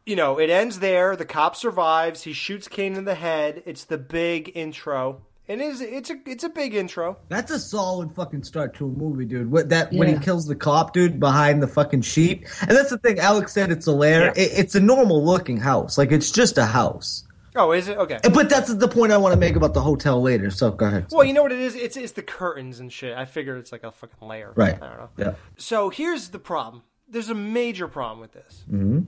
[0.05, 1.17] You know, it ends there.
[1.17, 2.23] The cop survives.
[2.23, 3.63] He shoots Kane in the head.
[3.67, 5.23] It's the big intro.
[5.49, 5.81] It is.
[5.81, 6.17] It's a.
[6.27, 7.17] It's a big intro.
[7.31, 9.51] That's a solid fucking start to a movie, dude.
[9.51, 12.99] What that when he kills the cop, dude, behind the fucking sheet, and that's the
[12.99, 13.19] thing.
[13.19, 14.29] Alex said it's a lair.
[14.37, 17.25] It, it's a normal looking house, like it's just a house.
[17.57, 18.19] Oh, is it okay?
[18.23, 20.51] But that's the point I want to make about the hotel later.
[20.51, 21.07] So go ahead.
[21.11, 21.75] Well, you know what it is?
[21.75, 23.17] It's it's the curtains and shit.
[23.17, 24.53] I figure it's like a fucking layer.
[24.55, 24.75] Right.
[24.75, 25.11] I don't know.
[25.17, 25.35] Yeah.
[25.57, 26.83] So here's the problem.
[27.09, 28.65] There's a major problem with this.
[28.69, 29.01] hmm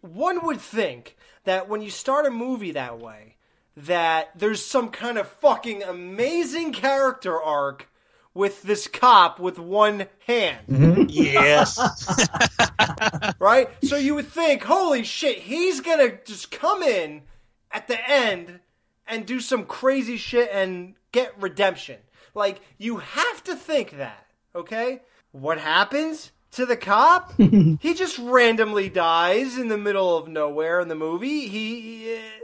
[0.00, 3.33] One would think that when you start a movie that way,
[3.76, 7.88] that there's some kind of fucking amazing character arc
[8.34, 11.10] with this cop with one hand.
[11.10, 11.78] Yes.
[13.38, 13.70] right?
[13.84, 17.22] So you would think, holy shit, he's gonna just come in
[17.70, 18.60] at the end
[19.06, 21.98] and do some crazy shit and get redemption.
[22.34, 25.02] Like, you have to think that, okay?
[25.30, 27.34] What happens to the cop?
[27.38, 31.46] he just randomly dies in the middle of nowhere in the movie.
[31.46, 32.14] He.
[32.16, 32.43] Uh,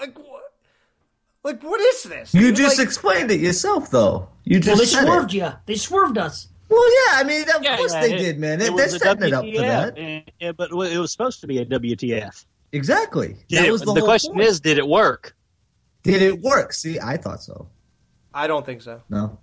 [0.00, 0.42] like, what?
[1.44, 2.32] Like, what is this?
[2.34, 2.56] You dude?
[2.56, 4.28] just Like- explained it yourself, though.
[4.44, 5.38] You Well, just they said swerved it.
[5.38, 5.52] you.
[5.66, 6.48] They swerved us.
[6.68, 7.18] Well, yeah.
[7.18, 8.60] I mean, of Yeah, course yeah, they it- did, man.
[8.60, 9.60] it They, was they're a setting it up for WTF,
[9.94, 9.98] that.
[9.98, 12.44] and- yeah, but it was supposed to be a WTF.
[12.72, 13.36] Exactly.
[13.48, 14.46] Did that it- was the, the whole question point.
[14.46, 15.34] is, did it work?
[16.04, 16.72] did it work?
[16.72, 17.68] See, I thought so.
[18.34, 19.00] I don't think so.
[19.08, 19.38] No.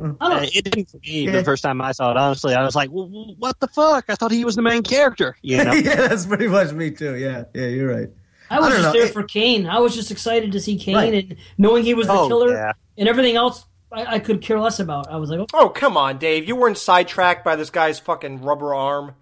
[0.00, 1.32] Uh, it didn't for me Yeah.
[1.32, 2.16] the first time I saw it.
[2.16, 4.82] Honestly, I was like, well, well, "What the fuck?" I thought he was the main
[4.82, 5.36] character.
[5.42, 5.72] You know?
[5.72, 7.16] yeah, that's pretty much me too.
[7.16, 8.08] Yeah, yeah, you're right.
[8.56, 8.92] I was don't just know.
[8.92, 9.66] there It- for Kane.
[9.66, 11.14] I was just excited to see Kane Right.
[11.14, 12.72] and knowing he was the Oh, killer yeah.
[12.98, 13.64] and everything else.
[13.92, 15.10] I, I could care less about.
[15.10, 16.48] I was like, oh, Oh, come on, Dave.
[16.48, 19.14] You weren't sidetracked by this guy's fucking rubber arm.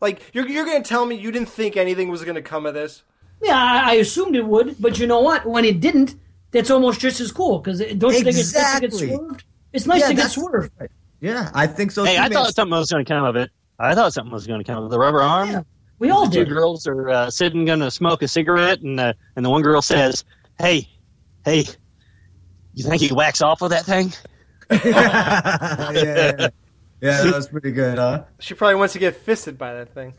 [0.00, 2.66] Like, you're, you're going to tell me you didn't think anything was going to come
[2.66, 3.02] of this?
[3.40, 5.44] yeah, I, I assumed it would, but you know what?
[5.46, 6.14] When it didn't,
[6.52, 9.08] that's almost just as cool because don't you think it's nice to get Exactly.
[9.16, 9.44] swerved?
[9.72, 10.72] It's nice Yeah, to get that's- swerved.
[11.20, 12.02] Yeah, I think so.
[12.04, 12.32] hey, too, I man.
[12.32, 13.50] thought something was going to come of it.
[13.78, 14.90] I thought something was going to come of.
[14.90, 15.64] The rubber arm.
[16.02, 16.48] We all the did.
[16.48, 19.62] Two girls are uh, sitting, going to smoke a cigarette, and uh, and the one
[19.62, 20.24] girl says,
[20.58, 20.88] "Hey,
[21.44, 21.64] hey,
[22.74, 24.12] you think he can wax off with that thing?"
[24.84, 26.48] yeah, yeah,
[27.00, 28.24] yeah, that was pretty good, huh?
[28.40, 30.14] She probably wants to get fisted by that thing.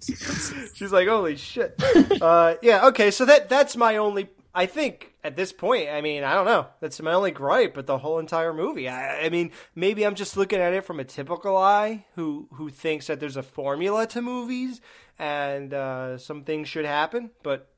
[0.74, 1.80] She's like, holy shit.
[2.20, 4.30] Uh, yeah, okay, so that that's my only.
[4.52, 6.66] I think at this point, I mean, I don't know.
[6.80, 8.88] That's my only gripe with the whole entire movie.
[8.88, 12.70] I, I mean, maybe I'm just looking at it from a typical eye who who
[12.70, 14.80] thinks that there's a formula to movies
[15.18, 17.69] and uh, some things should happen, but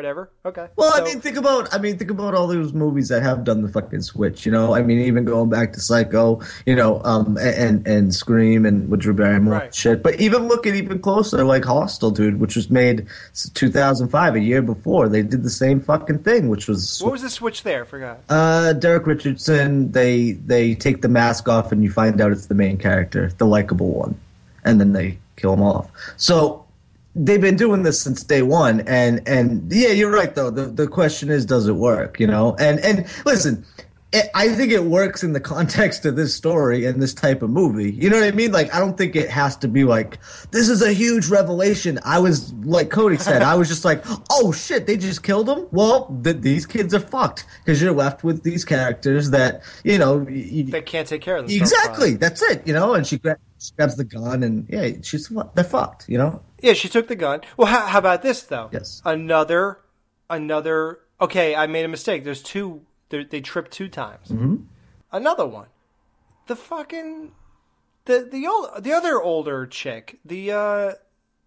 [0.00, 0.30] whatever.
[0.46, 0.66] Okay.
[0.76, 3.44] Well, So- I mean, think about I mean, think about all those movies that have
[3.44, 4.46] done the fucking switch.
[4.46, 8.64] You know, I mean, even going back to Psycho, you know, um, and and Scream
[8.64, 9.74] and with Drew Barrymore Right.
[9.74, 10.02] shit.
[10.02, 13.06] But even looking even closer, like Hostel, dude, which was made
[13.54, 17.30] 2005, a year before, they did the same fucking thing, which was what was the
[17.30, 17.82] switch there?
[17.82, 18.20] I forgot.
[18.30, 19.92] uh, Derek Richardson.
[19.92, 23.46] They they take the mask off and you find out it's the main character, the
[23.46, 24.14] likable one,
[24.64, 25.90] and then they kill him off.
[26.16, 26.64] So
[27.14, 30.50] they've been doing this since day one, and and yeah, you're right though.
[30.50, 32.18] The the question is, does it work?
[32.20, 33.64] You know, and and listen.
[34.12, 37.50] it- I think it works in the context of this story and this type of
[37.50, 37.92] movie.
[37.92, 38.50] You know what I mean?
[38.50, 40.18] Like, I don't think it has to be like,
[40.50, 42.00] this is a huge revelation.
[42.04, 45.68] I was, like Cody said, I was just like, oh shit, they just killed him?
[45.70, 50.16] Well, th- these kids are fucked because you're left with these characters that, you know,
[50.28, 51.70] y- They can't take care of themselves.
[51.72, 52.14] exactly.
[52.14, 52.94] That's it, you know?
[52.94, 56.42] And she, gra- she grabs the gun and, yeah, she's, they're fucked, you know?
[56.62, 57.40] Yeah, she took the gun.
[57.56, 58.70] Well, how, how about this though?
[58.72, 59.02] Yes.
[59.04, 59.80] Another,
[60.28, 61.00] another.
[61.20, 62.24] Okay, I made a mistake.
[62.24, 62.82] There's two.
[63.08, 64.28] They they tripped two times.
[64.28, 64.56] Mm-hmm.
[65.12, 65.66] Another one.
[66.46, 67.32] The fucking,
[68.04, 70.18] the the old the other older chick.
[70.24, 70.92] The uh,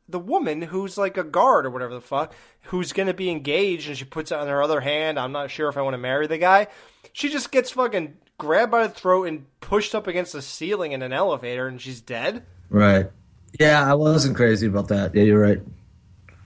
[0.07, 2.33] the woman who's like a guard or whatever the fuck,
[2.63, 5.17] who's gonna be engaged, and she puts it on her other hand.
[5.17, 6.67] I'm not sure if I want to marry the guy.
[7.13, 11.01] She just gets fucking grabbed by the throat and pushed up against the ceiling in
[11.01, 12.43] an elevator, and she's dead.
[12.69, 13.09] Right.
[13.59, 15.13] Yeah, I wasn't crazy about that.
[15.13, 15.61] Yeah, you're right.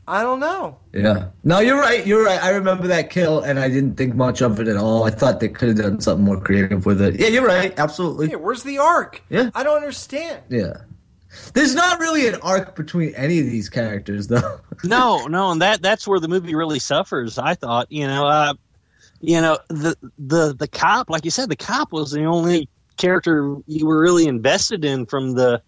[0.08, 0.78] I don't know.
[0.94, 1.28] Yeah.
[1.44, 2.08] No, you're right.
[2.08, 2.42] You're right.
[2.42, 5.04] I remember that kill, and I didn't think much of it at all.
[5.04, 7.20] I thought they could have done something more creative with it.
[7.20, 7.78] Yeah, you're right.
[7.78, 8.30] Absolutely.
[8.30, 9.22] Yeah, where's the arc?
[9.30, 9.50] Yeah.
[9.54, 10.44] I don't understand.
[10.50, 10.78] Yeah.
[11.54, 14.62] There's not really an arc between any of these characters, though.
[14.84, 17.38] no, no, and that that's where the movie really suffers.
[17.38, 18.54] I thought, you know, uh,
[19.20, 23.56] you know, the the the cop, like you said, the cop was the only character
[23.68, 25.62] you were really invested in from the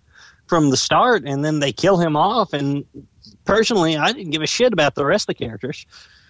[0.49, 2.53] from the start, and then they kill him off.
[2.53, 2.83] And
[3.45, 5.85] personally, I didn't give a shit about the rest of the characters.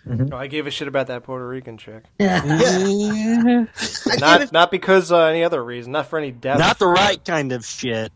[0.05, 2.03] No, I gave a shit about that Puerto Rican chick.
[2.19, 2.41] Yeah.
[4.19, 5.91] not not because uh, any other reason.
[5.91, 6.59] Not for any depth.
[6.59, 8.11] Not the right kind of shit.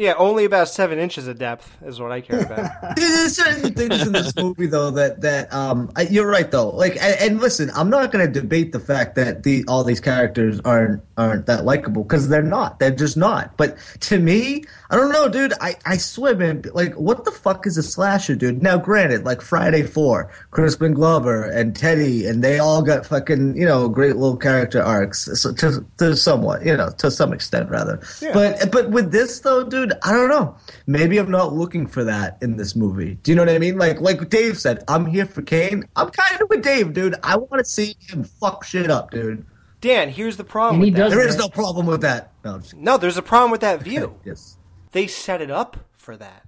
[0.00, 2.70] Yeah, only about seven inches of depth is what I care about.
[2.96, 6.70] There's certain things in this movie though that that um I, you're right though.
[6.70, 10.00] Like and, and listen I'm not going to debate the fact that the all these
[10.00, 12.78] characters aren't aren't that likable because they're not.
[12.78, 13.58] They're just not.
[13.58, 15.52] But to me I don't know dude.
[15.60, 18.62] I I swear man like what the fuck is a slasher dude?
[18.62, 23.66] Now granted like Friday Four Crispin Glover and Teddy and they all got fucking you
[23.66, 28.00] know great little character arcs so to to somewhat you know to some extent rather.
[28.22, 28.32] Yeah.
[28.32, 30.56] but but with this though dude dude, I don't know.
[30.86, 33.14] Maybe I'm not looking for that in this movie.
[33.22, 33.76] Do you know what I mean?
[33.78, 35.84] Like, like Dave said, I'm here for Kane.
[35.96, 37.14] I'm kind of with Dave, dude.
[37.22, 39.44] I want to see him fuck shit up, dude.
[39.80, 40.82] Dan, here's the problem.
[40.82, 41.10] He with that.
[41.10, 42.32] There is no problem with that.
[42.44, 44.14] No, No, there's a problem with that view.
[44.24, 44.56] yes,
[44.92, 46.44] They set it up for that.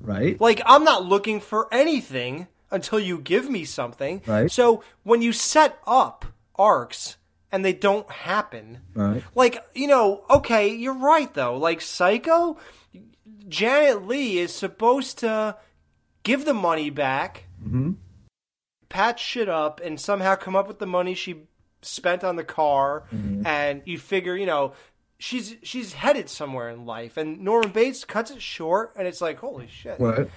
[0.00, 0.40] right.
[0.40, 4.20] Like I'm not looking for anything until you give me something.
[4.26, 4.50] Right.
[4.50, 6.24] So when you set up
[6.56, 7.16] arcs
[7.56, 9.24] and they don't happen, Right.
[9.34, 11.56] like you know, okay, you're right though.
[11.56, 12.58] Like Psycho,
[13.48, 15.56] Janet Leigh is supposed to
[16.22, 17.92] give the money back, Mm-hmm.
[18.90, 21.44] patch shit up, and somehow come up with the money she
[21.82, 23.46] spent on the car, Mm-hmm.
[23.46, 24.72] and you figure, you know.
[25.18, 29.38] She's she's headed somewhere in life, and Norman Bates cuts it short, and it's like,
[29.38, 29.98] holy shit!
[29.98, 30.28] Right.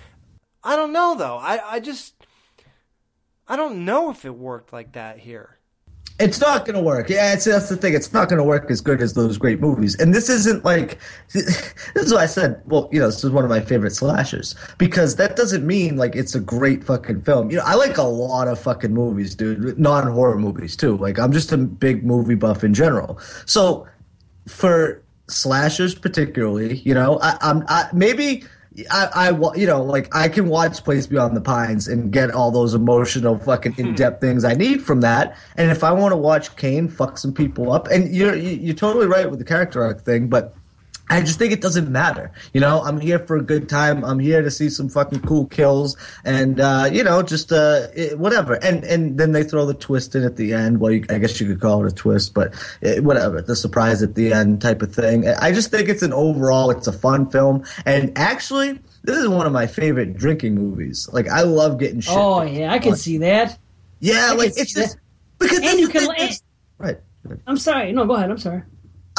[0.63, 1.35] I don't know though.
[1.37, 2.13] I I just
[3.45, 5.57] I don't know if it worked like that here.
[6.19, 7.09] It's not going to work.
[7.09, 7.93] Yeah, that's the thing.
[7.93, 9.95] It's not going to work as good as those great movies.
[9.95, 10.97] And this isn't like.
[11.95, 14.55] This is why I said, well, you know, this is one of my favorite slashers
[14.77, 17.49] because that doesn't mean like it's a great fucking film.
[17.49, 19.79] You know, I like a lot of fucking movies, dude.
[19.79, 20.97] Non horror movies too.
[20.97, 23.19] Like I'm just a big movie buff in general.
[23.45, 23.87] So
[24.47, 28.43] for slashers particularly, you know, I, I'm I, maybe
[28.91, 32.51] I, I you know like I can watch Place Beyond the Pines and get all
[32.51, 33.81] those emotional fucking hmm.
[33.81, 35.37] in depth things I need from that.
[35.55, 39.07] And if I want to watch Kane fuck some people up, and you're you're totally
[39.07, 40.55] right with the character arc thing, but.
[41.09, 42.31] I just think it doesn't matter.
[42.53, 44.03] You know, I'm here for a good time.
[44.05, 48.19] I'm here to see some fucking cool kills and, uh, you know, just, uh, it,
[48.19, 48.53] whatever.
[48.63, 50.79] And, and then they throw the twist in at the end.
[50.79, 52.53] Well, you, I guess you could call it a twist, but
[52.83, 53.41] eh, whatever.
[53.41, 55.27] The surprise at the end type of thing.
[55.27, 57.63] I just think it's an overall, it's a fun film.
[57.85, 61.09] And actually, this is one of my favorite drinking movies.
[61.11, 62.15] Like, I love getting shit.
[62.15, 63.57] Oh yeah, I can see that.
[63.99, 65.01] Yeah, I like, it's just, that.
[65.39, 66.07] because and you can.
[66.77, 66.99] right.
[67.47, 67.91] I'm sorry.
[67.91, 68.31] No, go ahead.
[68.31, 68.63] I'm sorry.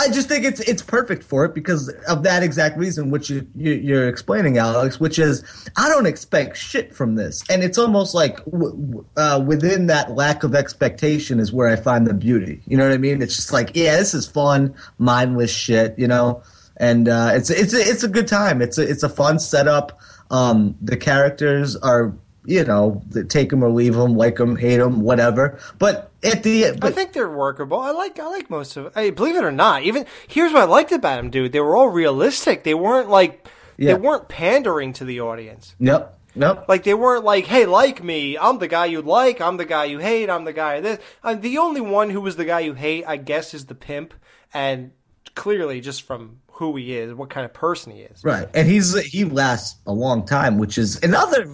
[0.01, 3.47] I just think it's it's perfect for it because of that exact reason, which you,
[3.55, 4.99] you, you're explaining, Alex.
[4.99, 5.45] Which is,
[5.77, 10.43] I don't expect shit from this, and it's almost like w- uh, within that lack
[10.43, 12.63] of expectation is where I find the beauty.
[12.67, 13.21] You know what I mean?
[13.21, 16.43] It's just like, yeah, this is fun, mindless shit, you know,
[16.79, 18.63] and uh, it's it's it's a good time.
[18.63, 20.01] It's a it's a fun setup.
[20.31, 22.15] Um, the characters are.
[22.45, 25.59] You know, take them or leave them, like them, hate them, whatever.
[25.79, 27.79] But at the but I think they're workable.
[27.79, 28.95] I like I like most of.
[28.95, 31.53] Hey, believe it or not, even here's what I liked about them, dude.
[31.53, 32.65] They were all realistic.
[32.65, 33.47] They weren't like
[33.77, 33.93] Yeah.
[33.95, 35.75] they weren't pandering to the audience.
[35.81, 36.19] Yep.
[36.35, 36.67] Yep.
[36.69, 38.39] Like they weren't like, "Hey, like me.
[38.39, 39.41] I'm the guy you like.
[39.41, 40.31] I'm the guy you hate.
[40.31, 43.17] I'm the guy this." Uh, the only one who was the guy you hate, I
[43.17, 44.15] guess, is the pimp,
[44.55, 44.93] and
[45.35, 48.23] clearly just from who he is, what kind of person he is.
[48.23, 51.47] Right, and he's he lasts a long time, which is another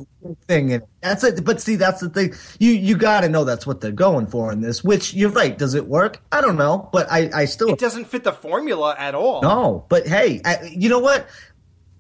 [0.49, 0.73] thing.
[0.73, 1.45] And that's it.
[1.45, 2.35] But see, that's the thing.
[2.59, 4.83] You you got to know that's what they're going for in this.
[4.83, 5.57] Which you're right.
[5.57, 6.21] Does it work?
[6.33, 9.43] I don't know, but I I still It doesn't fit the formula at all.
[9.43, 9.87] no.
[9.89, 11.29] But hey, I, you know what?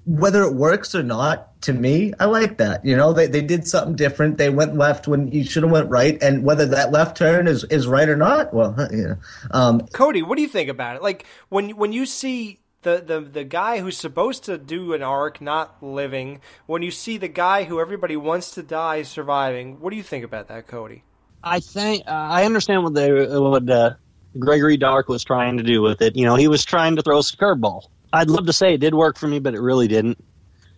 [0.05, 2.85] Whether it works or not, to me, I like that.
[2.85, 4.37] You know, they they did something different.
[4.37, 7.63] They went left when you should have went right, and whether that left turn is
[7.65, 9.17] is right or not, well, you know.
[9.53, 11.03] Um, Cody, what do you think about it?
[11.03, 15.41] Like when when you see the, the the guy who's supposed to do an arc
[15.41, 19.97] not living, when you see the guy who everybody wants to die surviving, what do
[19.97, 21.03] you think about that, Cody?
[21.43, 23.95] I think uh, I understand what they what uh,
[24.39, 26.15] Gregory Dark was trying to do with it.
[26.15, 27.89] You know, he was trying to throw a curveball.
[28.13, 30.23] I'd love to say it did work for me, but it really didn't.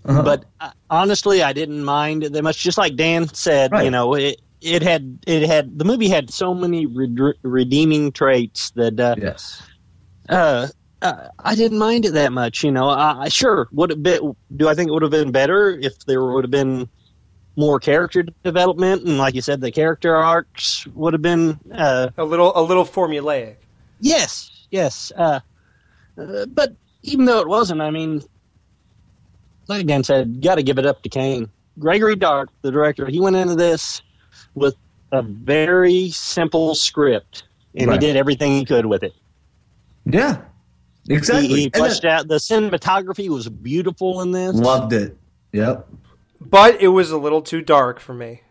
[0.07, 0.23] Uh-huh.
[0.23, 2.59] But uh, honestly, I didn't mind that much.
[2.59, 6.55] Just like Dan said, you know, it it had it had the movie had so
[6.55, 9.63] many re- redeeming traits that uh, yes,
[10.31, 10.69] uh,
[11.03, 12.63] uh, I didn't mind it that much.
[12.65, 14.35] You know, I, I sure would have been.
[14.57, 16.89] Do I think it would have been better if there would have been
[17.57, 22.25] more character development and, like you said, the character arcs would have been uh, A
[22.25, 23.57] little a little formulaic.
[24.01, 25.11] Yes, yes.
[25.17, 25.41] Uh,
[26.17, 26.73] uh, but
[27.03, 28.23] even though it wasn't, I mean,
[29.67, 31.51] like Dan said, got to give it up to Kane.
[31.79, 34.03] Gregory Dark, the director, he went into this
[34.55, 34.77] with
[35.13, 37.45] a very simple script,
[37.75, 38.01] and Right.
[38.01, 39.13] he did everything he could with it.
[40.07, 40.43] yeah,
[41.09, 41.49] exactly.
[41.49, 44.55] He, he And fleshed out the cinematography was beautiful in this.
[44.55, 45.17] Loved it.
[45.53, 45.89] Yep.
[46.41, 48.43] But it was a little too dark for me.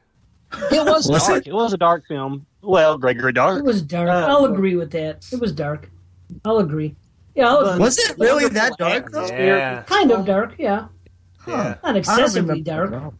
[0.71, 1.47] It was Was dark.
[1.47, 1.53] It?
[1.53, 2.45] was a dark film.
[2.61, 3.59] Well, Gregory Dark.
[3.59, 4.09] It was dark.
[4.09, 5.25] Uh, I'll agree with that.
[5.31, 5.89] It was dark.
[6.43, 6.95] I'll agree.
[7.35, 7.79] Yeah, I'll agree.
[7.83, 9.25] Was it really that dark though?
[9.27, 9.83] Yeah.
[9.83, 10.55] Kind of dark.
[10.57, 10.87] Yeah,
[11.47, 11.75] Yeah.
[11.83, 13.13] not excessively dark.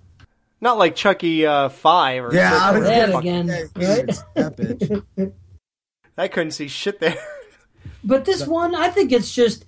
[0.59, 5.31] Not like Chucky uh, Five or Yeah, six I or was That fuck- again, right?
[6.17, 7.15] I couldn't see shit there.
[8.03, 9.65] But this one, I think it's just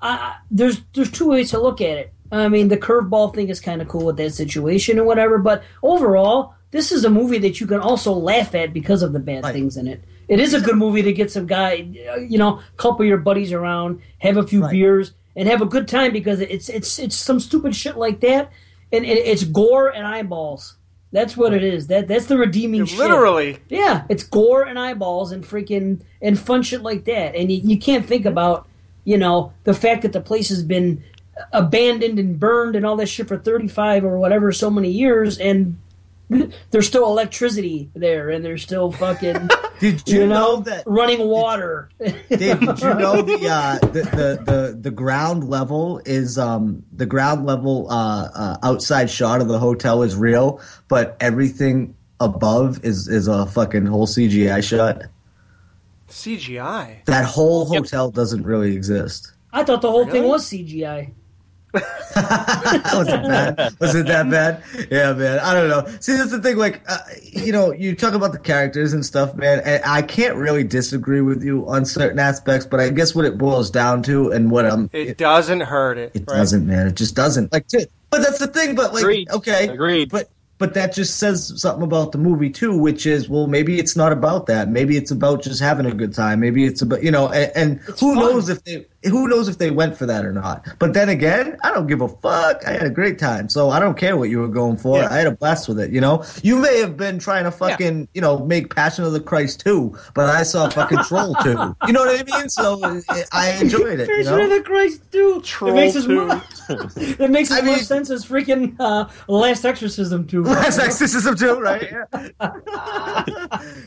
[0.00, 2.12] uh, there's there's two ways to look at it.
[2.32, 5.64] I mean, the curveball thing is kind of cool with that situation and whatever, but
[5.82, 9.44] overall, this is a movie that you can also laugh at because of the bad
[9.46, 10.04] things in it.
[10.28, 14.00] It is a good movie to get some guy, you know, couple your buddies around,
[14.18, 17.40] have a few beers, and and have a good time because it's it's it's some
[17.40, 18.50] stupid shit like that,
[18.92, 20.76] and it, it's gore and eyeballs.
[21.12, 21.88] That's what it is.
[21.88, 22.98] That that's the redeeming shit.
[22.98, 23.58] Literally.
[23.68, 27.34] Yeah, it's gore and eyeballs and freaking and fun shit like that.
[27.34, 28.32] And you, you can't think mm-hmm.
[28.32, 28.68] about,
[29.04, 31.02] you know, the fact that the place has been
[31.52, 35.78] abandoned and burned and all that shit for 35 or whatever so many years and
[36.70, 39.48] there's still electricity there and there's still fucking
[39.80, 41.90] Did you, you know, know that- running water.
[41.98, 47.06] Dave, did you know the, uh, the, the the the ground level is um the
[47.06, 53.08] ground level uh, uh outside shot of the hotel is real, but everything above is
[53.08, 55.02] is a fucking whole CGI shot.
[56.08, 57.04] CGI.
[57.06, 59.32] That whole hotel doesn't really exist.
[59.52, 61.12] I thought the whole thing was CGI.
[61.72, 63.74] Was it bad?
[63.78, 64.62] Was it that bad?
[64.90, 65.38] Yeah, man.
[65.38, 65.86] I don't know.
[66.00, 66.56] See, that's the thing.
[66.56, 69.60] Like, uh, you know, you talk about the characters and stuff, man.
[69.64, 73.38] And I can't really disagree with you on certain aspects, but I guess what it
[73.38, 76.12] boils down to, and what I'm, It doesn't hurt it.
[76.14, 76.38] It right?
[76.38, 76.88] doesn't, man.
[76.88, 77.52] It just doesn't.
[77.52, 77.66] Like,
[78.10, 78.74] but that's the thing.
[78.74, 79.30] But like, Agreed.
[79.30, 80.10] okay, Agreed.
[80.10, 80.28] But
[80.60, 84.12] but that just says something about the movie too, which is well, maybe it's not
[84.12, 84.68] about that.
[84.68, 86.38] Maybe it's about just having a good time.
[86.40, 88.16] Maybe it's about you know, and, and who fun.
[88.16, 90.66] knows if they who knows if they went for that or not.
[90.78, 92.66] But then again, I don't give a fuck.
[92.66, 94.98] I had a great time, so I don't care what you were going for.
[94.98, 95.08] Yeah.
[95.10, 95.90] I had a blast with it.
[95.90, 99.20] You know, you may have been trying to fucking you know make Passion of the
[99.20, 101.74] Christ too, but I saw fucking Troll too.
[101.86, 102.48] You know what I mean?
[102.48, 103.00] So uh,
[103.32, 104.08] I enjoyed it.
[104.08, 104.44] You Passion know?
[104.44, 105.44] of the Christ, dude.
[105.44, 106.26] Troll it makes as two.
[106.26, 106.44] much.
[106.96, 110.44] it makes as I mean- much sense as freaking uh, Last Exorcism too.
[110.44, 111.90] Last Exorcism too, right?
[111.90, 112.06] Yeah.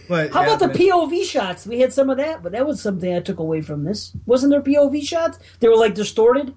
[0.08, 0.74] but How yeah, about the.
[0.74, 1.66] POV shots?
[1.66, 4.12] We had some of that, but that was something I took away from this.
[4.26, 5.40] Wasn't there POV shots?
[5.60, 6.54] They were like distorted.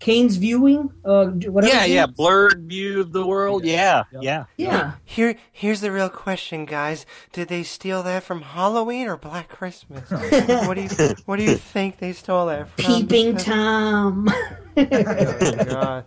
[0.00, 1.74] Kane's viewing, uh, whatever.
[1.74, 3.66] Yeah, yeah, blurred view of the world.
[3.66, 4.46] Yeah, yeah.
[4.56, 4.92] yeah.
[5.04, 7.04] Here, here's the real question, guys.
[7.34, 10.10] Did they steal that from Halloween or Black Christmas?
[10.66, 12.84] what do you, what do you think they stole that from?
[12.84, 14.28] Peeping Tom.
[14.76, 16.04] Oh, God.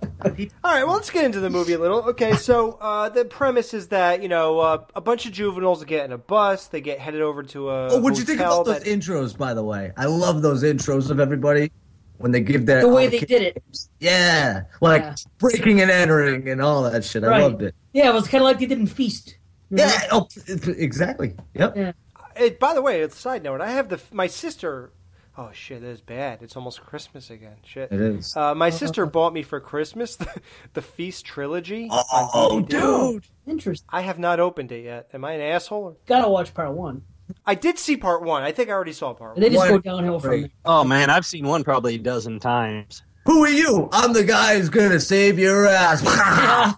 [0.64, 2.02] All right, well, let's get into the movie a little.
[2.10, 6.06] Okay, so uh, the premise is that you know uh, a bunch of juveniles get
[6.06, 6.68] in a bus.
[6.68, 7.90] They get headed over to a.
[7.92, 9.38] Oh, what'd you think hotel about those that- intros?
[9.38, 11.72] By the way, I love those intros of everybody
[12.18, 13.64] when they give that the way all they did it.
[14.00, 15.16] Yeah, like Yeah.
[15.40, 17.24] breaking and entering and all that shit.
[17.24, 17.42] I Right.
[17.42, 17.76] loved it.
[17.94, 19.38] Yeah, it was kind of like they did in Feast.
[19.70, 19.92] Yeah.
[20.12, 20.28] Oh,
[20.68, 21.36] exactly.
[21.56, 21.76] Yep.
[21.78, 21.92] Yeah.
[22.36, 24.92] Hey, by the way, it's a side note, I have the my sister.
[25.36, 26.44] Oh shit, that is bad.
[26.44, 27.56] It's almost Christmas again.
[27.66, 27.92] Shit.
[27.92, 28.38] It is.
[28.38, 30.28] Uh, my sister bought me for Christmas the,
[30.74, 31.88] the Feast trilogy.
[31.90, 33.24] on Oh, dude.
[33.48, 33.88] Interesting.
[33.92, 35.10] I have not opened it yet.
[35.12, 35.98] Am I an asshole?
[36.06, 37.02] Gotta watch part one.
[37.46, 38.44] I did see part one.
[38.44, 39.70] I think I already saw part And they one.
[39.70, 40.42] just go downhill from Right.
[40.42, 40.50] there.
[40.66, 43.02] Oh man, I've seen one probably a dozen times.
[43.26, 43.90] Who are you?
[43.92, 46.02] I'm the guy who's gonna save your ass.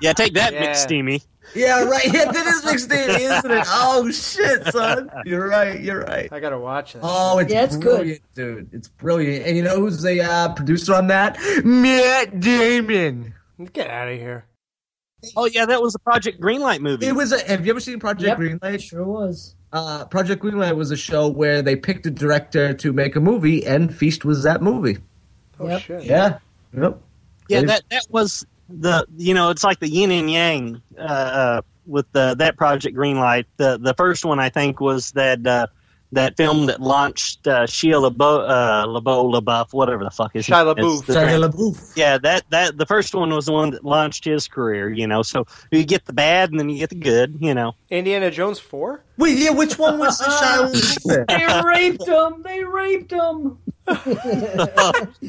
[0.00, 0.66] Yeah, take that, Yeah.
[0.72, 1.24] McSteamy.
[1.54, 2.04] yeah, right.
[2.12, 3.64] Yeah, that is McSteamy, isn't it?
[3.68, 5.10] Oh shit, son.
[5.24, 5.80] You're right.
[5.80, 6.28] You're right.
[6.32, 7.00] I gotta watch that.
[7.02, 7.96] Oh, it's Yeah, it's good.
[7.96, 8.68] brilliant, dude.
[8.72, 9.46] It's brilliant.
[9.46, 11.38] And you know who's the uh, producer on that?
[11.64, 13.34] Matt Damon.
[13.72, 14.44] Get out of here.
[15.36, 17.06] Oh yeah, that was a Project Greenlight movie.
[17.06, 17.32] It was.
[17.32, 18.38] A, have you ever seen Project Yep.
[18.38, 18.80] Greenlight?
[18.80, 19.56] Sure was.
[19.72, 23.66] Uh, Project Greenlight was a show where they picked a director to make a movie,
[23.66, 24.98] and Feast was that movie.
[25.60, 25.80] Oh Yep.
[25.82, 26.02] shit.
[26.04, 26.38] Yeah.
[26.76, 27.00] Yep.
[27.48, 31.60] yeah, that that was the you know it's like the yin and yang uh, uh,
[31.86, 33.44] with the, that Project Greenlight.
[33.56, 35.66] The the first one I think was that uh,
[36.12, 40.64] that film that launched uh, Shia LaBeouf, uh, LaBeouf, LaBeouf, whatever the fuck his Shia
[40.64, 40.94] name LaBeouf.
[40.94, 41.02] is.
[41.02, 41.92] The- Shia LaBeouf.
[41.96, 44.88] Yeah, that that the first one was the one that launched his career.
[44.90, 47.36] You know, so you get the bad and then you get the good.
[47.40, 47.74] You know.
[47.90, 49.02] Indiana Jones four.
[49.18, 49.50] Wait, yeah.
[49.50, 51.26] Which one was the Shia LaBeouf?
[51.28, 52.42] They raped him.
[52.42, 53.58] They raped him.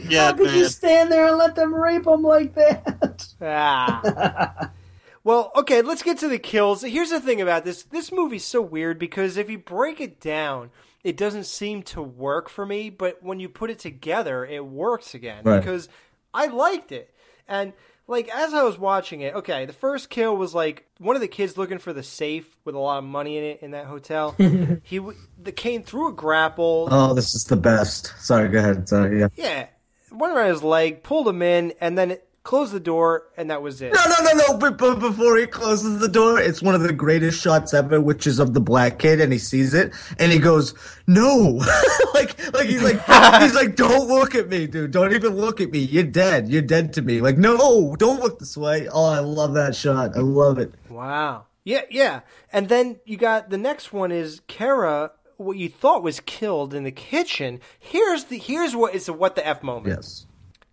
[0.09, 3.25] yeah, How could you stand there and let them rape him like that?
[3.41, 4.69] Ah.
[5.23, 6.81] well, okay, let's get to the kills.
[6.81, 7.83] Here's the thing about this.
[7.83, 10.71] This movie's so weird because if you break it down,
[11.03, 15.13] it doesn't seem to work for me, but when you put it together, it works
[15.13, 15.59] again Right.
[15.59, 15.87] because
[16.33, 17.13] I liked it.
[17.47, 17.73] And
[18.07, 21.27] like as I was watching it, okay, the first kill was like one of the
[21.27, 24.31] kids looking for the safe with a lot of money in it in that hotel.
[24.83, 26.87] he w- the Kane threw a grapple.
[26.91, 28.13] Oh, this is the best.
[28.19, 28.89] Sorry, go ahead.
[28.89, 29.27] Sorry, yeah.
[29.35, 29.67] Yeah,
[30.11, 33.61] went around his leg, pulled him in, and then it closed the door, and that
[33.61, 33.93] was it.
[33.93, 34.57] No, no, no, no.
[34.57, 38.25] But, but before he closes the door, it's one of the greatest shots ever, which
[38.27, 40.73] is of the black kid, and he sees it, and he goes,
[41.07, 41.61] "No!"
[42.13, 43.01] like, like he's like,
[43.41, 44.91] he's like, "Don't look at me, dude.
[44.91, 45.79] Don't even look at me.
[45.79, 46.49] You're dead.
[46.49, 48.87] You're dead to me." Like, no, don't look this way.
[48.87, 50.15] Oh, I love that shot.
[50.15, 50.73] I love it.
[50.89, 51.45] Wow.
[51.63, 52.21] Yeah, yeah.
[52.51, 56.83] And then you got the next one is Kara, what you thought was killed in
[56.83, 57.59] the kitchen.
[57.79, 59.95] Here's the here's what is a what the f moment.
[59.95, 60.25] Yes.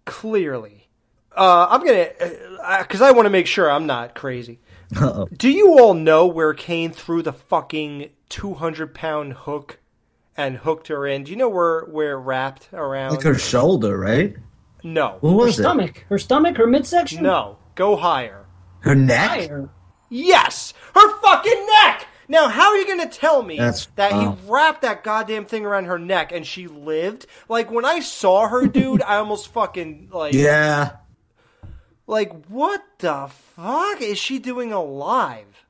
[0.04, 0.85] Clearly,
[1.36, 2.08] uh, I'm gonna
[2.82, 4.58] because I want to make sure I'm not crazy.
[4.96, 5.26] Uh-oh.
[5.36, 9.78] Do you all know where Kane threw the fucking 200 pound hook
[10.36, 11.24] and hooked her in?
[11.24, 13.12] Do you know where where it wrapped around?
[13.12, 14.36] Like her shoulder, right?
[14.84, 15.16] No.
[15.20, 15.62] What Her was it?
[15.62, 16.04] stomach.
[16.08, 16.56] Her stomach.
[16.56, 17.22] Her midsection.
[17.24, 17.58] No.
[17.74, 18.46] Go higher.
[18.80, 19.28] Her neck?
[19.30, 19.68] Higher.
[20.08, 22.06] Yes, her fucking neck.
[22.28, 24.36] Now, how are you going to tell me That's- that wow.
[24.40, 27.26] he wrapped that goddamn thing around her neck and she lived?
[27.48, 30.96] Like when I saw her, dude, I almost fucking like Yeah.
[32.06, 35.64] Like what the fuck is she doing alive?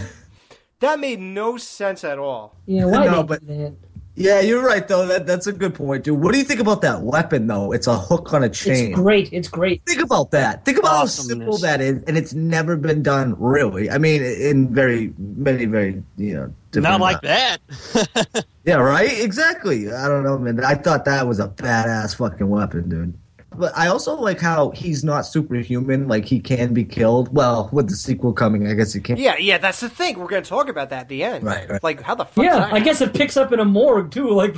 [0.80, 2.56] that made no sense at all.
[2.66, 3.74] Yeah, why No, but- that?
[4.16, 5.06] Yeah, you're right though.
[5.06, 6.20] That that's a good point, dude.
[6.20, 7.72] What do you think about that weapon though?
[7.72, 8.88] It's a hook on a chain.
[8.90, 9.32] It's great.
[9.32, 9.82] It's great.
[9.86, 10.64] Think about that.
[10.66, 13.88] Think about how simple that is, and it's never been done really.
[13.88, 16.98] I mean, in very, many, very, you know, different.
[16.98, 17.56] Not like uh,
[17.94, 18.44] that.
[18.64, 19.18] Yeah, right.
[19.20, 19.90] Exactly.
[19.90, 20.62] I don't know, man.
[20.62, 23.18] I thought that was a badass fucking weapon, dude.
[23.52, 26.06] But I also like how he's not superhuman.
[26.06, 27.34] Like he can be killed.
[27.34, 29.16] Well, with the sequel coming, I guess he can.
[29.16, 30.18] Yeah, yeah, that's the thing.
[30.18, 31.44] We're going to talk about that at the end.
[31.44, 31.82] Right, right.
[31.82, 32.44] Like how the fuck?
[32.44, 34.56] Yeah, I guess it picks up in a morgue too, like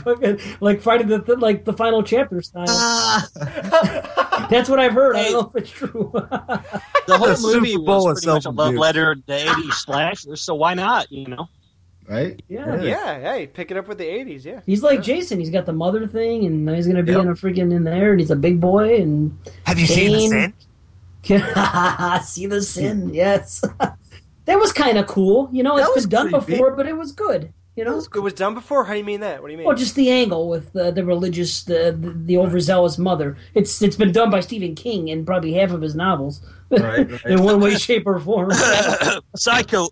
[0.61, 2.67] like Friday the, the like the final chapter style.
[2.69, 3.29] Ah.
[4.51, 5.17] That's what I've heard.
[5.17, 6.11] I don't know if it's true.
[6.13, 9.73] The whole The Super movie Bowl was is pretty much a love letter to 80s
[9.73, 11.49] slasher, so why not, you know?
[12.09, 12.43] Right.
[12.49, 12.83] Yeah.
[12.83, 14.45] Yeah, hey, pick it up with the '80s.
[14.45, 14.61] Yeah.
[14.67, 15.39] He's like Jason.
[15.39, 17.21] He's got the mother thing, and now he's gonna be Yep.
[17.23, 19.01] in a freaking in there, and he's a big boy.
[19.01, 20.55] And Have you seen the sin?
[22.25, 23.15] See the sin?
[23.15, 23.61] Yes.
[24.45, 25.49] that was kind of cool.
[25.53, 26.53] You know, That it's was been done creepy.
[26.55, 27.53] before, but it was good.
[27.77, 28.85] You know, It was done before.
[28.85, 29.41] How do you mean that?
[29.41, 29.67] What do you mean?
[29.67, 33.39] Well, just the angle with the, the religious, the, the the overzealous mother.
[33.55, 37.25] It's it's been done by Stephen King in probably half of his novels, Right, right.
[37.25, 38.51] in one way, shape, or form.
[39.37, 39.89] Psycho.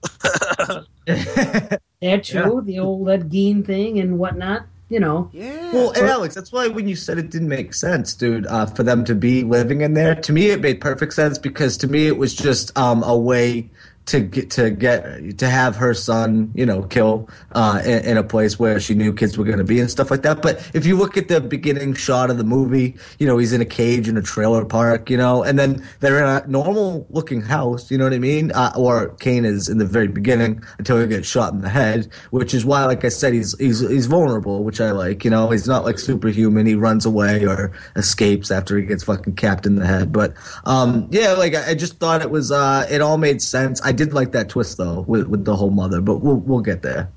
[2.00, 4.66] That too, the old Ed Gein thing and whatnot.
[4.88, 5.72] You know, yeah.
[5.72, 8.82] Well, and Alex, that's why when you said it didn't make sense, dude, uh, for
[8.82, 12.08] them to be living in there, to me it made perfect sense because to me
[12.08, 13.70] it was just um, a way
[14.10, 18.24] to get to get to have her son, you know, kill uh, in, in a
[18.24, 20.42] place where she knew kids were going to be and stuff like that.
[20.42, 23.60] But if you look at the beginning shot of the movie, you know, he's in
[23.60, 27.40] a cage in a trailer park, you know, and then they're in a normal looking
[27.40, 28.50] house, you know what I mean?
[28.50, 32.08] Uh, or Kane is in the very beginning until he gets shot in the head,
[32.30, 35.24] which is why, like I said, he's he's he's vulnerable, which I like.
[35.24, 36.66] You know, he's not like superhuman.
[36.66, 40.12] He runs away or escapes after he gets fucking capped in the head.
[40.12, 40.34] But
[40.64, 43.80] um, yeah, like I, I just thought it was uh, it all made sense.
[43.82, 46.80] I did like that twist though with with the whole mother, but we'll we'll get
[46.80, 47.10] there.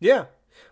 [0.00, 0.24] Yeah.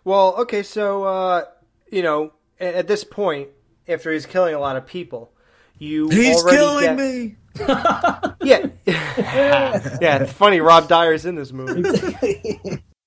[0.03, 1.45] Well, okay, so uh,
[1.89, 3.49] you know, at, this point,
[3.87, 5.31] after he's killing a lot of people,
[5.77, 7.35] you He's killing get- me.
[8.41, 10.23] Yeah, yeah.
[10.23, 10.61] It's funny.
[10.61, 11.83] Rob Dyer's in this movie.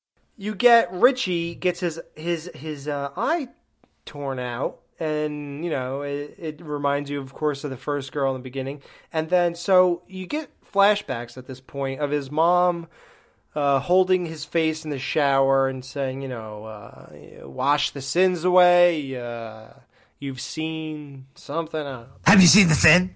[0.36, 3.48] you get Richie gets his his his uh, eye
[4.04, 8.34] torn out, and you know it, it reminds you, of course, of the first girl
[8.34, 8.82] in the beginning,
[9.12, 12.88] and then so you get flashbacks at this point of his mom.
[13.54, 18.44] Uh, holding his face in the shower and saying, you know, uh, wash the sins
[18.44, 19.14] away.
[19.14, 19.66] Uh,
[20.18, 21.86] you've seen something.
[21.86, 22.06] I.
[22.24, 23.14] Have you seen the sin?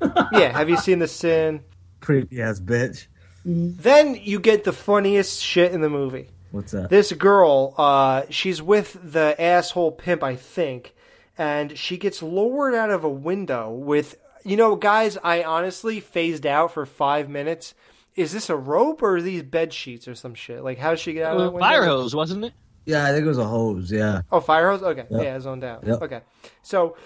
[0.32, 1.62] yeah, have you seen the sin?
[2.00, 3.06] Creepy ass bitch.
[3.44, 6.30] Then you get the funniest shit in the movie.
[6.50, 6.90] What's that?
[6.90, 10.94] This girl, uh, she's with the asshole pimp, I think,
[11.38, 16.46] and she gets lowered out of a window with, you know, guys, I honestly phased
[16.46, 17.74] out for five minutes.
[18.14, 20.62] Is this a rope or are these bed sheets or some shit?
[20.64, 21.66] Like, how does she get out of that window?
[21.66, 22.54] Fire hose, wasn't it?
[22.86, 23.92] Yeah, I think it was a hose.
[23.92, 24.22] Yeah.
[24.32, 24.82] Oh, fire hose.
[24.82, 25.22] Okay, Yep.
[25.22, 25.84] yeah, I zoned out.
[25.86, 26.02] Yep.
[26.02, 26.20] Okay,
[26.62, 26.96] so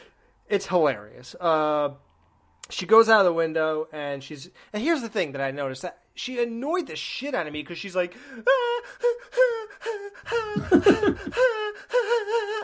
[0.48, 1.34] it's hilarious.
[1.40, 1.90] Uh,
[2.68, 4.50] she goes out of the window and she's.
[4.72, 7.62] And here's the thing that I noticed that she annoyed the shit out of me
[7.62, 8.14] because she's like,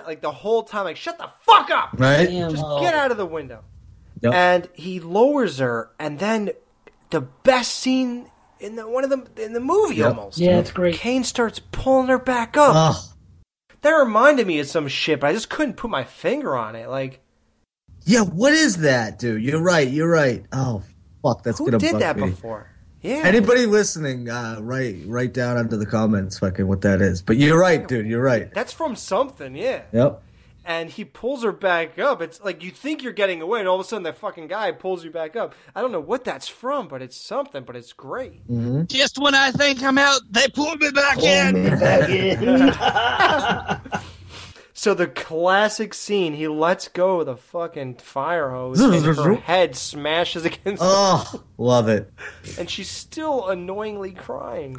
[0.07, 2.29] like the whole time, like shut the fuck up, Right.
[2.29, 3.65] Just get out of the window.
[4.23, 4.33] Yep.
[4.35, 6.51] And he lowers her, and then
[7.11, 10.07] the best scene in the one of the in the movie Yep.
[10.17, 10.39] almost.
[10.39, 10.95] Yeah, it's great.
[10.97, 12.75] Kane starts pulling her back up.
[12.75, 13.05] Ugh.
[13.83, 16.89] That reminded me of some shit, but I just couldn't put my finger on it.
[16.89, 17.21] Like,
[18.05, 19.43] Yeah, what is that, dude?
[19.43, 19.87] You're right.
[19.89, 20.45] You're right.
[20.53, 20.83] Oh,
[21.23, 22.31] fuck, that's who gonna Who did that me.
[22.31, 22.71] before?
[23.03, 23.23] Yeah.
[23.25, 27.21] Anybody listening, uh, write write down under the comments, fucking what that is.
[27.23, 28.07] But you're right, dude.
[28.07, 28.53] You're right.
[28.55, 29.83] That's from something, yeah.
[29.93, 30.23] Yep.
[30.69, 32.21] And he pulls her back up.
[32.21, 34.73] It's like you think you're getting away, and all of a sudden that fucking guy
[34.73, 35.55] pulls you back up.
[35.77, 37.63] I don't know what that's from, but it's something.
[37.63, 38.43] But it's great.
[38.49, 38.87] Mm-hmm.
[38.89, 41.55] Just when I think I'm out, they pull me back in.
[41.65, 44.01] Me back in.
[44.79, 49.75] So the classic scene, he lets go of the fucking fire hose, and her head
[49.75, 52.13] smashes against, Oh, love it.
[52.59, 54.77] and she's still annoyingly crying.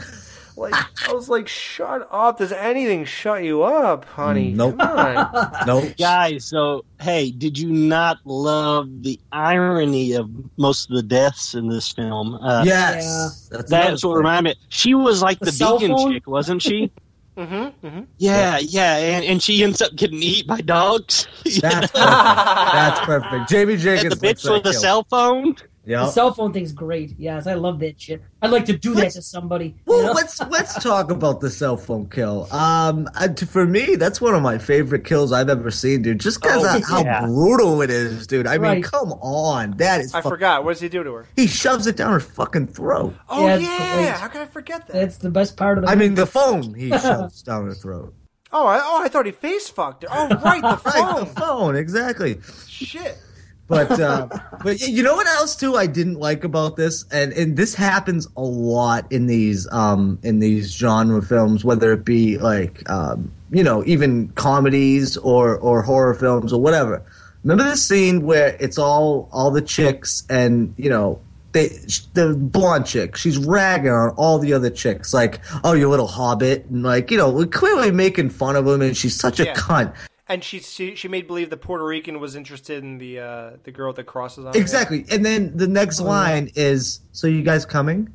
[0.57, 0.73] Like
[1.07, 2.39] I was like, "Shut up!
[2.39, 4.51] Does anything shut you up, honey?
[4.51, 4.77] Nope.
[4.79, 5.95] Come on." Nope.
[5.97, 11.67] Guys, so hey, did you not love the irony of most of the deaths in
[11.69, 12.35] this film?
[12.35, 13.47] Uh, Yes.
[13.51, 14.61] That's, That's what reminded me.
[14.69, 16.13] She was like The the, vegan phone?
[16.13, 16.91] chick, wasn't she?
[17.37, 17.85] Mm-hmm.
[17.85, 18.01] mm-hmm.
[18.17, 21.27] Yeah, yeah, and, and she ends up getting eaten by dogs.
[21.61, 21.93] That's perfect.
[21.93, 23.49] That's perfect.
[23.49, 24.17] Jamie and Jenkins.
[24.17, 25.55] the bitch with the cell phone.
[25.87, 26.01] Yeah.
[26.01, 27.15] The cell phone thing's great.
[27.17, 28.21] Yes, I love that shit.
[28.41, 29.73] I'd like to do that to somebody.
[29.87, 30.11] you know?
[30.11, 32.47] let's let's talk about the cell phone kill.
[32.53, 36.19] Um, uh, for me, that's one of my favorite kills I've ever seen, dude.
[36.19, 37.25] Just because Oh, of how yeah.
[37.25, 38.47] brutal it is, dude.
[38.47, 40.13] I mean, come on, that is.
[40.13, 40.65] I fuck- forgot.
[40.65, 41.25] What does he do to her?
[41.37, 43.15] He shoves it down her fucking throat.
[43.29, 44.93] Oh Yeah, yeah, how can I forget that?
[44.93, 45.89] That's the best part of the.
[45.89, 48.13] I mean, the phone he shoves down her throat.
[48.51, 50.09] Oh, I, oh, I thought he face fucked her.
[50.11, 51.19] Oh, right, the phone.
[51.19, 52.39] the phone, exactly.
[52.67, 53.17] Shit.
[53.67, 54.27] But uh,
[54.63, 58.27] but you know what else too I didn't like about this, and and this happens
[58.37, 63.63] a lot in these um in these genre films, whether it be like um you
[63.63, 67.03] know even comedies or or horror films or whatever.
[67.43, 71.19] Remember this scene where it's all all the chicks and you know
[71.51, 71.67] they
[72.13, 76.65] the blonde chick she's ragging on all the other chicks like oh you little hobbit
[76.65, 79.93] and like you know clearly making fun of him and she's such a cunt
[80.29, 83.71] And she, she she made believe the Puerto Rican was interested in the uh, the
[83.71, 84.59] girl that crosses on her.
[84.59, 85.05] Exactly.
[85.09, 88.13] And then the next line is, "So you guys coming?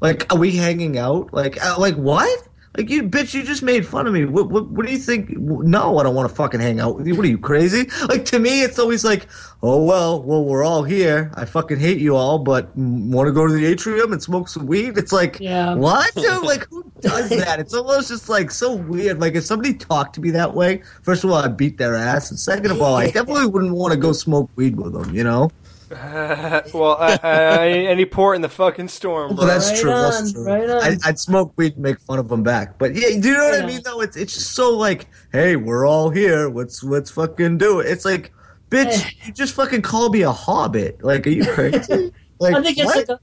[0.00, 1.32] Like, are we hanging out?
[1.32, 2.48] Like, uh, like what?
[2.76, 3.32] Like you, bitch!
[3.32, 4.26] You just made fun of me.
[4.26, 5.30] What, what, what do you think?
[5.30, 7.14] No, I don't want to fucking hang out with you.
[7.14, 7.88] What are you crazy?
[8.08, 9.28] Like to me, it's always like,
[9.62, 11.30] oh well, well we're all here.
[11.34, 14.66] I fucking hate you all, but want to go to the atrium and smoke some
[14.66, 14.98] weed?
[14.98, 15.74] It's like, Yeah.
[15.74, 16.14] what?
[16.14, 17.60] Dude, like who does that?
[17.60, 19.20] It's almost just like so weird.
[19.20, 22.30] Like if somebody talked to me that way, first of all, I'd beat their ass,
[22.30, 25.14] and second of all, I definitely wouldn't want to go smoke weed with them.
[25.14, 25.50] You know.
[25.90, 29.28] Well, uh, uh, any port in the fucking storm.
[29.28, 29.46] Well, bro.
[29.46, 29.90] that's true.
[29.90, 30.50] That's true.
[30.50, 32.76] I, I'd smoke weed and make fun of them back.
[32.78, 33.80] But yeah, do you know what I mean?
[33.84, 36.48] Though it's it's just so like, hey, we're all here.
[36.48, 37.86] Let's let's fucking do it.
[37.86, 38.32] It's like,
[38.68, 41.04] bitch, you just fucking call me a hobbit.
[41.04, 42.12] Like, are you crazy?
[42.40, 42.96] like, I think it's what?
[42.96, 43.20] like a,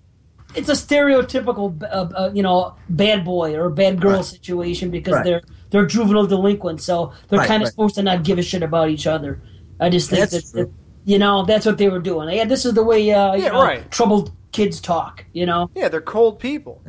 [0.56, 1.86] it's a stereotypical, uh,
[2.16, 4.26] uh, you know, bad boy or bad girl Right.
[4.26, 5.26] situation because Right.
[5.26, 7.72] they're they're juvenile delinquents, so they're Right, kind of right.
[7.72, 9.42] supposed to not give a shit about each other.
[9.80, 10.70] I just think That's that, that
[11.06, 12.30] you know that's what they were doing.
[12.36, 13.90] Yeah, this is the way uh, you Yeah, know, right.
[13.92, 15.26] troubled kids talk.
[15.34, 16.82] You know, Yeah, they're cold people.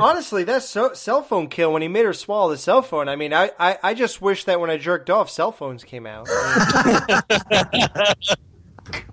[0.00, 3.08] Honestly, that so- cell phone kill when he made her swallow the cell phone.
[3.08, 6.06] I mean, I, I, I just wish that when I jerked off, cell phones came
[6.06, 6.28] out.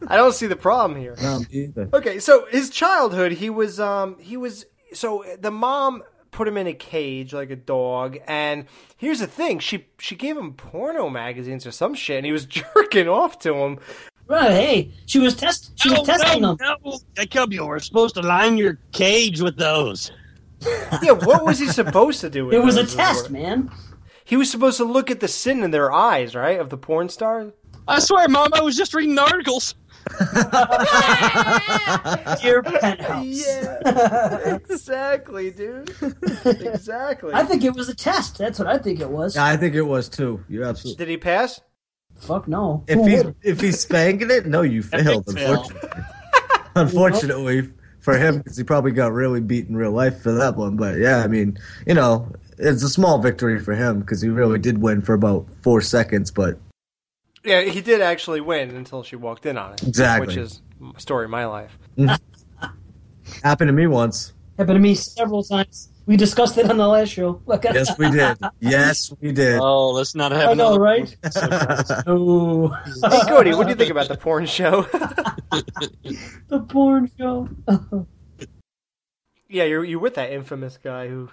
[0.07, 1.15] I don't see the problem here.
[1.21, 1.41] No.
[1.93, 6.03] Okay, so his childhood, he was um he was so the mom
[6.33, 8.65] put him in a cage like a dog, and
[8.97, 12.45] here's the thing, she she gave him porno magazines or some shit, and he was
[12.57, 13.79] jerking off to him.
[14.27, 14.51] right?
[14.51, 16.75] Hey, she was test she was No, testing no, them.
[16.83, 20.11] no, Jacob, you were supposed to line your cage with those.
[21.01, 22.45] Yeah, what was he supposed to do?
[22.45, 23.71] With It was a test, what- man.
[24.25, 27.09] He was supposed to look at the sin in their eyes, right, of the porn
[27.09, 27.51] star.
[27.85, 29.75] I swear, Mom, I was just reading articles.
[32.41, 33.25] Dear penthouse.
[33.25, 35.93] Yeah, exactly, dude.
[36.45, 37.33] Exactly.
[37.33, 38.37] I think it was a test.
[38.37, 39.35] That's what I think it was.
[39.35, 40.43] Yeah, I think it was too.
[40.49, 41.05] You're absolutely.
[41.05, 41.61] Did he pass?
[42.17, 42.83] Fuck no.
[42.87, 43.35] If Who he's would?
[43.41, 45.25] if he's spanking it, no, you failed.
[45.33, 45.65] fail.
[46.75, 47.69] Unfortunately, unfortunately
[47.99, 50.75] for him, because he probably got really beat in real life for that one.
[50.75, 51.57] But yeah, I mean,
[51.87, 55.47] you know, it's a small victory for him because he really did win for about
[55.61, 56.31] four seconds.
[56.31, 56.59] But
[57.43, 59.83] Yeah, he did actually win until she walked in on it.
[59.83, 60.27] Exactly.
[60.27, 60.61] Which is
[60.95, 61.77] a story of my life.
[61.97, 62.65] Mm-hmm.
[63.43, 64.33] happened to me once.
[64.57, 65.89] Happened to me several times.
[66.05, 67.41] We discussed it on the last show.
[67.63, 68.37] Yes, we did.
[68.59, 69.59] Yes, we did.
[69.61, 70.79] Oh, let's not have I know, another.
[70.79, 71.15] right?
[72.07, 72.67] oh,
[73.09, 74.81] Hey, Cody, what do you think about the porn show?
[76.49, 77.49] the porn show.
[79.49, 81.29] yeah, you're you with that infamous guy who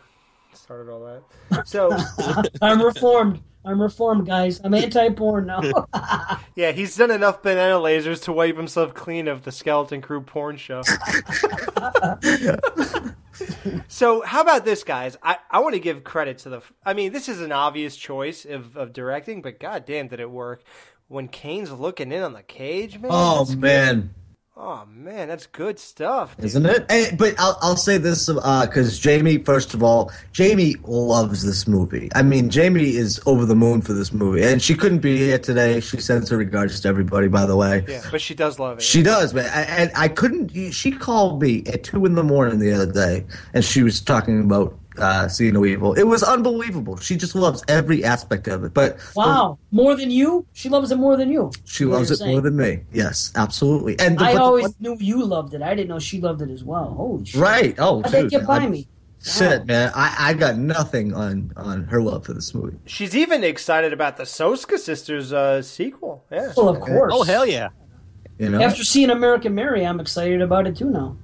[0.55, 1.67] started all that.
[1.67, 1.97] So
[2.63, 3.41] I'm reformed.
[3.65, 4.61] I'm reformed, guys.
[4.65, 5.61] I'm anti-porn now.
[6.55, 10.57] yeah, he's done enough banana lasers to wipe himself clean of the Skeleton Crew porn
[10.57, 10.81] show.
[13.89, 15.19] so how about this, guys?
[15.23, 16.63] I, I want to give credit to the.
[16.87, 20.63] I mean, this is an obvious choice of, of directing, but goddamn, did it work?
[21.09, 23.11] When Kane's looking in on the cage, man.
[23.13, 24.01] Oh man.
[24.01, 24.11] good.
[24.57, 26.37] Oh man, that's good stuff.
[26.37, 26.45] dude.
[26.47, 26.85] Isn't it?
[26.91, 31.67] And, but I'll, I'll say this uh, because Jamie, first of all, Jamie loves this
[31.67, 32.11] movie.
[32.15, 35.39] I mean, Jamie is over the moon for this movie, and she couldn't be here
[35.39, 35.81] today.
[35.81, 37.85] She sends her regards to everybody, by the way.
[37.89, 38.83] Yeah, but she does love it.
[38.83, 39.47] She does, man.
[39.55, 40.51] I- And I couldn't.
[40.73, 43.25] She called me at two in the morning the other day,
[43.55, 45.95] and she was talking about uh, See No Evil.
[45.95, 46.97] It was unbelievable.
[46.99, 48.75] She just loves every aspect of it.
[48.75, 50.47] But wow, more than you?
[50.53, 51.51] She loves it more than you.
[51.65, 52.33] she loves it saying.
[52.33, 52.81] more than me.
[52.93, 53.99] Yes, absolutely.
[53.99, 55.63] And the, I but the always knew you loved it.
[55.63, 56.95] I didn't know she loved it as well.
[56.95, 57.41] Holy shit!
[57.41, 57.75] right.
[57.79, 58.89] Oh, How'd that dude, get by I- me?
[59.23, 59.93] Shit, man.
[59.95, 62.79] I, I got nothing on on her love for this movie.
[62.87, 66.25] She's even excited about the Soska Sisters uh, sequel.
[66.33, 66.53] Yeah.
[66.57, 67.13] Well, of course.
[67.15, 67.69] Oh hell yeah!
[68.39, 68.63] You know.
[68.63, 71.19] After seeing American Mary, I'm excited about it too now.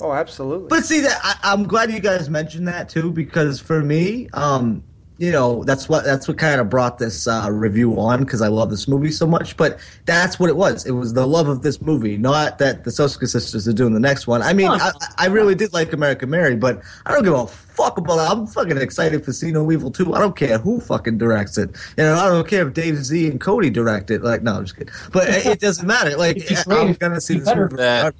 [0.00, 0.68] Oh, absolutely.
[0.68, 4.82] But see that I, I'm glad you guys mentioned that too because for me, um,
[5.18, 8.46] you know that's what that's what kind of brought this uh, review on because I
[8.46, 9.56] love this movie so much.
[9.56, 10.86] But that's what it was.
[10.86, 14.00] It was the love of this movie, not that the Soska sisters are doing the
[14.00, 14.42] next one.
[14.42, 17.98] I mean, I, I really did like American Mary, but I don't give a fuck
[17.98, 18.30] about it.
[18.30, 20.14] I'm fucking excited for See No Evil too.
[20.14, 21.70] I don't care who fucking directs it.
[21.96, 24.22] You know, I don't care if Dave Z and Cody direct it.
[24.22, 24.94] Like, no, I'm just kidding.
[25.12, 26.16] But it, it doesn't matter.
[26.16, 26.38] Like,
[26.68, 27.76] I'm gonna see this movie.
[27.76, 28.14] That,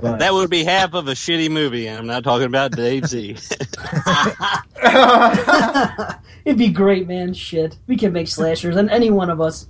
[0.00, 3.06] But- that would be half of a shitty movie, and I'm not talking about Dave
[3.06, 3.36] Z.
[6.44, 7.34] It'd be great, man.
[7.34, 9.66] Shit, we can make slashers, and any one of us.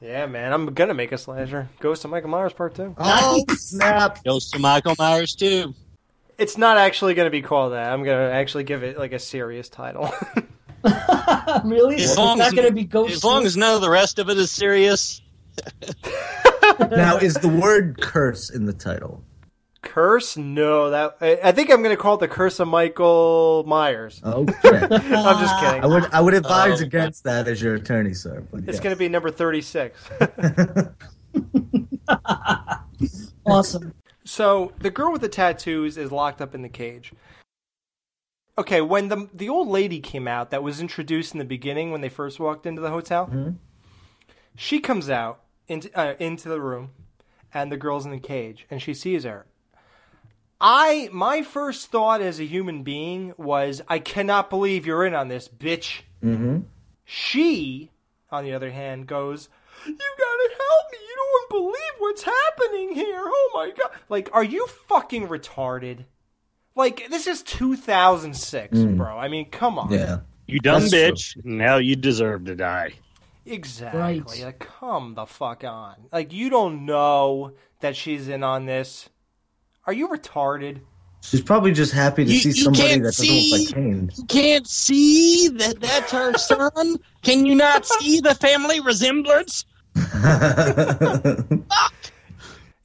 [0.00, 1.68] Yeah, man, I'm gonna make a slasher.
[1.80, 2.94] Ghost of Michael Myers Part Two.
[2.98, 4.22] Oh snap!
[4.24, 5.74] Ghost of Michael Myers too.
[6.38, 7.92] It's not actually gonna be called that.
[7.92, 10.12] I'm gonna actually give it like a serious title.
[11.64, 11.96] really?
[11.96, 13.12] As it's long not as- going to be Ghost.
[13.12, 15.20] As long as none of the rest of it is serious.
[16.78, 19.24] now, is the word curse in the title?
[19.82, 20.36] Curse?
[20.36, 24.20] No, that I, I think I'm gonna call it the Curse of Michael Myers.
[24.24, 24.52] Okay.
[24.90, 25.82] I'm just kidding.
[25.82, 26.84] I would I would advise Oh.
[26.84, 28.44] against that as your attorney, sir.
[28.50, 28.82] But It's yeah.
[28.82, 29.98] gonna be number 36.
[33.46, 33.94] awesome.
[34.24, 37.12] So the girl with the tattoos is locked up in the cage.
[38.58, 42.00] Okay, when the the old lady came out that was introduced in the beginning when
[42.00, 43.50] they first walked into the hotel, mm-hmm.
[44.56, 46.90] she comes out into uh, into the room,
[47.54, 49.46] and the girl's in the cage, and she sees her.
[50.60, 55.28] I my first thought as a human being was, I cannot believe you're in on
[55.28, 56.00] this, bitch.
[56.22, 56.60] Mm-hmm.
[57.04, 57.90] She,
[58.30, 59.48] on the other hand, goes,
[59.86, 60.98] You gotta help me.
[61.08, 63.22] You don't believe what's happening here.
[63.24, 63.90] Oh my god.
[64.08, 66.04] Like, are you fucking retarded?
[66.74, 68.96] Like, this is 2006, Mm.
[68.96, 69.16] bro.
[69.18, 69.92] I mean, come on.
[69.92, 70.18] Yeah.
[70.46, 71.42] You dumb That's true.
[71.42, 71.44] bitch.
[71.44, 72.92] Now you deserve to die.
[73.50, 74.00] Exactly.
[74.00, 74.44] Right.
[74.44, 75.94] Like, come the fuck on.
[76.12, 79.08] Like, you don't know that she's in on this.
[79.86, 80.80] Are you retarded?
[81.20, 84.10] She's probably just happy to You- see you somebody can't that doesn't look like Kane.
[84.16, 86.96] You can't see that that's her son?
[87.22, 89.64] Can you not see the family resemblance?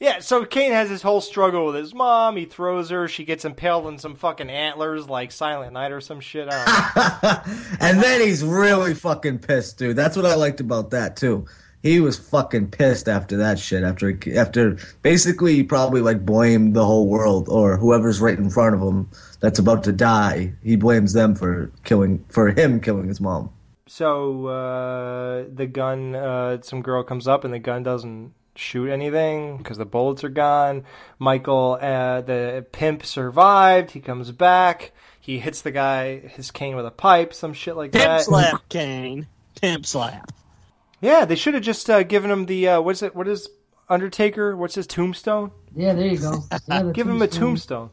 [0.04, 2.36] Yeah, so Kane has this whole struggle with his mom.
[2.36, 3.08] He throws her.
[3.08, 6.50] She gets impaled in some fucking antlers like Silent Night or some shit.
[6.52, 7.78] I don't know.
[7.80, 9.96] and then he's really fucking pissed, dude.
[9.96, 11.46] That's what I liked about that too.
[11.82, 13.86] He was fucking pissed after that shit.
[13.86, 18.76] After after basically he probably like blamed the whole world or whoever's right in front
[18.76, 19.10] of him
[19.40, 20.54] that's about to die.
[20.62, 23.52] He blames them for killing for him killing his mom.
[23.88, 29.58] So uh, the gun, uh, some girl comes up and the gun doesn't shoot anything
[29.58, 30.84] because the bullets are gone.
[31.20, 33.92] Michael, uh, the pimp, survived.
[33.92, 34.92] He comes back.
[35.20, 38.18] He hits the guy, his cane with a pipe, some shit like Pimp that.
[38.18, 39.28] Pimp slap, Kane.
[39.62, 40.32] Pimp slap.
[41.00, 43.16] Yeah, they should have just uh, given him the uh, what's it?
[43.16, 43.50] What is
[43.90, 44.56] Undertaker?
[44.58, 45.52] What's his tombstone?
[45.76, 46.44] Yeah, there you go.
[46.68, 47.92] Yeah, the Give him a tombstone.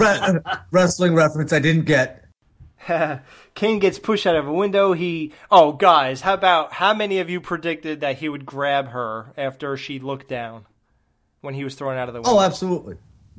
[0.70, 2.24] Wrestling reference I didn't get.
[3.54, 4.92] Kane gets pushed out of a window.
[4.92, 9.32] He, oh guys, how about how many of you predicted that he would grab her
[9.36, 10.64] after she looked down
[11.40, 12.36] when he was thrown out of the window?
[12.36, 12.96] Oh, absolutely.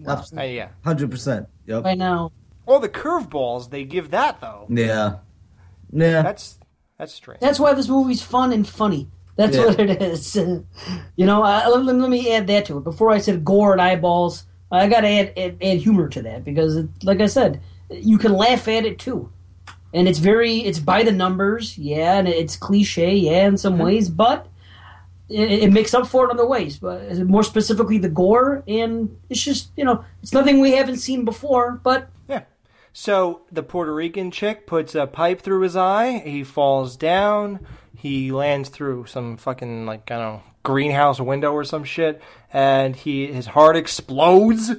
[0.07, 0.55] Uh, Absolutely.
[0.55, 0.69] yeah.
[0.85, 1.47] 100%.
[1.68, 1.85] Yep.
[1.85, 2.31] I know.
[2.65, 4.65] All the curveballs they give that though.
[4.69, 5.18] Yeah.
[5.91, 6.22] Yeah.
[6.22, 6.57] That's
[6.97, 7.39] that's strange.
[7.41, 9.09] That's why this movie's fun and funny.
[9.35, 9.65] That's Yeah.
[9.65, 10.35] what it is.
[11.15, 12.84] you know, uh, let, let me add that to it.
[12.84, 16.43] Before I said gore and eyeballs, I got to add, add add humor to that
[16.43, 17.61] because, it, like I said,
[17.91, 19.31] you can laugh at it too.
[19.93, 24.09] And it's very, it's by the numbers, yeah, and it's cliche, yeah, in some ways,
[24.09, 24.47] but
[25.27, 26.77] it, it makes up for it in other ways.
[26.77, 31.26] But more specifically, the gore, and it's just, you know, it's nothing we haven't seen
[31.26, 32.43] before, but Yeah.
[32.93, 36.19] So the Puerto Rican chick puts a pipe through his eye.
[36.19, 37.65] He falls down.
[37.95, 42.22] He lands through some fucking like I don't know greenhouse window or some shit,
[42.53, 44.72] and he his heart explodes,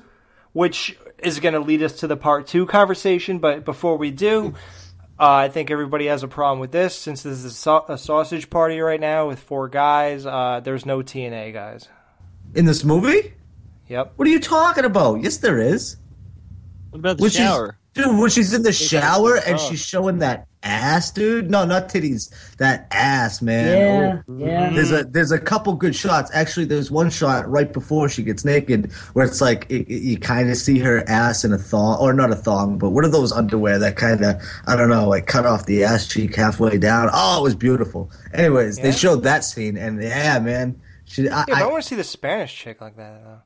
[0.53, 3.39] which is going to lead us to the part two conversation.
[3.39, 4.55] But before we do.
[5.21, 7.97] Uh, I think everybody has a problem with this since this is a, sau- a
[7.97, 10.27] sausage party right now with four guys.
[10.27, 11.89] Uh, there's no TNA guys.
[12.57, 13.35] In this movie?
[13.89, 14.15] Yep.
[14.17, 15.23] What are you talking about?
[15.23, 15.97] Yes, there is.
[16.91, 17.79] What about the When shower?
[17.95, 21.51] Dude, when she's in the shower and she's showing that ass, dude.
[21.51, 22.33] No, not titties.
[22.59, 23.67] That ass, man.
[23.69, 24.71] Yeah, oh, yeah.
[24.71, 26.31] There's a there's a couple good shots.
[26.35, 30.19] Actually, there's one shot right before she gets naked where it's like it, it- you
[30.19, 33.09] kind of see her ass in a thong, or not a thong, but what are
[33.11, 36.79] those underwear that kind of I don't know, like cut off the ass cheek halfway
[36.79, 37.09] down.
[37.13, 38.11] Oh, it was beautiful.
[38.35, 38.85] Anyways, Yeah?
[38.85, 40.81] they showed that scene, and yeah, man.
[41.05, 43.21] She, I, Yeah, but I, I- want to see the Spanish chick like that.
[43.25, 43.41] Though.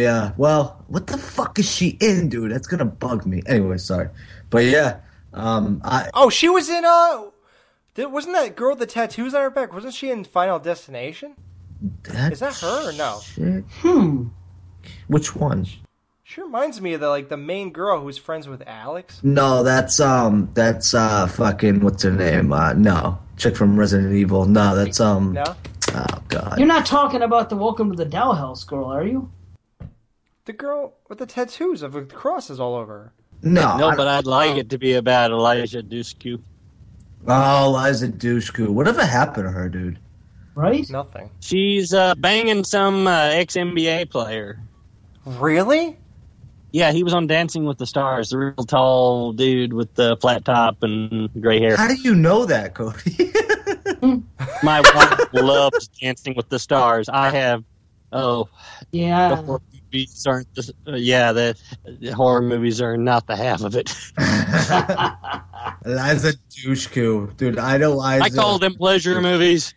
[0.00, 2.50] yeah, well, what the fuck is she in, dude?
[2.52, 3.42] That's gonna bug me.
[3.46, 4.08] Anyway, sorry,
[4.50, 4.96] but yeah,
[5.34, 7.24] um, I Oh, she was in uh
[7.94, 9.72] th- wasn't that girl with the tattoos on her back?
[9.72, 11.34] Wasn't she in Final Destination?
[12.04, 13.20] that Is that her or no?
[13.22, 13.64] shit.
[13.80, 14.28] hmm.
[15.08, 15.66] Which one?
[16.26, 19.20] She reminds me of the like the main girl who's friends with Alex.
[19.22, 22.52] No, that's um, that's uh, fucking what's her name?
[22.52, 24.46] Uh, no, chick from Resident Evil.
[24.46, 25.32] No, that's um.
[25.34, 25.44] No.
[25.94, 26.54] Oh god.
[26.58, 29.30] You're not talking about the Welcome to the Dollhouse girl, are you?
[30.46, 33.12] The girl with the tattoos of the crosses all over her.
[33.44, 36.40] No, no, but I'd like it to be about Eliza Dushku.
[37.26, 38.68] Oh, Liza Dushku.
[38.68, 39.98] Whatever happened to her, dude?
[40.54, 40.88] Right?
[40.90, 41.30] Nothing.
[41.40, 44.60] She's uh, banging some uh, ex NBA player.
[45.24, 45.96] Really?
[46.70, 50.44] Yeah, he was on Dancing with the Stars, the real tall dude with the flat
[50.44, 51.76] top and gray hair.
[51.76, 53.32] How do you know that, Cody?
[54.62, 57.08] My wife loves Dancing with the Stars.
[57.08, 57.64] I have.
[58.12, 58.48] Oh,
[58.92, 59.40] Yeah.
[59.94, 60.54] Movies aren't.
[60.54, 63.90] The, uh, yeah, the, the horror movies are not the half of it.
[65.84, 67.58] Liza Dushku, dude.
[67.58, 68.24] I know Liza.
[68.24, 69.74] I call them pleasure movies.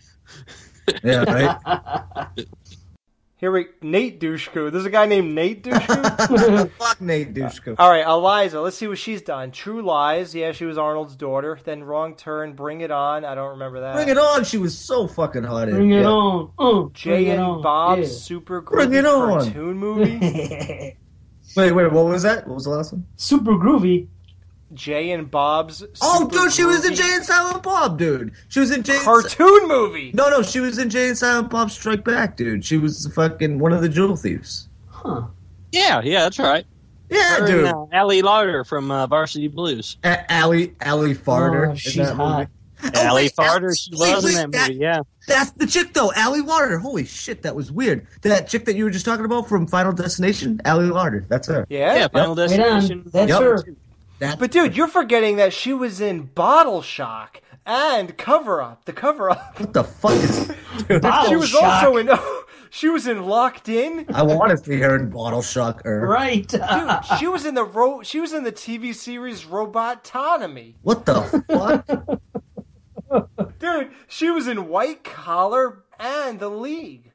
[1.04, 2.48] Yeah, right.
[3.40, 4.72] Here we Nate Dushku.
[4.72, 6.72] There's a guy named Nate Dushku.
[6.80, 7.76] Fuck Nate Dushku.
[7.78, 8.60] All right, Eliza.
[8.62, 9.52] Let's see what she's done.
[9.52, 10.34] True Lies.
[10.34, 11.60] Yeah, she was Arnold's daughter.
[11.64, 12.54] Then Wrong Turn.
[12.54, 13.24] Bring It On.
[13.24, 13.94] I don't remember that.
[13.94, 14.44] Bring it on.
[14.44, 15.70] She was so fucking hot.
[15.70, 16.08] in Bring it Yeah.
[16.08, 16.52] on.
[16.58, 17.62] Uh, Jay bring it and on.
[17.62, 18.08] Bob's Yeah.
[18.18, 19.30] super Bring groovy it on.
[19.44, 20.18] cartoon movie.
[21.56, 21.92] Wait, wait.
[21.92, 22.46] What was that?
[22.48, 23.06] What was the last one?
[23.16, 24.08] Super groovy.
[24.78, 25.84] Jay and Bob's.
[26.02, 28.32] Oh, Super dude, she was in Groovy Jay and Silent Bob, dude.
[28.50, 28.94] She was in Jay.
[28.94, 30.12] and Si- cartoon movie.
[30.14, 32.64] No, no, she was in Jay and Silent Bob Strike Back, dude.
[32.64, 34.70] She was fucking one of the jewel thieves.
[34.90, 35.24] Huh.
[35.72, 36.66] Yeah, yeah, that's right.
[37.10, 37.66] Yeah, Her dude.
[37.66, 39.98] and, uh, Ali Larter from uh, Varsity Blues.
[40.04, 41.72] A- Allie, Allie Farter.
[41.72, 42.38] Oh, she's that hot.
[42.40, 42.96] movie.
[42.96, 44.80] Allie wait, Farter, Al- she wait, was in wait, that movie.
[44.82, 45.00] Yeah.
[45.28, 46.80] That's the chick though, Ali Larter.
[46.80, 48.06] Holy shit, that was weird.
[48.22, 51.28] That chick that you were just talking about from Final Destination, Ali Larter.
[51.28, 51.66] That's her.
[51.70, 51.96] Yeah.
[51.96, 53.00] Yeah, Final Wait Destination.
[53.00, 53.12] on.
[53.12, 53.42] That's Yep.
[53.42, 53.64] her.
[54.20, 58.86] That, But dude, you're forgetting that she was in Bottle Shock and Cover Up.
[58.86, 59.60] The Cover Up.
[59.60, 60.52] what the fuck is?
[60.88, 61.84] Dude, Bottle she was Shock.
[61.84, 62.10] also in.
[62.72, 64.06] she was in Locked In.
[64.14, 65.86] I want to see her in Bottle Shock.
[65.86, 66.48] Or Right.
[66.48, 66.62] Dude,
[67.20, 70.76] she was in the ro- She was in the TV series Robotomy.
[70.82, 72.20] what the fuck?
[73.60, 77.07] Dude, she was in White Collar and The League.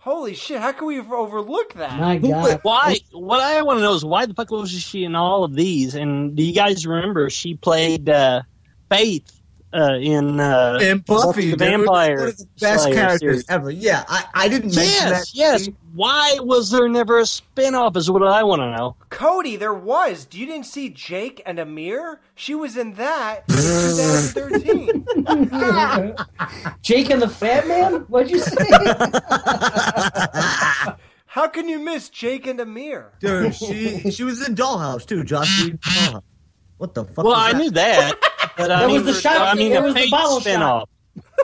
[0.00, 0.60] Holy shit!
[0.60, 2.00] How can we overlook that?
[2.00, 2.60] My God.
[2.62, 2.96] Why?
[3.12, 5.94] What I want to know is why the fuck was she in all of these?
[5.94, 8.42] And do you guys remember she played uh,
[8.88, 9.39] Faith
[9.72, 13.44] uh, in uh, and Buffy, the Vampire one of the best Slayer characters series?
[13.48, 13.70] ever.
[13.70, 15.30] Yeah, I, I didn't mention that.
[15.32, 15.68] Yes, yes.
[15.94, 18.96] Why was there never a spin-off is what I want to know.
[19.10, 20.26] Cody, there was.
[20.32, 22.20] You didn't see Jake and Amir?
[22.34, 25.04] She was in that in 2013.
[26.82, 27.94] Jake and the Fat Man?
[28.08, 28.56] What'd you say?
[31.26, 33.12] How can you miss Jake and Amir?
[33.20, 35.22] Dude, she she was in Dollhouse too.
[35.22, 36.22] Josh Dollhouse.
[36.78, 37.18] What the fuck?
[37.24, 37.58] Well, was I that?
[37.58, 38.14] knew that,
[38.60, 40.88] but I That mean, was the shot- I mean, that the was the bottle spin-off.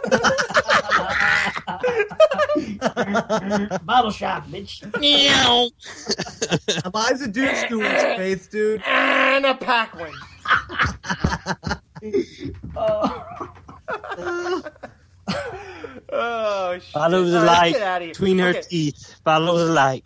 [3.84, 4.82] Bottle shop, bitch.
[5.00, 5.68] Meow.
[6.84, 8.82] Eliza Dushku was Faith, dude.
[8.86, 10.12] and Anna Paquin.
[12.76, 13.24] Oh.
[16.12, 16.82] oh shit!
[16.92, 18.12] Follow the All right, light get outta here.
[18.12, 18.62] between her Okay.
[18.68, 19.16] teeth.
[19.24, 20.04] Follow the light.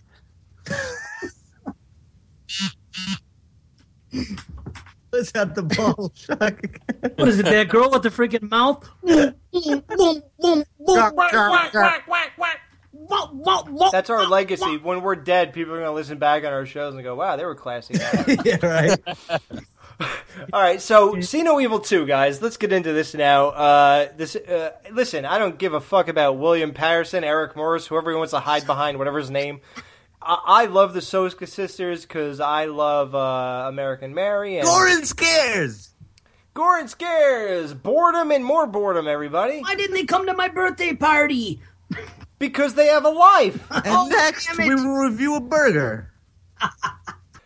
[5.12, 6.61] Let's have the ball shock.
[7.16, 8.89] What is it, that girl with the freaking mouth?
[13.93, 14.77] That's our legacy.
[14.82, 17.37] When we're dead, people are going to listen back on our shows and go, "Wow,
[17.37, 17.95] they were classy."
[18.45, 18.99] yeah, right.
[20.53, 22.41] All right, so See No Evil 2, guys.
[22.41, 23.49] Let's get into this now.
[23.49, 28.11] Uh, this, uh, listen, I don't give a fuck about William Patterson, Eric Morris, whoever
[28.11, 29.61] he wants to hide behind, whatever his name.
[30.23, 35.91] I, I love the Soska sisters because I love uh, American Mary and Gorin scares.
[36.55, 39.07] Gorin scares, boredom and more boredom.
[39.09, 41.61] Everybody, Why didn't they come to my birthday party?
[42.39, 43.67] because they have a life.
[43.71, 46.13] And Oh, next, we will review a burger.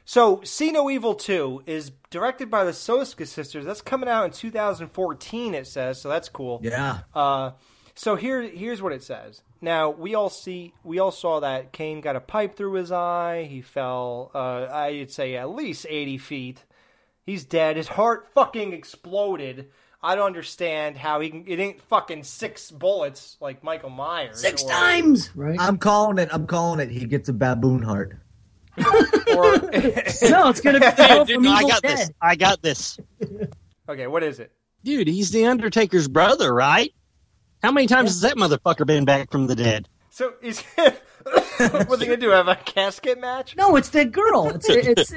[0.06, 3.64] So, See No Evil 2 is directed by the Soska sisters.
[3.64, 6.60] That's coming out in 2014, it says, so that's cool.
[6.62, 7.00] Yeah.
[7.14, 7.52] Uh,
[7.96, 9.42] so here, here's what it says.
[9.64, 13.44] Now we all see, we all saw that Kane got a pipe through his eye.
[13.50, 16.64] He fell, uh, I'd say at least 80 feet.
[17.24, 17.76] He's dead.
[17.78, 19.70] His heart fucking exploded.
[20.02, 21.44] I don't understand how he can.
[21.46, 24.38] It ain't fucking six bullets like Michael Myers.
[24.38, 25.58] Six or- times, right?
[25.58, 26.28] I'm calling it.
[26.30, 26.90] I'm calling it.
[26.90, 28.16] He gets a baboon heart.
[29.36, 31.98] Or, no, it's gonna be Hey, dude, from I Evil got Dead.
[31.98, 32.10] this.
[32.22, 33.00] I got this.
[33.88, 34.52] okay, what is it?
[34.84, 36.92] Dude, he's the Undertaker's brother, right?
[37.64, 39.88] How many times has that motherfucker been back from the dead?
[40.10, 41.00] So is what
[41.56, 42.28] are they gonna do?
[42.28, 43.56] Have a casket match?
[43.56, 44.50] No, it's the girl.
[44.54, 45.14] It's it's.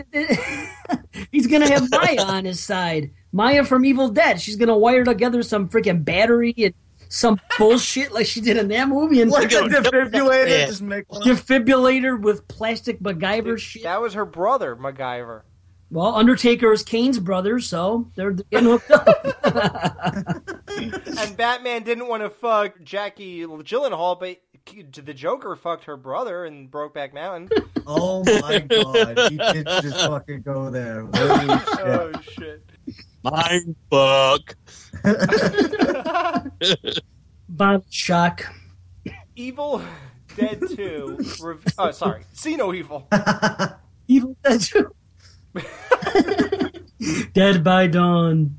[1.31, 3.11] he's gonna have Maya on his side.
[3.33, 4.39] Maya from Evil Dead.
[4.39, 6.73] She's gonna wire together some freaking battery and
[7.09, 9.21] some bullshit like she did in that movie.
[9.21, 13.83] And Like a defibrillator, just make defibrillator with plastic MacGyver shit.
[13.83, 15.41] That was her brother, MacGyver.
[15.89, 19.07] Well, Undertaker is Kane's brother, so they're getting hooked up.
[20.77, 24.37] and Batman didn't want to fuck Jackie Gyllenhaal, but
[25.05, 27.49] the Joker fucked her brother in Brokeback Mountain.
[27.89, 31.07] Oh my god, you did just fucking go there.
[31.13, 31.79] Oh, shit.
[31.85, 32.69] oh shit!
[33.23, 34.57] Mind fuck.
[37.47, 38.53] Bob Shock.
[39.37, 39.81] Evil
[40.35, 41.17] Dead Two.
[41.41, 43.07] Rev- oh, sorry, See No Evil.
[44.09, 44.93] Evil Dead 2.
[47.33, 48.57] Dead by Dawn.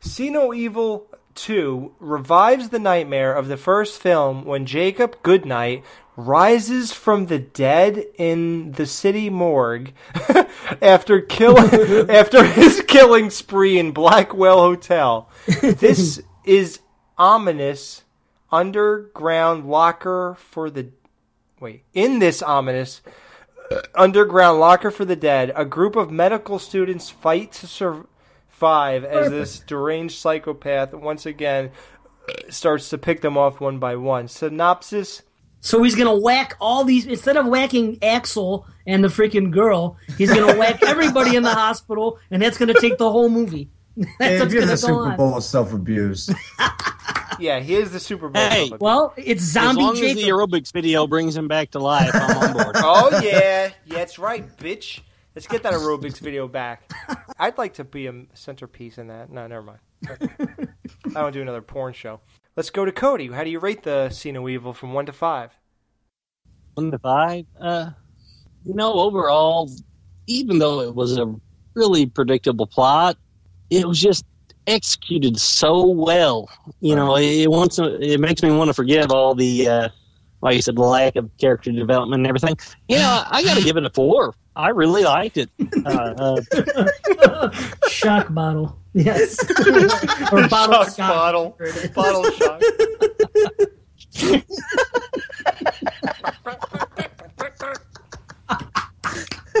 [0.00, 5.84] See No Evil 2 revives the nightmare of the first film when Jacob Goodnight
[6.16, 9.92] rises from the dead in the city morgue
[10.82, 11.58] after kill
[12.10, 15.28] after his killing spree in Blackwell Hotel.
[15.60, 16.80] This is
[17.18, 18.04] ominous
[18.52, 20.88] underground locker for the
[21.58, 23.00] wait, in this ominous
[23.94, 29.58] underground locker for the dead, a group of medical students fight to survive as this
[29.60, 31.70] deranged psychopath once again
[32.28, 34.28] uh, starts to pick them off one by one.
[34.28, 35.22] Synopsis
[35.60, 40.32] So he's gonna whack all these instead of whacking Axel and the freaking girl, he's
[40.32, 43.70] gonna whack everybody in the hospital, and that's gonna take the whole movie.
[43.96, 45.16] That's Hey, what's here's gonna a go Super on.
[45.16, 46.28] Bowl of self abuse.
[47.38, 48.42] Yeah, he is the Super Bowl.
[48.42, 48.82] Hey, public.
[48.82, 50.18] Well, it's zombie as long Jacob.
[50.18, 52.72] as the aerobics video brings him back to life, I'm on board.
[52.76, 55.00] oh yeah, yeah, that's right, bitch.
[55.34, 56.90] Let's get that aerobics video back.
[57.38, 59.30] I'd like to be a centerpiece in that.
[59.30, 59.78] No, never mind.
[61.16, 62.20] I don't do another porn show.
[62.56, 63.28] Let's go to Cody.
[63.28, 65.50] How do you rate the See No Evil from one to five?
[66.74, 67.46] One to five.
[67.60, 67.90] Uh,
[68.64, 69.70] you know, overall,
[70.28, 71.34] even though it was a
[71.74, 73.16] really predictable plot,
[73.70, 74.24] it was just
[74.66, 76.48] executed so well.
[76.80, 79.88] You know, it wants it makes me want to forgive all the, uh,
[80.42, 82.56] like you said, the lack of character development and everything.
[82.88, 84.34] You know, I got to give it a four.
[84.56, 85.50] I really liked it.
[85.84, 86.38] Uh,
[87.24, 87.50] uh,
[87.88, 88.78] shock bottle.
[88.92, 89.38] Yes.
[90.32, 90.98] or bottle Shock shock.
[90.98, 91.58] bottle.
[91.94, 92.62] Bottle shock.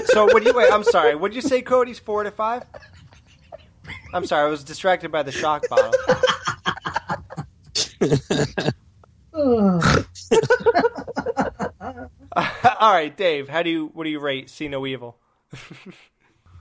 [0.06, 0.72] so what do you wait?
[0.72, 1.14] I'm sorry.
[1.14, 2.64] What did you say, Cody's four to five?
[4.14, 4.46] I'm sorry.
[4.46, 5.92] I was distracted by the shock bottle.
[12.80, 13.48] All right, Dave.
[13.48, 13.90] How do you?
[13.92, 14.48] What do you rate?
[14.48, 15.18] See no evil.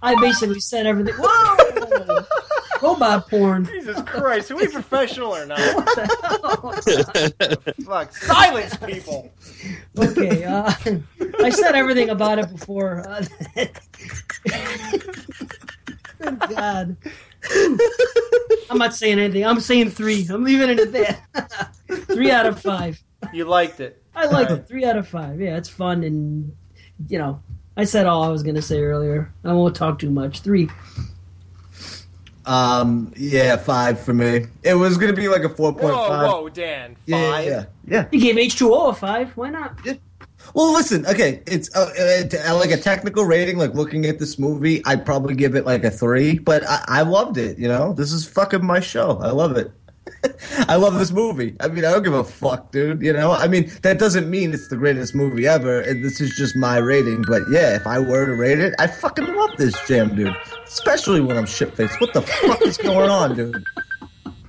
[0.02, 1.14] I basically said everything.
[1.18, 2.26] Whoa!
[2.82, 3.66] Robot porn.
[3.66, 5.60] Jesus Christ, are we professional or not?
[7.86, 9.32] Fuck, silence, people.
[9.98, 10.74] Okay, uh,
[11.42, 13.08] I said everything about it before.
[13.08, 13.24] Uh,
[16.20, 16.98] good God.
[18.70, 19.45] I'm not saying anything.
[19.45, 20.26] I'm saying three.
[20.30, 21.76] I'm leaving it at that.
[22.07, 23.02] three out of five.
[23.32, 24.02] You liked it.
[24.15, 24.68] I like it.
[24.68, 25.40] Three out of five.
[25.40, 26.56] Yeah, it's fun and
[27.10, 27.41] you know,
[27.76, 29.34] I said all I was gonna say earlier.
[29.44, 30.41] I won't talk too much.
[30.41, 30.70] Three.
[32.45, 34.48] Um, yeah, five for me.
[34.64, 36.95] It was gonna be like a four point Whoa, whoa, Dan.
[36.95, 37.06] Five.
[37.07, 38.07] Yeah, yeah, yeah.
[38.11, 39.36] You gave H2O a five.
[39.38, 39.78] Why not?
[40.53, 43.57] Well, listen, okay, it's uh, uh, uh, like a technical rating.
[43.57, 46.40] Like looking at this movie, I'd probably give it like a three.
[46.40, 47.57] But I, I loved it.
[47.57, 49.20] You know, this is fucking my show.
[49.20, 49.72] I love it.
[50.68, 51.56] I love this movie.
[51.60, 53.02] I mean, I don't give a fuck, dude.
[53.02, 55.82] You know, I mean, that doesn't mean it's the greatest movie ever.
[55.82, 57.24] And this is just my rating.
[57.28, 60.36] But yeah, if I were to rate it, I fucking love this jam, dude.
[60.65, 61.99] Especially when I'm shit faced.
[61.99, 63.64] What the fuck is going on, dude?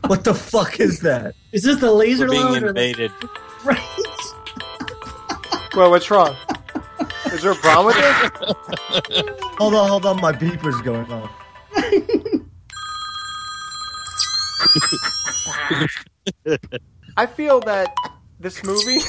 [0.07, 1.35] What the fuck is that?
[1.53, 3.13] Is this the laser we're being lounge or the invaded.
[3.65, 3.79] right?
[5.77, 6.37] Well, what's wrong?
[7.27, 9.29] Is there a problem with it?
[9.59, 10.21] Hold on, hold on.
[10.21, 11.31] My beeper's going off.
[17.17, 17.93] I feel that
[18.39, 19.01] this movie.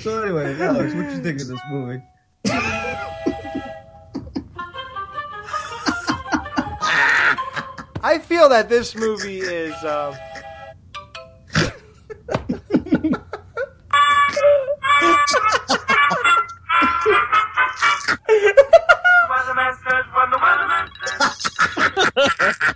[0.00, 2.02] So anyway, Alex, what you think of this movie?
[8.02, 9.74] I feel that this movie is.
[9.84, 10.14] Um,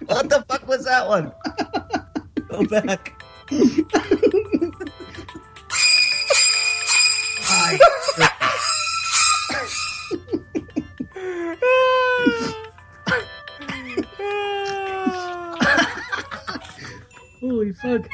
[0.06, 1.32] what the fuck was that one?
[2.48, 3.22] Go back.
[17.44, 18.08] Holy fuck.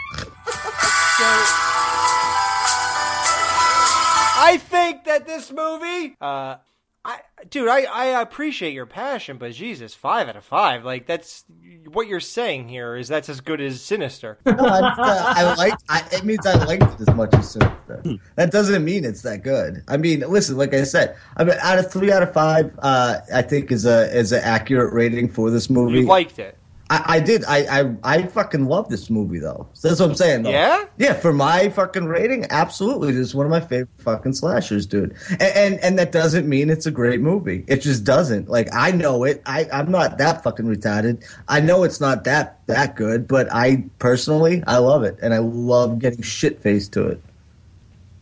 [4.42, 6.56] I think that this movie, uh,
[7.04, 10.84] I dude, I, I appreciate your passion, but Jesus, five out of five.
[10.84, 11.44] Like that's
[11.92, 14.38] what you're saying here is that's as good as Sinister.
[14.46, 15.74] No, I, uh, I like.
[15.88, 18.00] I, it means I liked it as much as Sinister.
[18.02, 18.16] Hmm.
[18.34, 19.84] That doesn't mean it's that good.
[19.86, 23.18] I mean, listen, like I said, I mean, out of three out of five, uh,
[23.32, 26.00] I think is a is an accurate rating for this movie.
[26.00, 26.56] You liked it.
[26.90, 27.44] I, I did.
[27.44, 29.68] I, I I fucking love this movie though.
[29.74, 30.42] So that's what I'm saying.
[30.42, 30.50] Though.
[30.50, 30.86] Yeah?
[30.98, 31.12] Yeah.
[31.14, 35.14] For my fucking rating, absolutely, this is one of my favorite fucking slashers, dude.
[35.30, 37.64] And, and and that doesn't mean it's a great movie.
[37.68, 38.48] It just doesn't.
[38.48, 39.40] Like I know it.
[39.46, 41.24] I I'm not that fucking retarded.
[41.46, 45.38] I know it's not that that good, but I personally I love it, and I
[45.38, 47.22] love getting shit faced to it.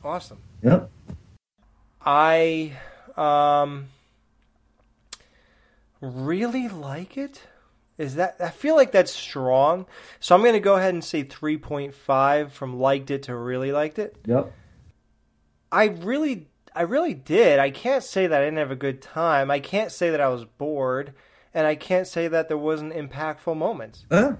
[0.05, 0.39] Awesome.
[0.63, 0.91] Yep.
[2.05, 2.73] I
[3.17, 3.89] um
[6.03, 7.41] really like it.
[7.99, 9.87] Is that I feel like that's strong.
[10.21, 13.99] So I'm going to go ahead and say 3.5 from liked it to really liked
[13.99, 14.17] it.
[14.25, 14.53] Yep.
[15.71, 17.59] I really I really did.
[17.59, 19.51] I can't say that I didn't have a good time.
[19.51, 21.13] I can't say that I was bored
[21.53, 24.07] and I can't say that there wasn't impactful moments.
[24.11, 24.37] Huh?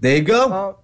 [0.00, 0.50] There you go.
[0.50, 0.74] Uh,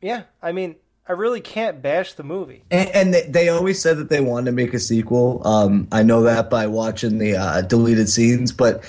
[0.00, 0.76] yeah, I mean,
[1.06, 2.64] I really can't bash the movie.
[2.70, 5.46] And, and they, they always said that they wanted to make a sequel.
[5.46, 8.84] Um, I know that by watching the uh, deleted scenes, but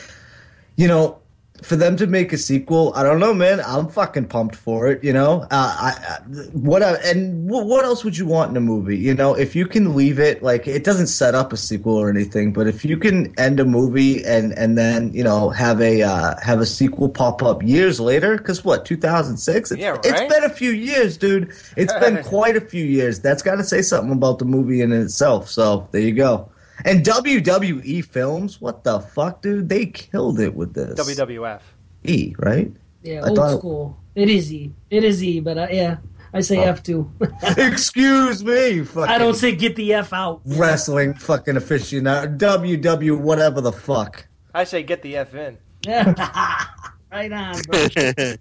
[0.75, 1.20] you know,
[1.61, 3.61] for them to make a sequel, I don't know, man.
[3.61, 5.03] I'm fucking pumped for it.
[5.03, 6.17] You know, uh, I, I
[6.53, 8.97] what I, and what, what else would you want in a movie?
[8.97, 12.09] You know, if you can leave it like it doesn't set up a sequel or
[12.09, 16.01] anything, but if you can end a movie and and then you know have a
[16.01, 19.71] uh, have a sequel pop up years later, because what 2006?
[19.71, 20.29] It's, Yeah, it's right?
[20.29, 21.51] been a few years, dude.
[21.77, 23.19] It's been quite a few years.
[23.19, 25.49] That's got to say something about the movie in itself.
[25.49, 26.49] So there you go.
[26.85, 29.69] And WWE films, what the fuck, dude?
[29.69, 30.99] They killed it with this.
[30.99, 31.61] WWF.
[32.03, 32.71] E, right?
[33.03, 33.97] Yeah, I old thought- school.
[34.15, 34.71] It is E.
[34.89, 35.97] It is E, but uh, yeah,
[36.33, 36.63] I say Oh.
[36.63, 37.09] F too.
[37.57, 40.41] Excuse me, fucking I don't say get the F out.
[40.45, 42.37] wrestling fucking aficionado.
[42.37, 44.27] WW, whatever the fuck.
[44.53, 45.57] I say get the F in.
[45.87, 47.87] right on, bro.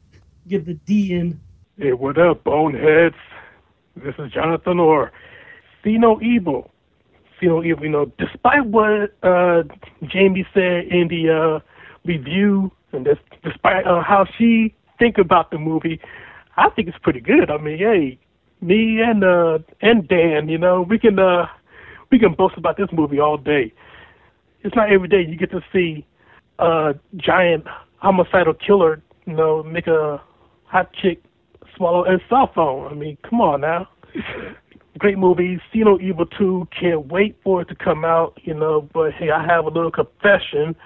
[0.48, 1.40] Get the D in.
[1.78, 3.14] Hey, what up, boneheads?
[3.96, 5.12] This is Jonathan Orr.
[5.84, 6.69] See no evil.
[7.42, 7.84] No evil.
[7.84, 9.62] You know, despite what uh,
[10.06, 11.60] Jamie said in the uh,
[12.04, 16.00] review, and this, despite uh, how she think about the movie,
[16.56, 17.50] I think it's pretty good.
[17.50, 18.18] I mean, hey,
[18.60, 21.46] me and uh, and Dan, you know, we can uh,
[22.10, 23.72] we can boast about this movie all day.
[24.62, 26.06] It's not every day you get to see
[26.58, 27.64] a giant
[27.96, 30.20] homicidal killer, you know, make a
[30.64, 31.22] hot chick
[31.76, 32.90] swallow a cell phone.
[32.90, 33.88] I mean, come on now.
[35.00, 35.58] Great movie.
[35.72, 36.68] See No Evil 2.
[36.78, 38.86] Can't wait for it to come out, you know.
[38.92, 40.76] But hey, I have a little confession.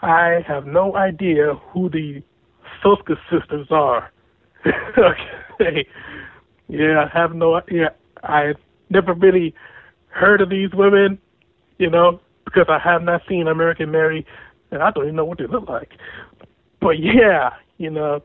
[0.00, 2.22] I have no idea who the
[2.82, 4.12] Soska sisters are.
[4.96, 5.84] okay.
[6.68, 7.88] Yeah, I have no yeah,
[8.22, 8.54] I
[8.90, 9.54] never really
[10.06, 11.18] heard of these women,
[11.78, 14.24] you know, because I have not seen American Mary
[14.70, 15.90] and I don't even know what they look like.
[16.80, 18.22] But yeah, you know,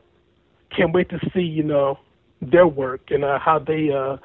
[0.74, 1.98] can't wait to see, you know,
[2.40, 4.16] their work and uh, how they uh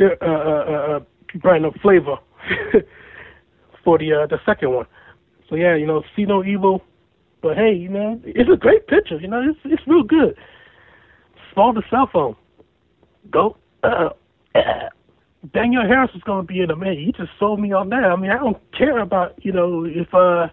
[0.00, 1.00] uh uh, uh
[1.40, 2.16] brand of flavor
[3.84, 4.86] for the uh the second one.
[5.48, 6.82] So yeah, you know, see no evil.
[7.40, 10.36] But hey, you know, it's a great picture, you know, it's it's real good.
[11.52, 12.36] Small the cell phone.
[13.30, 14.10] Go uh,
[15.52, 16.94] Danielle Harris is gonna be in a man.
[16.94, 18.04] You just sold me on that.
[18.04, 20.48] I mean, I don't care about, you know, if uh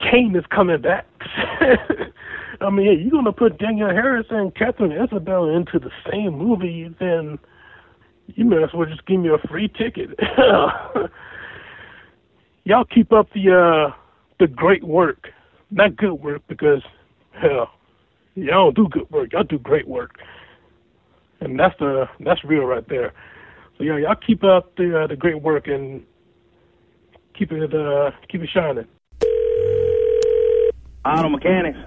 [0.00, 1.06] Kane is coming back.
[2.60, 7.38] I mean, you're gonna put Danielle Harris and Katharine Isabelle into the same movie, then
[8.36, 10.18] you may as well just give me a free ticket.
[12.64, 13.94] Y'all keep up the uh
[14.38, 15.28] the great work.
[15.70, 16.82] Not good work because
[17.32, 17.70] hell,
[18.34, 19.32] y'all don't do good work.
[19.32, 20.18] Y'all do great work.
[21.40, 23.12] And that's the that's real right there.
[23.78, 26.04] So yeah, y'all keep up the uh, the great work and
[27.34, 28.86] keep it uh keep it shining.
[31.04, 31.78] Auto mechanics.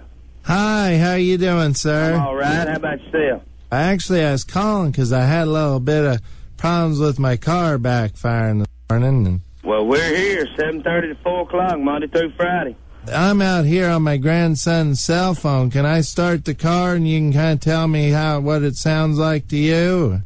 [0.45, 2.20] Hi, how you doing, sir?
[2.20, 2.68] All right.
[2.68, 3.44] How about yourself?
[3.73, 6.21] I actually, I was calling because I had a little bit of
[6.57, 11.41] problems with my car backfiring this morning, and Well, we're here, seven thirty to four
[11.41, 12.75] o'clock, Monday through Friday.
[13.11, 15.71] I'm out here on my grandson's cell phone.
[15.71, 18.75] Can I start the car and you can kind of tell me how what it
[18.75, 20.21] sounds like to you?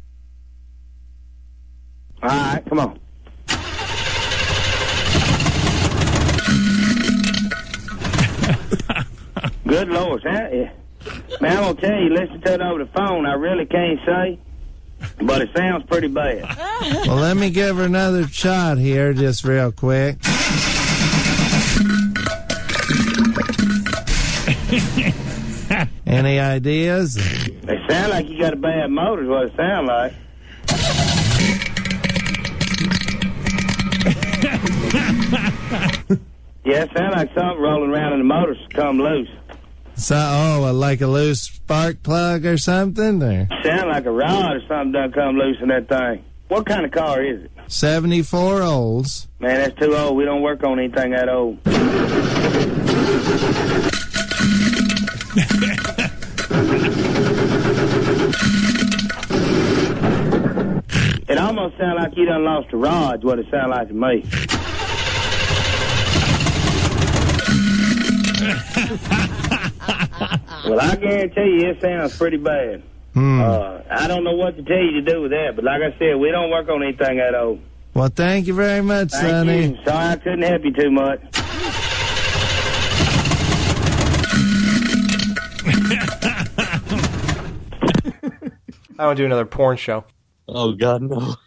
[2.21, 2.99] All right, come on.
[9.65, 10.47] Good Lord, huh?
[10.51, 10.71] Yeah.
[11.41, 13.25] Man, I'm gonna tell you, listen to it over the phone.
[13.25, 14.39] I really can't say,
[15.21, 16.43] but it sounds pretty bad.
[17.07, 20.17] well, let me give her another shot here, just real quick.
[26.05, 27.15] Any ideas?
[27.15, 30.13] They sound like you got a bad motor, is what it sound like.
[36.67, 39.29] Yeah, it sounds like something rolling around in the motor's come loose.
[39.97, 43.21] So, oh, like a loose spark plug or something?
[43.23, 46.23] Or Sound like a rod or something done come loose in that thing.
[46.49, 47.51] What kind of car is it?
[47.67, 49.27] 74 olds.
[49.39, 50.15] Man, that's too old.
[50.15, 51.57] We don't work on anything that old.
[61.29, 64.23] It almost sounds like you done lost a rod, what it sounds like to me.
[70.69, 72.84] well, I guarantee you it sounds pretty bad.
[73.14, 73.41] Hmm.
[73.41, 75.98] Uh, I don't know what to tell you to do with that, but like I
[75.98, 77.60] said, we don't work on anything at all.
[77.94, 79.68] Well, thank you very much, Thank Sonny.
[79.69, 79.77] you.
[79.85, 81.19] Sorry I couldn't help you too much.
[88.99, 90.06] I want to do another porn show.
[90.48, 91.35] Oh God, no.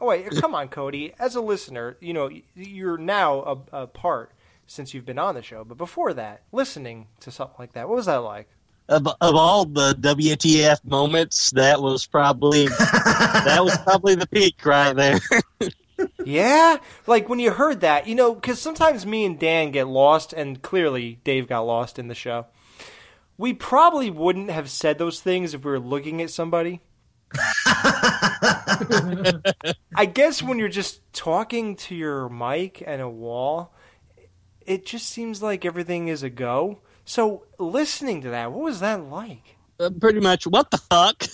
[0.00, 1.12] Oh wait, come on, Cody.
[1.18, 3.42] As a listener, you know you're now
[3.72, 4.32] a, a part
[4.72, 5.64] since you've been on the show.
[5.64, 8.48] But before that, listening to something like that, what was that like?
[8.88, 14.92] Of, of all the WTF moments, that was probably that was probably the peak right
[14.92, 15.20] there.
[16.24, 20.32] yeah, like when you heard that, you know, because sometimes me and Dan get lost,
[20.32, 22.46] and clearly Dave got lost in the show.
[23.38, 26.80] We probably wouldn't have said those things if we were looking at somebody.
[29.96, 33.72] I guess when you're just talking to your mic and a wall,
[34.66, 36.80] it just seems like everything is a go.
[37.04, 39.56] So listening to that, what was that like?
[39.80, 41.24] Uh, pretty much, what the fuck?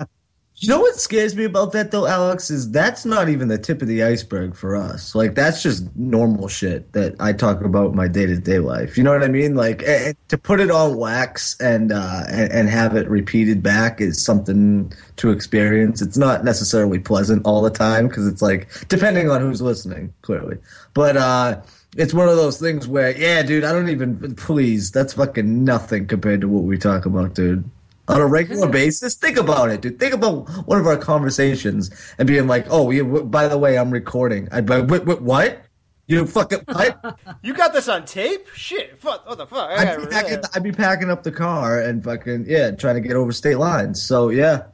[0.58, 3.82] You know what scares me about that though, Alex, is that's not even the tip
[3.82, 5.14] of the iceberg for us.
[5.14, 8.96] Like that's just normal shit that I talk about my day to day life.
[8.96, 9.54] You know what I mean?
[9.54, 14.24] Like to put it on wax and, uh, and and have it repeated back is
[14.24, 16.00] something to experience.
[16.00, 20.56] It's not necessarily pleasant all the time because it's like depending on who's listening, clearly.
[20.94, 21.60] But uh,
[21.98, 24.90] it's one of those things where, yeah, dude, I don't even please.
[24.90, 27.70] That's fucking nothing compared to what we talk about, dude
[28.08, 29.14] on a regular basis.
[29.16, 29.98] Think about it, dude.
[29.98, 33.78] Think about one of our conversations and being like, "Oh, yeah, w- by the way,
[33.78, 35.06] I'm recording." I'd be like, "What?
[35.06, 35.22] What?
[35.22, 35.62] what?
[36.06, 38.46] You fucking what?" You got this on tape?
[38.54, 39.70] Shit, fuck, what the fuck?
[39.70, 43.00] I I'd be, packing, I'd be packing up the car and fucking yeah, trying to
[43.00, 44.00] get over state lines.
[44.02, 44.64] So yeah,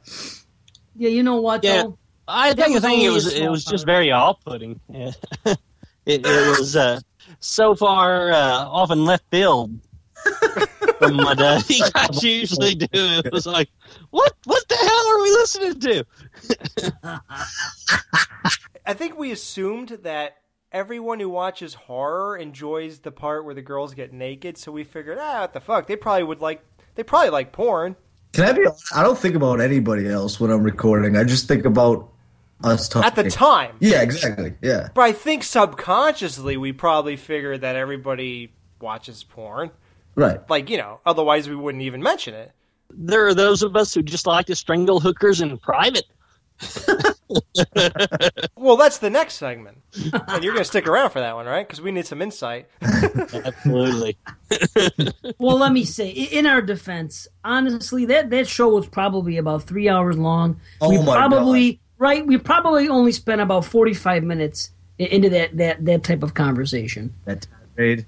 [0.95, 1.63] Yeah, you know what?
[1.63, 1.97] Yeah, though?
[2.27, 4.79] I That think, I think only it was it was just very off-putting.
[4.89, 5.11] Yeah.
[5.45, 5.57] it,
[6.05, 6.99] it was uh,
[7.39, 9.71] so far uh, off in left field
[11.07, 12.87] from what uh, you guys usually do.
[12.91, 13.69] It was like,
[14.09, 17.21] what what the hell are we listening to?
[18.85, 20.37] I think we assumed that
[20.71, 25.17] everyone who watches horror enjoys the part where the girls get naked, so we figured,
[25.19, 25.87] ah, what the fuck?
[25.87, 26.63] They probably would like.
[26.95, 27.95] They probably like porn.
[28.33, 28.67] can I be?
[28.95, 31.15] I don't think about anybody else when I'm recording.
[31.17, 32.09] I just think about
[32.63, 33.75] us talking At the time.
[33.79, 34.53] Yeah, exactly.
[34.61, 34.89] Yeah.
[34.93, 39.71] But I think subconsciously we probably figured that everybody watches porn.
[40.15, 40.39] Right.
[40.49, 42.51] Like, you know, otherwise we wouldn't even mention it.
[42.89, 46.05] There are those of us who just like to strangle hookers in private.
[48.55, 49.79] Well, that's the next segment.
[49.93, 51.67] and you're going to stick around for that one, right?
[51.67, 52.67] Because we need some insight.
[52.81, 54.17] Absolutely.
[55.37, 59.89] well, let me say, in our defense, honestly, that that show was probably about three
[59.89, 60.61] hours long.
[60.79, 62.25] Oh we my probably right.
[62.25, 67.13] We probably only spent about forty five minutes into that that that type of conversation.
[67.25, 67.45] That
[67.75, 68.05] tirade.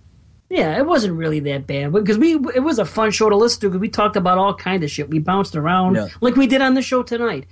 [0.50, 3.62] Yeah, it wasn't really that bad because we it was a fun show to listen
[3.62, 5.10] to because we talked about all kind of shit.
[5.10, 6.08] We bounced around Yeah.
[6.22, 7.48] like we did on the show tonight.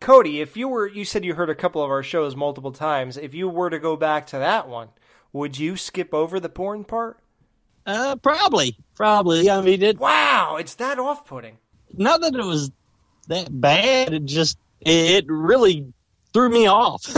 [0.00, 3.16] Cody, if you were, you said you heard a couple of our shows multiple times.
[3.16, 4.88] If you were to go back to that one,
[5.32, 7.18] would you skip over the porn part?
[7.86, 9.48] Uh, probably, probably.
[9.50, 9.98] I mean, it.
[9.98, 11.56] Wow, it's that off-putting.
[11.94, 12.70] Not that it was
[13.28, 14.12] that bad.
[14.12, 15.92] It just it really
[16.34, 17.02] threw me off.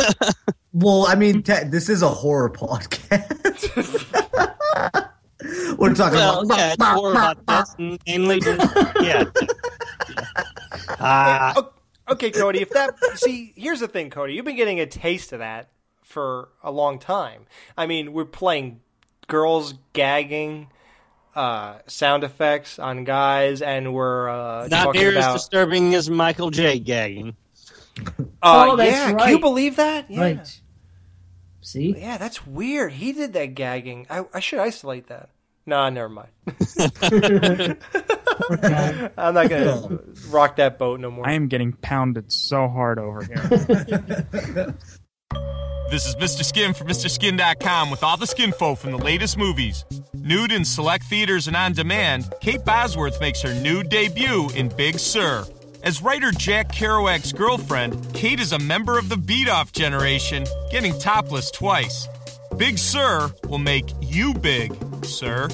[0.78, 3.22] Well, I mean, this is a horror podcast.
[5.78, 7.74] We're talking well, about yeah, it's more about this
[8.06, 8.40] mainly.
[8.40, 9.24] Just, yeah.
[11.01, 11.55] Ah.
[12.09, 12.60] O- okay, Cody.
[12.60, 14.35] If that see, here's the thing, Cody.
[14.35, 15.68] You've been getting a taste of that
[16.02, 17.47] for a long time.
[17.77, 18.81] I mean, we're playing
[19.28, 20.68] girls gagging,
[21.35, 25.32] uh, sound effects on guys, and we're uh, Not talking near as about.
[25.35, 26.78] disturbing as Michael J.
[26.78, 27.36] gagging.
[27.98, 28.02] Uh,
[28.43, 30.10] Oh, that's yeah, can you believe that?
[30.10, 30.20] Yeah.
[30.20, 30.60] Right.
[31.62, 31.97] See?
[31.98, 32.93] Yeah, that's weird.
[32.93, 34.06] He did that gagging.
[34.09, 35.31] I, I should isolate that.
[35.66, 36.28] Nah, never mind.
[39.18, 39.98] I'm not gonna
[40.28, 41.26] rock that boat no more.
[41.26, 44.76] I am getting pounded so hard over here.
[45.88, 46.44] This is Mr.
[46.44, 49.84] Skin from MrSkin.com with all the skin skinfo from the latest movies.
[50.14, 54.98] Nude in select theaters and on demand, Kate Bosworth makes her nude debut in Big
[54.98, 55.47] Sur.
[55.84, 60.98] As writer Jack Kerouac's girlfriend, Kate is a member of the beat off generation, getting
[60.98, 62.09] topless twice.
[62.56, 64.72] Big Sur will make you big,
[65.04, 65.46] sir.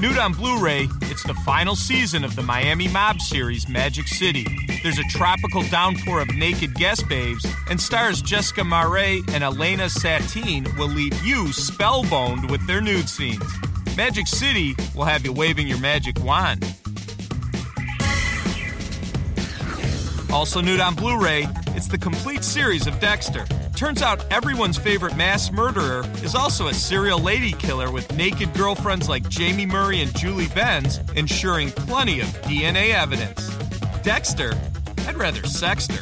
[0.00, 4.46] Nude on Blu ray, it's the final season of the Miami Mob series Magic City.
[4.82, 10.66] There's a tropical downpour of naked guest babes, and stars Jessica Marais and Elena Satine
[10.78, 13.44] will leave you spellbound with their nude scenes.
[13.94, 16.64] Magic City will have you waving your magic wand.
[20.32, 23.44] Also, new on Blu ray, it's the complete series of Dexter.
[23.74, 29.08] Turns out everyone's favorite mass murderer is also a serial lady killer with naked girlfriends
[29.08, 33.48] like Jaime Murray and Julie Benz, ensuring plenty of DNA evidence.
[34.02, 34.52] Dexter?
[35.06, 35.94] I'd rather Sexter.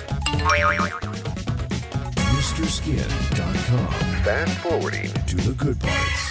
[2.59, 3.89] MrSkin.com.
[4.25, 6.28] Fast forwarding to the good parts.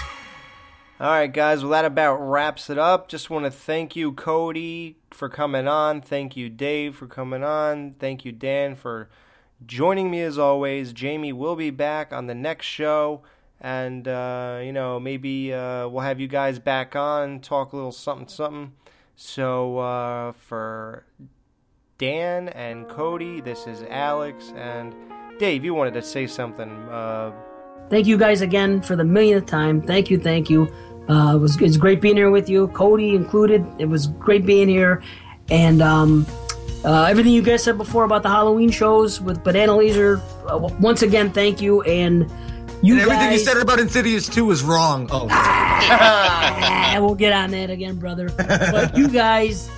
[1.00, 1.62] All right, guys.
[1.62, 3.08] Well, that about wraps it up.
[3.08, 6.02] Just want to thank you, Cody, for coming on.
[6.02, 7.94] Thank you, Dave, for coming on.
[8.00, 9.08] Thank you, Dan, for
[9.64, 10.94] joining me as always.
[10.94, 13.22] Jamie will be back on the next show.
[13.62, 17.92] And, uh, you know, maybe uh, we'll have you guys back on, talk a little
[17.92, 18.74] something, something.
[19.16, 21.06] So, uh, for
[22.00, 24.52] Dan and Cody, this is Alex.
[24.56, 24.96] And
[25.38, 26.72] Dave, you wanted to say something.
[26.90, 27.34] Uh,
[27.90, 29.82] Thank you guys again for the millionth time.
[29.82, 30.68] Thank you, thank you.
[31.10, 33.66] Uh, it was it's great being here with you, Cody included.
[33.80, 35.02] It was great being here,
[35.50, 36.28] and um,
[36.84, 40.22] uh, everything you guys said before about the Halloween shows with BananaLaser.
[40.50, 42.30] Uh, once again, thank you, and
[42.82, 45.08] you and everything guys, you said about Insidious 2 was wrong.
[45.12, 45.28] Oh.
[45.90, 48.30] Ah, we'll get on that again, brother.
[48.36, 49.70] But you guys,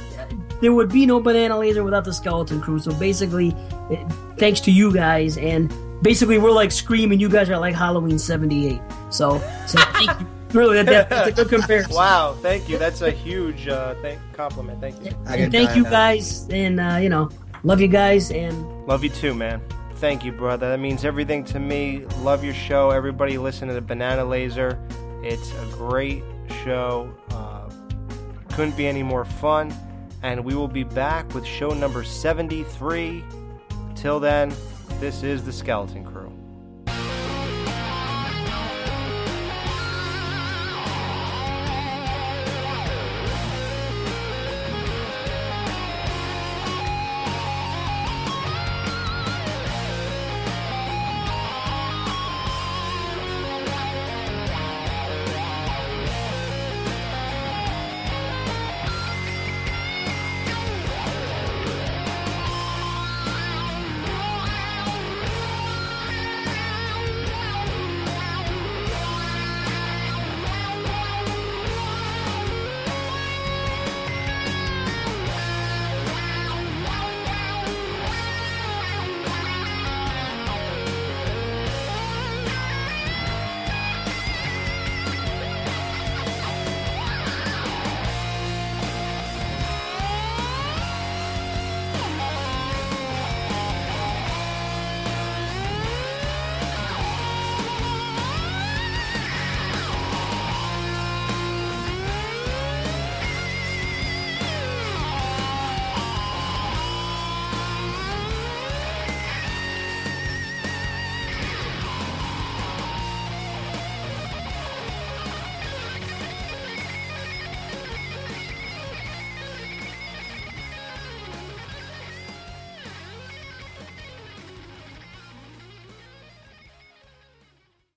[0.61, 2.79] there would be no BananaLaser without the Skeleton Crew.
[2.79, 3.55] So basically,
[3.89, 3.99] it,
[4.37, 8.17] thanks to you guys, and basically we're like Scream, and you guys are like Halloween
[8.17, 8.79] '78.
[9.09, 10.27] So, so thank you.
[10.53, 11.93] Really, that, that's a good comparison.
[11.93, 12.77] wow, thank you.
[12.77, 14.81] That's a huge uh, thank- compliment.
[14.81, 15.11] Thank you.
[15.27, 17.29] And thank you guys, and uh, you know,
[17.63, 19.61] love you guys, and Love you too, man.
[19.97, 20.69] Thank you, brother.
[20.69, 22.05] That means everything to me.
[22.21, 22.89] Love your show.
[22.89, 24.79] Everybody listen to the BananaLaser.
[25.23, 26.23] It's a great
[26.63, 27.13] show.
[27.29, 27.69] Uh,
[28.53, 29.73] couldn't be any more fun.
[30.23, 33.23] And we will be back with show number 73.
[33.95, 34.53] Till then,
[34.99, 36.28] this is the Skeleton Crew.